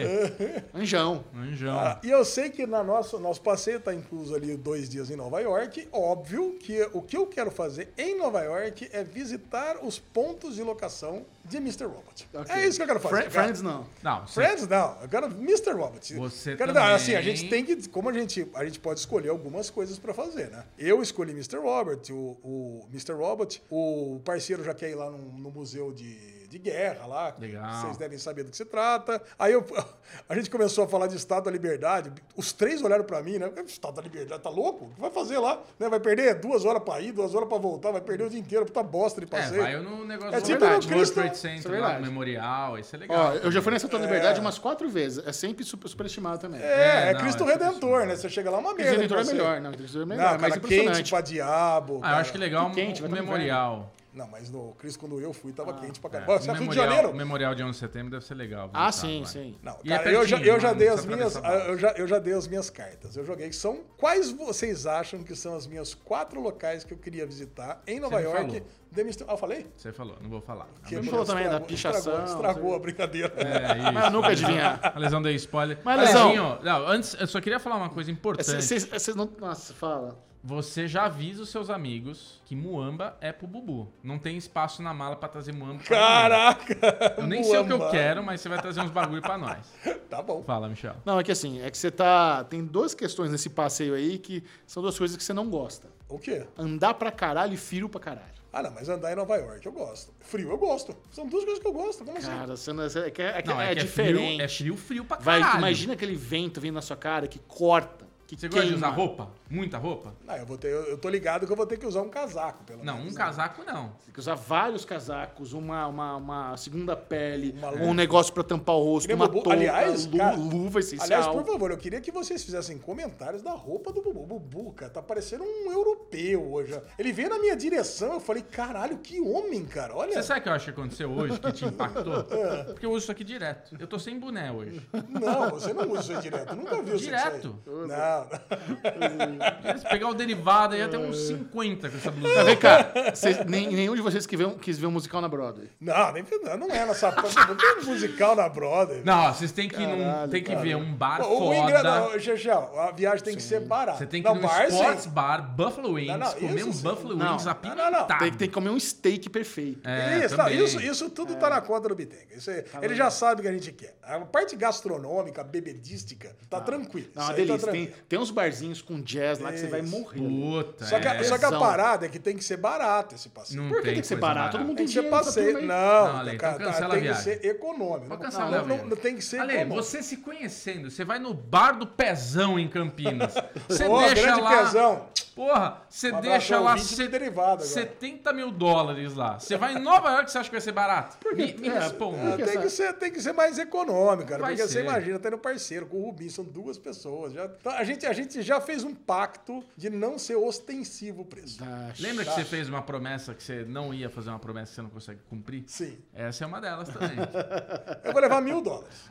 [0.74, 1.24] Anjão.
[1.36, 1.78] Anjão.
[1.78, 5.16] Ah, e eu sei que na nosso, nosso passeio está incluso ali dois dias em
[5.16, 5.88] Nova York.
[5.92, 10.64] Óbvio que o que eu quero fazer em Nova York é visitar os pontos de
[10.64, 11.86] locação de Mr.
[11.86, 12.28] Robot.
[12.34, 12.56] Ok.
[12.56, 13.16] É isso que eu quero fazer.
[13.16, 13.44] Fri- cara.
[13.44, 13.86] Friends não.
[14.04, 15.72] Não, você- Friends não, eu quero Mr.
[15.74, 16.16] Robot.
[16.16, 19.30] Você quero, também- Assim, a gente tem que, como a gente, a gente pode escolher
[19.30, 20.64] algumas coisas pra fazer, né?
[20.78, 21.58] Eu escolhi Mr.
[21.58, 23.14] Robert, o, o Mr.
[23.14, 27.34] Robot, o parceiro já quer ir lá no, no museu de, de guerra lá.
[27.40, 27.82] Legal.
[27.82, 29.22] Vocês devem saber do que se trata.
[29.40, 29.66] Aí eu-
[30.28, 32.12] a gente começou a falar de Estado da Liberdade.
[32.36, 33.50] Os três olharam pra mim, né?
[33.66, 34.86] Estado da Liberdade, tá louco?
[34.86, 35.62] O que vai fazer lá?
[35.80, 35.88] Né?
[35.88, 38.66] Vai perder duas horas pra ir, duas horas pra voltar, vai perder o dia inteiro,
[38.66, 39.62] puta bosta de É, passeio.
[39.62, 42.00] vai no negócio É do tipo World no Cristo- Trade Isso é Center, lá verdade.
[42.02, 43.18] no Memorial, isso é legal.
[43.18, 44.42] Ó, eu já fui nessa Tua Liberdade É.
[44.42, 45.26] umas quatro vezes.
[45.26, 46.60] É sempre super, superestimado também.
[46.62, 48.16] É, é, É, não, Cristo é Redentor, né?
[48.18, 48.84] Você chega lá, uma merda.
[48.98, 49.72] Cristo Redentor é melhor, não.
[49.72, 51.10] Cristo Redentor é Não, melhor, mas cara, quente impressionante.
[51.12, 52.00] pra diabo.
[52.04, 53.92] Ah, eu acho que legal quente, o, o tá no Memorial.
[54.14, 56.36] Não, mas no Cristo, quando eu fui, Ah, tava quente pra É, caramba.
[56.36, 57.10] o Você é Rio de memorial, Janeiro?
[57.12, 58.70] o Memorial de 11 de setembro deve ser legal.
[58.74, 59.26] Ah, sim, lá.
[59.28, 59.56] sim.
[59.64, 62.08] Não, é cara, eu, já, pertinho, eu, já não dei as minhas, eu, já, eu
[62.08, 63.16] já dei as minhas cartas.
[63.16, 63.82] Eu joguei são.
[63.98, 68.18] Quais vocês acham que são as minhas quatro locais que eu queria visitar em Nova
[68.18, 68.64] me York?
[68.94, 69.68] Ah, eu falei?
[69.76, 70.68] Você falou, não vou falar.
[70.86, 73.34] Que Ele falou também da pichação, Estragou, estragou a brincadeira.
[73.38, 73.92] É, isso.
[73.94, 74.92] Mas eu nunca adivinhar.
[74.94, 75.80] A lesão deu spoiler.
[75.84, 78.62] Mas, Alezinho, não, antes, eu só queria falar uma coisa importante.
[78.62, 79.30] Vocês não.
[79.40, 80.18] Nossa, fala.
[80.44, 83.94] Você já avisa os seus amigos que Muamba é pro Bubu.
[84.04, 87.16] Não tem espaço na mala pra trazer Muamba pra Caraca!
[87.20, 87.92] Eu nem sei o que eu Muamba.
[87.92, 89.72] quero, mas você vai trazer uns bagulho pra nós.
[90.12, 90.44] Tá bom.
[90.44, 90.96] Fala, Michel.
[91.06, 92.44] Não, é que assim, é que você tá.
[92.44, 95.88] Tem duas questões nesse passeio aí que são duas coisas que você não gosta.
[96.10, 96.46] O quê?
[96.58, 98.41] Andar pra caralho e frio pra caralho.
[98.54, 100.12] Ah, não, mas andar em Nova York eu gosto.
[100.20, 100.94] Frio eu gosto.
[101.10, 102.04] São duas coisas que eu gosto.
[102.04, 102.28] Como assim?
[102.28, 104.18] Cara, você não, é, que é, é Não, é é, é diferente.
[104.18, 105.60] frio, é frio, frio pra Vai, caralho.
[105.60, 108.06] imagina aquele vento vindo na sua cara que corta,
[108.36, 108.64] que Você queima.
[108.64, 109.30] gosta de usar roupa?
[109.50, 110.14] Muita roupa?
[110.28, 112.64] Ah, eu, vou ter, eu, tô ligado que eu vou ter que usar um casaco,
[112.64, 113.10] pelo Não, menos.
[113.14, 113.24] um né?
[113.26, 113.90] casaco não.
[114.06, 118.76] Tem que usar vários casacos, uma, uma, uma segunda pele, Uma um negócio pra tampar
[118.76, 119.44] o rosto, uma Bubu.
[119.44, 121.06] touca, Aliás, lu- cara, luva essencial.
[121.06, 124.26] Aliás, por favor, eu queria que vocês fizessem comentários da roupa do Bubu.
[124.26, 126.80] Bubu, cara, tá parecendo um europeu hoje.
[126.98, 129.96] Ele veio na minha direção, eu falei, caralho, que homem, cara.
[129.96, 130.14] Olha.
[130.14, 132.26] Você sabe o que eu acho que aconteceu hoje que te impactou?
[132.32, 132.64] É.
[132.64, 133.76] Porque eu uso isso aqui direto.
[133.80, 134.82] Eu tô sem boné hoje.
[135.10, 136.50] Não, você não usa isso direto.
[136.52, 137.60] Eu nunca vi isso Direto.
[137.66, 138.21] Não,
[139.80, 142.44] Se pegar o derivado aí, até uns 50 com essa Mas blusa.
[142.44, 145.70] vem cá, vocês- nem- nenhum de vocês que viu, quis ver um musical na Broadway.
[145.80, 149.02] Não, nem, não, não é nessa não tem musical na Broadway.
[149.04, 150.62] Não, vocês têm que, ir num- Caralho, tem que cara.
[150.62, 151.84] ver um bar O, o foda.
[151.84, 153.98] não, Xexel, a viagem tem que ser barata.
[153.98, 154.76] Você tem que não, ir num bar, sim.
[154.76, 156.84] sports bar, Buffalo Wings, Não, não, comer isso um sim.
[156.84, 157.32] Buffalo Não.
[157.34, 157.92] Wings apimentado.
[157.92, 158.08] não, não.
[158.18, 159.88] Tem, tem que comer um steak perfeito.
[159.88, 160.64] É, isso, não, também.
[160.64, 162.36] isso, isso tudo tá na conta do Bitenga.
[162.36, 163.96] Isso aí, ele já sabe o que a gente quer.
[164.04, 167.08] A parte gastronômica, bebedística, tá tranquilo.
[167.16, 167.72] Não, Isso uma aí tá delícia.
[167.72, 168.02] Tem, tranquilo.
[168.12, 170.20] Tem uns barzinhos com jazz lá que você vai morrer.
[170.20, 171.24] Puta, Só que, a- é.
[171.24, 173.62] só que a parada é que tem que ser barato esse passeio.
[173.62, 174.52] Não Por que tem que ser barato?
[174.58, 175.54] Todo mundo Tem tem que ser dinheiro passeio.
[175.62, 175.68] Não,
[176.14, 177.24] Não, Ale, cara, então cancela a tem que viagem.
[177.24, 178.08] ser econômico.
[178.10, 178.90] Pode Não, cancelar não, a não, viagem.
[178.90, 179.82] não tem que ser Ale, econômico.
[179.82, 183.34] você se conhecendo, você vai no bar do Pezão em Campinas.
[183.70, 184.58] Você Ô, deixa grande lá.
[184.66, 185.08] pezão.
[185.36, 187.66] Porra, você Um deixa lá 20 de se- derivado agora.
[187.68, 189.40] 70 mil dólares lá.
[189.40, 191.18] Você vai em Nova York, você acha que vai ser barato?
[191.34, 192.36] Me, me É, responda.
[192.38, 194.42] Que tem, que ser, tem que ser mais econômico, cara.
[194.42, 194.84] Vai porque você ser.
[194.86, 197.34] imagina, tendo parceiro com o Rubinho, são duas pessoas.
[197.34, 201.26] Já, Então, a, gente, a gente já fez um pacto de não ser ostensivo o
[201.26, 201.60] preço.
[201.60, 204.76] Tá, Lembra que você fez uma promessa que você não ia fazer uma promessa que
[204.76, 205.64] você não consegue cumprir?
[205.68, 205.98] Sim.
[206.14, 207.18] Essa é uma delas também.
[208.04, 209.10] Eu vou levar mil dólares.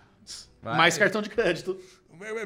[0.62, 0.76] Vai.
[0.76, 1.80] Mais cartão de crédito.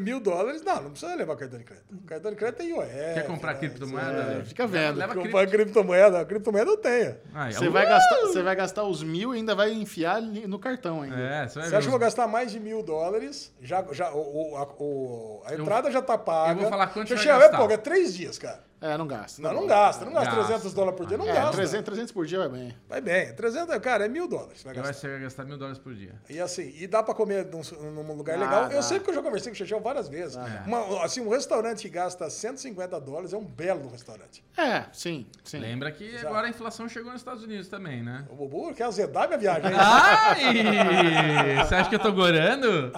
[0.01, 1.86] Mil dólares, não, não precisa levar cartão de crédito.
[2.06, 2.88] Cartão de crédito tem IOF.
[3.14, 3.59] Quer comprar né?
[3.59, 4.06] criptomoeda?
[4.22, 4.34] É.
[4.36, 4.44] Ale?
[4.44, 4.96] fica vendo.
[4.98, 5.56] Leva, Comprar cripto.
[5.64, 7.16] criptomoeda, a criptomoeda eu tenho.
[7.34, 7.72] Aí, Você uh!
[7.72, 11.16] vai, gastar, você vai gastar os mil e ainda vai enfiar no cartão ainda.
[11.16, 13.52] É, você vai Você acha que eu vou gastar mais de mil dólares?
[13.60, 16.52] Já, já, o, o- a, o- a entrada já tá paga.
[16.52, 17.56] eu vou falar quanto vai Xexel, é gastar.
[17.59, 18.60] pouco, é três dias, cara.
[18.86, 19.40] É, não gasta.
[19.40, 20.05] Não, não gasta.
[20.05, 20.44] Não gasta Gasta.
[20.47, 21.52] 300 dólares por dia, não É, gasta.
[21.52, 22.77] 300, 300 por dia vai bem.
[22.86, 23.35] Vai bem.
[23.35, 24.62] 300, cara, é mil dólares.
[24.62, 25.01] Vai Vai gastar.
[25.01, 26.12] você vai gastar mil dólares por dia.
[26.28, 27.62] E assim, e dá pra comer num,
[28.02, 28.69] num lugar Dá, legal.
[28.69, 28.74] dá.
[28.74, 30.36] Eu sei que eu já conversei com o Xexel várias vezes.
[30.66, 34.44] Uma- assim, um restaurante que gasta 150 dólares é um belo restaurante.
[34.56, 35.59] É, sim, sim.
[35.61, 38.27] Lembra que agora a inflação chegou nos Estados Unidos também, né?
[38.28, 39.77] O Bubu quer azedar minha viagem, hein?
[39.78, 41.65] Ai!
[41.65, 42.93] Você acha que eu tô gorando?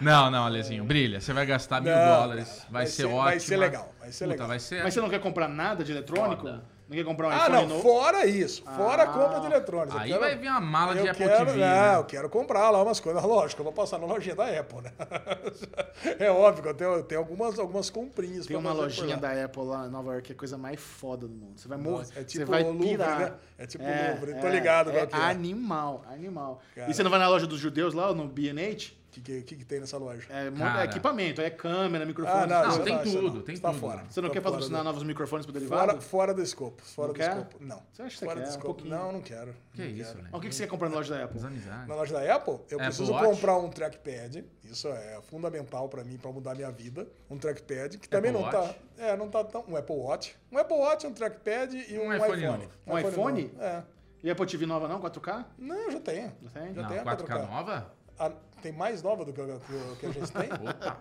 [0.00, 1.20] Não, não, Alezinho, brilha.
[1.20, 2.62] Você vai gastar mil Não, dólares.
[2.68, 3.22] Vai, vai ser, ser- ótimo.
[3.22, 4.48] vai ser legal, vai ser Puta, legal.
[4.48, 4.82] Vai ser...
[4.82, 6.42] Mas você não quer comprar nada de eletrônico?
[6.42, 6.80] Foda.
[6.90, 7.82] Não quer comprar um Ah, iPhone não, novo?
[7.82, 8.64] fora isso.
[8.64, 9.12] Fora a Ah.
[9.12, 9.94] compra de eletrônicos.
[9.94, 11.96] Eu Aí quero- vai vir uma mala de eu Apple quero, TV, não, né?
[11.98, 13.22] eu quero comprar lá umas coisas.
[13.22, 14.92] Lógico, eu vou passar na lojinha da Apple, né?
[16.18, 19.02] É óbvio que eu tenho, eu tenho algumas, algumas comprinhas Tem pra uma fazer por
[19.02, 19.20] lojinha lá.
[19.34, 21.60] da Apple lá em Nova York que é a coisa mais foda do mundo.
[21.60, 21.98] Você vai morrer.
[21.98, 23.18] Nossa, é você tipo vai o Louvre, pirar.
[23.20, 23.32] né?
[23.56, 25.30] É tipo o Louvre, tô ligado É, qual que é.
[25.30, 26.60] animal, animal.
[26.74, 26.90] Cara.
[26.90, 28.94] E você não vai na loja dos judeus lá, no B&H?
[29.10, 30.24] O que, que, que, que tem nessa loja?
[30.30, 30.82] É, Cara.
[30.82, 32.44] é equipamento, é câmera, microfone.
[32.44, 33.42] Ah, não, Não, isso tem não, isso tudo, não.
[33.42, 33.80] tem tá tudo.
[33.80, 34.04] fora.
[34.08, 35.88] Você não Tá quer patrocinar do- novos microfones pro derivado?
[35.88, 36.80] Fora, fora do escopo.
[36.84, 37.30] Fora Não do quer?
[37.30, 37.56] escopo.
[37.58, 37.82] Não.
[37.92, 38.56] Você acha que você fora quer?
[38.56, 39.52] do Um não, não quero.
[39.74, 40.22] Que não isso, quero.
[40.22, 40.28] né?
[40.30, 41.40] Mas O que que você quer comprar na loja da Apple?
[41.88, 43.24] Na loja da Apple, eu Apple preciso Watch?
[43.26, 44.44] comprar um trackpad.
[44.62, 47.08] Isso é fundamental pra mim, pra mudar minha vida.
[47.28, 48.60] Um trackpad que também Apple não tá.
[48.60, 48.76] Watch?
[48.96, 49.64] É, não tá tão.
[49.66, 50.36] Um Apple Watch.
[50.52, 52.68] Um Apple Watch, um trackpad e um, Um iPhone iPhone.
[52.86, 53.52] Um iPhone?
[53.58, 53.82] É.
[54.22, 55.46] E Apple TV nova não, 4K?
[55.58, 56.30] Não, eu já tenho.
[56.42, 56.74] Já tem?
[56.74, 57.90] Já Não, tenho a 4K nova?
[58.20, 58.30] Ah,
[58.62, 60.48] tem mais nova do que, a- que a- que a gente tem?
[60.68, 60.98] Opa!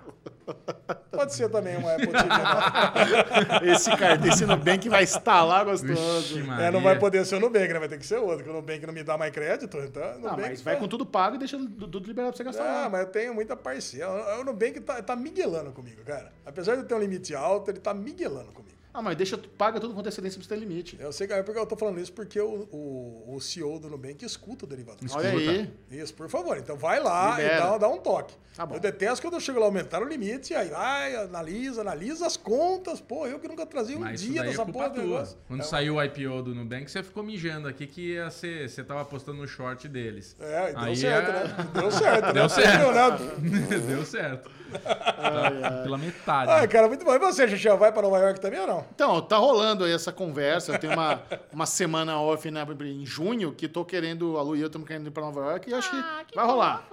[1.11, 3.59] Pode ser também uma Apple TV nova.
[3.69, 6.37] Esse cartão, esse Nubank vai instalar gostoso.
[6.39, 7.77] Vixe, É, não vai poder ser o Nubank, né?
[7.79, 10.01] Vai ter que ser outro, porque o Nubank não me dá mais crédito, então...
[10.01, 12.85] Ah, Nubank mas vai tá- com tudo pago e deixa tudo liberado pra você gastar
[12.85, 14.39] Ah, mas eu tenho muita parcela.
[14.39, 16.31] O Nubank tá, tá miguelando comigo, cara.
[16.45, 18.78] Apesar de eu ter um limite alto, ele tá miguelando comigo.
[18.93, 20.97] Ah, mas deixa, paga tudo com antecedência pra você ter limite.
[20.99, 23.87] Eu sei que é porque eu tô falando isso porque o, o, o CEO do
[23.89, 24.97] Nubank escuta o derivado.
[25.11, 25.71] Olha aí.
[25.91, 26.57] Isso, por favor.
[26.57, 27.55] Então vai lá Libera.
[27.55, 28.33] e dá, dá um toque.
[28.55, 28.75] Tá bom.
[28.75, 32.99] Eu detesto quando eu chego lá aumentar o limite, aí vai, analisa, analisa as contas.
[32.99, 35.37] Pô, eu que nunca trazia um Mas dia é dessa culpa porra do negócio.
[35.47, 38.83] Quando É, saiu o IPO do Nubank, você ficou mijando aqui que ia ser, você
[38.83, 40.35] tava postando no short deles.
[40.39, 41.67] É, e deu Aí certo, é- né?
[41.73, 42.33] Deu certo, né?
[42.33, 43.41] Deu certo.
[43.41, 43.77] Né?
[43.87, 44.51] Deu certo.
[45.83, 46.51] Pela metade.
[46.51, 47.13] Ai, cara, muito bom.
[47.13, 48.78] E você, Xixi, vai pra Nova York também ou não?
[48.93, 50.73] Então, tá rolando aí essa conversa.
[50.73, 54.61] Eu tenho uma, uma semana off né, em junho que tô querendo, a Lu e
[54.61, 56.87] eu estamos querendo ir pra Nova York e acho que, vai rolar.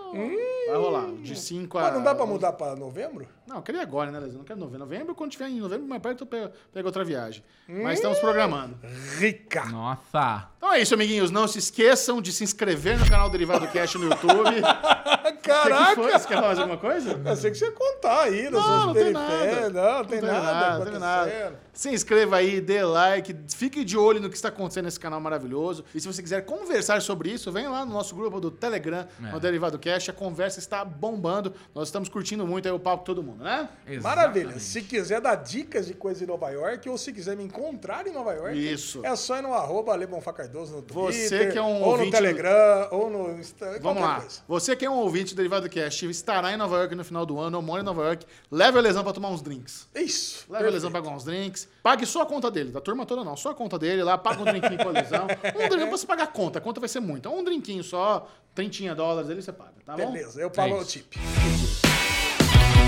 [0.69, 1.13] Vai rolar.
[1.23, 1.83] De 5 a.
[1.83, 3.27] Mas não dá pra mudar pra novembro?
[3.47, 4.39] Não, eu queria agora, né, Leandro?
[4.39, 4.79] Não quero novembro.
[4.81, 7.45] Novembro, quando tiver em novembro, mais perto, eu pego, pego outra viagem.
[7.69, 8.77] Mas estamos programando.
[9.19, 9.65] Rica.
[9.67, 10.49] Nossa!
[10.57, 11.31] Então é isso, amiguinhos.
[11.31, 14.51] Não se esqueçam de se inscrever no canal Derivado Cash no YouTube.
[15.27, 15.95] Que, que Caraca!
[15.95, 16.11] foi?
[16.13, 17.21] Você quer falar mais alguma coisa?
[17.25, 19.71] Eu sei que você ia contar aí das Não, não tem nada.
[19.71, 21.61] Não, tem tem nada, nada, não tem nada.
[21.73, 25.85] Se inscreva aí, dê like, fique de olho no que está acontecendo nesse canal maravilhoso.
[25.95, 29.33] E se você quiser conversar sobre isso, vem lá no nosso grupo do Telegram, É.
[29.33, 30.09] no Derivado Cash.
[30.09, 31.53] A conversa está bombando.
[31.75, 33.69] Nós estamos curtindo muito aí o papo com todo mundo, né?
[34.03, 34.45] Maravilha.
[34.47, 34.61] Exatamente.
[34.63, 38.13] Se quiser dar dicas de coisas em Nova York ou se quiser me encontrar em
[38.13, 39.01] Nova York, Isso.
[39.05, 41.97] é só ir no arroba Ale Bonfá Cardoso no Twitter, Você que é um ou
[41.99, 44.21] no do- Telegram, ou no Instagram, Vamos lá.
[44.21, 44.41] coisa.
[44.49, 47.39] Você que é um ouvinte do Derivado Cash, estará em Nova York no final do
[47.39, 49.89] ano, ou mora em Nova York, leve o Lesão para tomar uns drinks.
[49.95, 50.45] Isso.
[50.51, 51.69] Leve o Lesão pra pagar uns drinks.
[51.83, 53.37] Pague só a conta dele, da turma toda não.
[53.37, 55.27] Só a conta dele lá, paga um drinquinho com a Lesão.
[55.57, 57.31] Um drink, precisa pagar a conta, a conta vai ser muita.
[57.31, 60.13] Um drinquinho só, 30 dólares ali você paga, tá bom?
[60.13, 61.86] Beleza, eu pago É o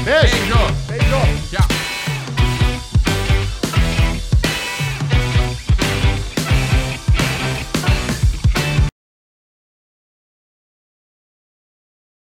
[0.09, 0.27] isso.
[0.27, 0.41] tip.
[0.41, 0.73] Beijo!
[0.89, 1.21] Beijo!
[1.21, 1.57] Beijo.
[1.57, 1.98] Tchau!